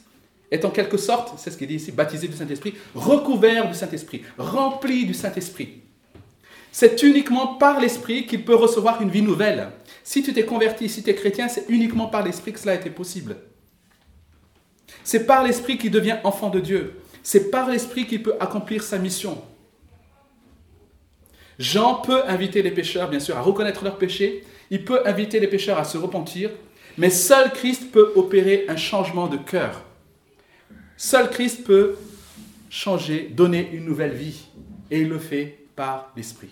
est 0.52 0.64
en 0.64 0.70
quelque 0.70 0.96
sorte, 0.96 1.38
c'est 1.38 1.50
ce 1.50 1.58
qu'il 1.58 1.66
dit 1.66 1.76
ici, 1.76 1.90
baptisé 1.90 2.28
du 2.28 2.36
Saint-Esprit, 2.36 2.74
recouvert 2.94 3.68
du 3.68 3.74
Saint-Esprit, 3.74 4.22
rempli 4.38 5.04
du 5.04 5.14
Saint-Esprit. 5.14 5.81
C'est 6.72 7.02
uniquement 7.02 7.48
par 7.48 7.78
l'Esprit 7.78 8.26
qu'il 8.26 8.46
peut 8.46 8.54
recevoir 8.54 9.02
une 9.02 9.10
vie 9.10 9.20
nouvelle. 9.20 9.68
Si 10.02 10.22
tu 10.22 10.32
t'es 10.32 10.46
converti, 10.46 10.88
si 10.88 11.02
tu 11.02 11.10
es 11.10 11.14
chrétien, 11.14 11.46
c'est 11.46 11.66
uniquement 11.68 12.06
par 12.06 12.24
l'Esprit 12.24 12.54
que 12.54 12.58
cela 12.58 12.72
a 12.72 12.76
été 12.76 12.88
possible. 12.88 13.36
C'est 15.04 15.26
par 15.26 15.44
l'Esprit 15.44 15.76
qu'il 15.76 15.90
devient 15.90 16.16
enfant 16.24 16.48
de 16.48 16.60
Dieu. 16.60 16.94
C'est 17.22 17.50
par 17.50 17.68
l'Esprit 17.68 18.06
qu'il 18.06 18.22
peut 18.22 18.34
accomplir 18.40 18.82
sa 18.82 18.98
mission. 18.98 19.42
Jean 21.58 21.96
peut 21.96 22.22
inviter 22.26 22.62
les 22.62 22.70
pécheurs, 22.70 23.10
bien 23.10 23.20
sûr, 23.20 23.36
à 23.36 23.42
reconnaître 23.42 23.84
leurs 23.84 23.98
péchés. 23.98 24.42
Il 24.70 24.84
peut 24.84 25.06
inviter 25.06 25.40
les 25.40 25.48
pécheurs 25.48 25.78
à 25.78 25.84
se 25.84 25.98
repentir. 25.98 26.50
Mais 26.96 27.10
seul 27.10 27.52
Christ 27.52 27.92
peut 27.92 28.12
opérer 28.16 28.64
un 28.68 28.76
changement 28.76 29.26
de 29.26 29.36
cœur. 29.36 29.84
Seul 30.96 31.28
Christ 31.28 31.64
peut 31.64 31.96
changer, 32.70 33.28
donner 33.30 33.70
une 33.72 33.84
nouvelle 33.84 34.14
vie. 34.14 34.46
Et 34.90 35.02
il 35.02 35.08
le 35.10 35.18
fait 35.18 35.58
par 35.76 36.12
l'Esprit. 36.16 36.50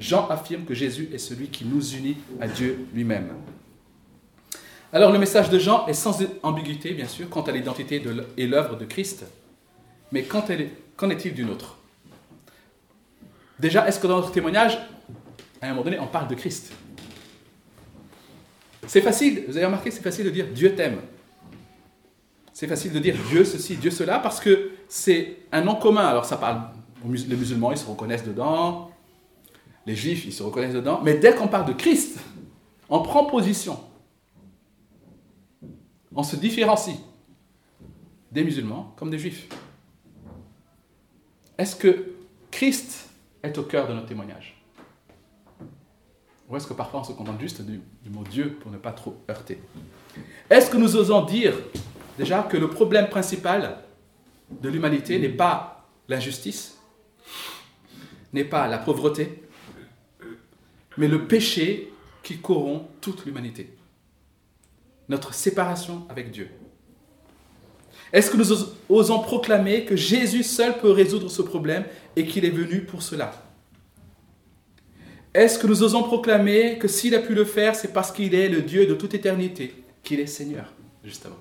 Jean 0.00 0.26
affirme 0.28 0.64
que 0.64 0.74
Jésus 0.74 1.10
est 1.12 1.18
celui 1.18 1.48
qui 1.48 1.64
nous 1.64 1.94
unit 1.94 2.16
à 2.40 2.48
Dieu 2.48 2.86
lui-même. 2.94 3.28
Alors 4.92 5.12
le 5.12 5.18
message 5.18 5.50
de 5.50 5.58
Jean 5.58 5.86
est 5.86 5.92
sans 5.92 6.18
ambiguïté, 6.42 6.94
bien 6.94 7.06
sûr, 7.06 7.28
quant 7.28 7.42
à 7.42 7.52
l'identité 7.52 8.02
et 8.36 8.46
l'œuvre 8.46 8.76
de 8.76 8.86
Christ, 8.86 9.24
mais 10.10 10.24
qu'en 10.24 11.10
est-il 11.10 11.34
d'une 11.34 11.50
autre? 11.50 11.76
Déjà, 13.60 13.86
est-ce 13.86 14.00
que 14.00 14.06
dans 14.06 14.16
notre 14.16 14.32
témoignage, 14.32 14.78
à 15.60 15.66
un 15.66 15.68
moment 15.70 15.82
donné, 15.82 16.00
on 16.00 16.06
parle 16.06 16.26
de 16.28 16.34
Christ? 16.34 16.72
C'est 18.86 19.02
facile, 19.02 19.44
vous 19.46 19.56
avez 19.56 19.66
remarqué, 19.66 19.90
c'est 19.90 20.02
facile 20.02 20.24
de 20.24 20.30
dire 20.30 20.46
Dieu 20.52 20.74
t'aime. 20.74 20.98
C'est 22.52 22.66
facile 22.66 22.92
de 22.92 22.98
dire 22.98 23.14
Dieu 23.28 23.44
ceci, 23.44 23.76
Dieu 23.76 23.90
cela, 23.90 24.18
parce 24.18 24.40
que 24.40 24.70
c'est 24.88 25.36
un 25.52 25.60
nom 25.60 25.76
commun. 25.76 26.06
Alors 26.06 26.24
ça 26.24 26.38
parle, 26.38 26.62
les 27.04 27.36
musulmans, 27.36 27.70
ils 27.70 27.78
se 27.78 27.86
reconnaissent 27.86 28.24
dedans, 28.24 28.89
les 29.86 29.96
juifs, 29.96 30.24
ils 30.26 30.32
se 30.32 30.42
reconnaissent 30.42 30.74
dedans, 30.74 31.00
mais 31.02 31.14
dès 31.14 31.34
qu'on 31.34 31.48
parle 31.48 31.66
de 31.66 31.72
Christ, 31.72 32.18
on 32.88 33.00
prend 33.00 33.24
position. 33.24 33.78
On 36.14 36.22
se 36.22 36.36
différencie 36.36 36.96
des 38.32 38.44
musulmans 38.44 38.92
comme 38.96 39.10
des 39.10 39.18
juifs. 39.18 39.48
Est-ce 41.56 41.76
que 41.76 42.12
Christ 42.50 43.08
est 43.42 43.56
au 43.58 43.62
cœur 43.62 43.88
de 43.88 43.94
notre 43.94 44.06
témoignage? 44.06 44.60
Ou 46.48 46.56
est-ce 46.56 46.66
que 46.66 46.72
parfois 46.72 47.00
on 47.00 47.04
se 47.04 47.12
contente 47.12 47.40
juste 47.40 47.62
du, 47.62 47.80
mot 48.10 48.24
Dieu 48.28 48.58
pour 48.60 48.72
ne 48.72 48.76
pas 48.76 48.92
trop 48.92 49.14
heurter? 49.30 49.60
Est-ce 50.48 50.68
que 50.68 50.76
nous 50.76 50.96
osons 50.96 51.24
dire 51.24 51.54
déjà 52.18 52.42
que 52.42 52.56
le 52.56 52.68
problème 52.68 53.08
principal 53.08 53.78
de 54.50 54.68
l'humanité 54.68 55.18
n'est 55.20 55.28
pas 55.28 55.86
l'injustice, 56.08 56.76
n'est 58.32 58.44
pas 58.44 58.66
la 58.66 58.78
pauvreté, 58.78 59.48
mais 61.00 61.08
le 61.08 61.26
péché 61.26 61.90
qui 62.22 62.36
corrompt 62.36 62.86
toute 63.00 63.24
l'humanité. 63.24 63.70
Notre 65.08 65.32
séparation 65.32 66.06
avec 66.10 66.30
Dieu. 66.30 66.50
Est-ce 68.12 68.30
que 68.30 68.36
nous 68.36 68.52
osons 68.88 69.20
proclamer 69.20 69.86
que 69.86 69.96
Jésus 69.96 70.42
seul 70.42 70.78
peut 70.78 70.90
résoudre 70.90 71.30
ce 71.30 71.40
problème 71.40 71.84
et 72.16 72.26
qu'il 72.26 72.44
est 72.44 72.50
venu 72.50 72.82
pour 72.82 73.02
cela? 73.02 73.32
Est-ce 75.32 75.58
que 75.58 75.66
nous 75.66 75.82
osons 75.82 76.02
proclamer 76.02 76.76
que 76.78 76.86
s'il 76.86 77.14
a 77.14 77.20
pu 77.20 77.34
le 77.34 77.46
faire, 77.46 77.74
c'est 77.74 77.94
parce 77.94 78.12
qu'il 78.12 78.34
est 78.34 78.48
le 78.48 78.60
Dieu 78.60 78.86
de 78.86 78.94
toute 78.94 79.14
éternité, 79.14 79.72
qu'il 80.02 80.20
est 80.20 80.26
Seigneur, 80.26 80.74
justement? 81.02 81.38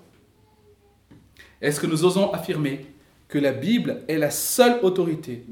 Est-ce 1.61 1.81
que 1.81 1.87
nous 1.87 2.05
osons 2.05 2.31
affirmer 2.31 2.85
que 3.27 3.39
la 3.39 3.51
Bible 3.51 4.03
est 4.07 4.17
la 4.17 4.31
seule 4.31 4.79
autorité 4.83 5.43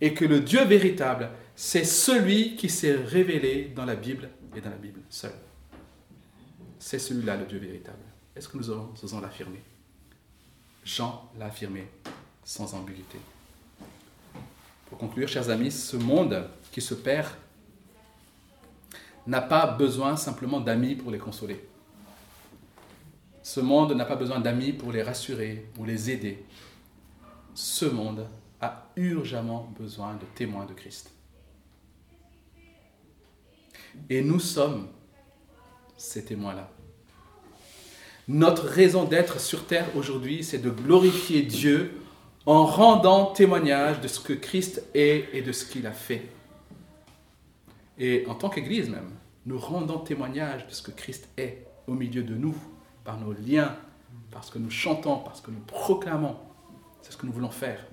et 0.00 0.14
que 0.14 0.24
le 0.24 0.40
Dieu 0.40 0.64
véritable, 0.64 1.28
c'est 1.62 1.84
celui 1.84 2.56
qui 2.56 2.70
s'est 2.70 2.96
révélé 2.96 3.70
dans 3.76 3.84
la 3.84 3.94
Bible 3.94 4.30
et 4.56 4.62
dans 4.62 4.70
la 4.70 4.78
Bible 4.78 5.02
seule 5.10 5.34
C'est 6.78 6.98
celui-là 6.98 7.36
le 7.36 7.44
Dieu 7.44 7.58
véritable. 7.58 8.02
Est-ce 8.34 8.48
que 8.48 8.56
nous 8.56 8.70
osons 8.70 9.20
l'affirmer? 9.20 9.60
Jean 10.86 11.30
l'a 11.38 11.44
affirmé 11.44 11.86
sans 12.44 12.72
ambiguïté. 12.72 13.18
Pour 14.86 14.96
conclure, 14.96 15.28
chers 15.28 15.50
amis, 15.50 15.70
ce 15.70 15.98
monde 15.98 16.48
qui 16.72 16.80
se 16.80 16.94
perd 16.94 17.28
n'a 19.26 19.42
pas 19.42 19.66
besoin 19.66 20.16
simplement 20.16 20.60
d'amis 20.60 20.94
pour 20.94 21.10
les 21.10 21.18
consoler. 21.18 21.68
Ce 23.42 23.60
monde 23.60 23.92
n'a 23.92 24.06
pas 24.06 24.16
besoin 24.16 24.40
d'amis 24.40 24.72
pour 24.72 24.92
les 24.92 25.02
rassurer 25.02 25.68
ou 25.78 25.84
les 25.84 26.10
aider. 26.10 26.42
Ce 27.52 27.84
monde 27.84 28.26
a 28.62 28.90
urgemment 28.96 29.70
besoin 29.78 30.14
de 30.14 30.24
témoins 30.34 30.64
de 30.64 30.72
Christ. 30.72 31.10
Et 34.08 34.22
nous 34.22 34.40
sommes 34.40 34.88
ces 35.96 36.24
témoins-là. 36.24 36.70
Notre 38.28 38.64
raison 38.64 39.04
d'être 39.04 39.40
sur 39.40 39.66
terre 39.66 39.86
aujourd'hui, 39.96 40.44
c'est 40.44 40.58
de 40.58 40.70
glorifier 40.70 41.42
Dieu 41.42 42.00
en 42.46 42.64
rendant 42.64 43.26
témoignage 43.26 44.00
de 44.00 44.08
ce 44.08 44.20
que 44.20 44.32
Christ 44.32 44.82
est 44.94 45.28
et 45.32 45.42
de 45.42 45.52
ce 45.52 45.64
qu'il 45.64 45.86
a 45.86 45.92
fait. 45.92 46.22
Et 47.98 48.24
en 48.28 48.34
tant 48.34 48.48
qu'Église 48.48 48.88
même, 48.88 49.10
nous 49.46 49.58
rendons 49.58 49.98
témoignage 49.98 50.66
de 50.66 50.72
ce 50.72 50.82
que 50.82 50.90
Christ 50.90 51.28
est 51.36 51.66
au 51.86 51.92
milieu 51.92 52.22
de 52.22 52.34
nous, 52.34 52.56
par 53.04 53.18
nos 53.18 53.32
liens, 53.32 53.76
parce 54.30 54.50
que 54.50 54.58
nous 54.58 54.70
chantons, 54.70 55.18
parce 55.18 55.40
que 55.40 55.50
nous 55.50 55.60
proclamons. 55.60 56.36
C'est 57.02 57.12
ce 57.12 57.16
que 57.16 57.26
nous 57.26 57.32
voulons 57.32 57.50
faire. 57.50 57.84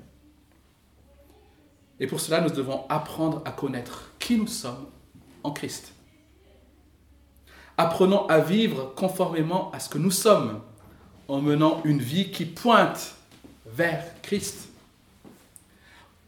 Et 2.00 2.08
pour 2.08 2.20
cela, 2.20 2.41
nous 2.41 2.52
devons 2.52 2.86
apprendre 2.89 3.41
à 3.43 3.52
connaître 3.52 4.12
qui 4.20 4.38
nous 4.38 4.48
sommes 4.48 4.86
en 5.48 5.52
Christ. 5.52 5.93
Apprenons 7.78 8.28
à 8.28 8.39
vivre 8.39 8.93
conformément 8.95 9.72
à 9.72 9.80
ce 9.80 9.88
que 9.88 9.98
nous 9.98 10.12
sommes, 10.12 10.62
en 11.28 11.41
menant 11.41 11.82
une 11.86 12.00
vie 12.00 12.32
qui 12.32 12.45
pointe 12.45 13.16
vers 13.66 14.04
Christ. 14.22 14.70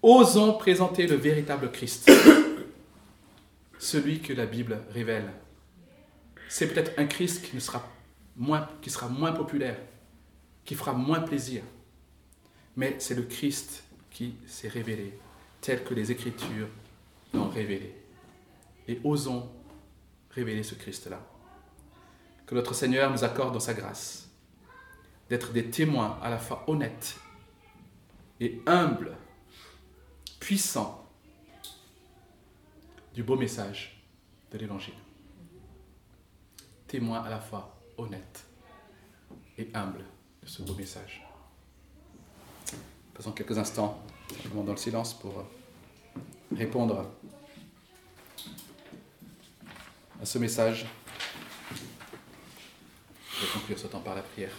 Osons 0.01 0.53
présenter 0.53 1.05
le 1.05 1.15
véritable 1.15 1.71
Christ, 1.71 2.09
celui 3.79 4.21
que 4.21 4.31
la 4.31 4.45
Bible 4.45 4.79
révèle. 4.93 5.29
C'est 6.47 6.67
peut-être 6.67 6.97
un 6.97 7.05
Christ 7.05 7.45
qui, 7.45 7.59
sera 7.59 7.85
moins, 8.37 8.69
qui 8.81 8.89
sera 8.89 9.09
moins 9.09 9.33
populaire, 9.33 9.77
qui 10.63 10.75
fera 10.75 10.93
moins 10.93 11.19
plaisir, 11.19 11.61
mais 12.77 12.95
c'est 12.99 13.15
le 13.15 13.23
Christ 13.23 13.83
qui 14.11 14.35
s'est 14.47 14.69
révélé, 14.69 15.17
tel 15.59 15.83
que 15.83 15.93
les 15.93 16.11
Écritures 16.11 16.69
l'ont 17.33 17.49
révélé. 17.49 17.93
Et 18.89 18.99
osons 19.03 19.47
révéler 20.31 20.63
ce 20.63 20.73
Christ-là 20.73 21.21
que 22.47 22.55
notre 22.55 22.73
Seigneur 22.73 23.11
nous 23.11 23.23
accorde 23.23 23.53
dans 23.53 23.59
sa 23.59 23.75
grâce, 23.75 24.27
d'être 25.29 25.53
des 25.53 25.69
témoins 25.69 26.17
à 26.23 26.31
la 26.31 26.39
fois 26.39 26.63
honnêtes 26.65 27.19
et 28.39 28.59
humbles, 28.65 29.15
puissants 30.39 31.07
du 33.13 33.21
beau 33.21 33.35
message 33.35 34.03
de 34.51 34.57
l'Évangile. 34.57 34.95
Témoins 36.87 37.21
à 37.21 37.29
la 37.29 37.39
fois 37.39 37.79
honnêtes 37.95 38.43
et 39.59 39.69
humbles 39.75 40.03
de 40.41 40.47
ce 40.47 40.63
beau 40.63 40.73
message. 40.73 41.23
Passons 43.13 43.33
quelques 43.33 43.59
instants 43.59 44.01
dans 44.55 44.63
le 44.63 44.77
silence 44.77 45.13
pour 45.13 45.45
répondre 46.55 47.05
à 50.21 50.25
ce 50.25 50.37
message. 50.37 50.85
Je 53.33 53.45
vais 53.45 53.51
conclure 53.53 53.79
ce 53.79 53.87
temps 53.87 54.01
par 54.01 54.15
la 54.15 54.21
prière. 54.21 54.51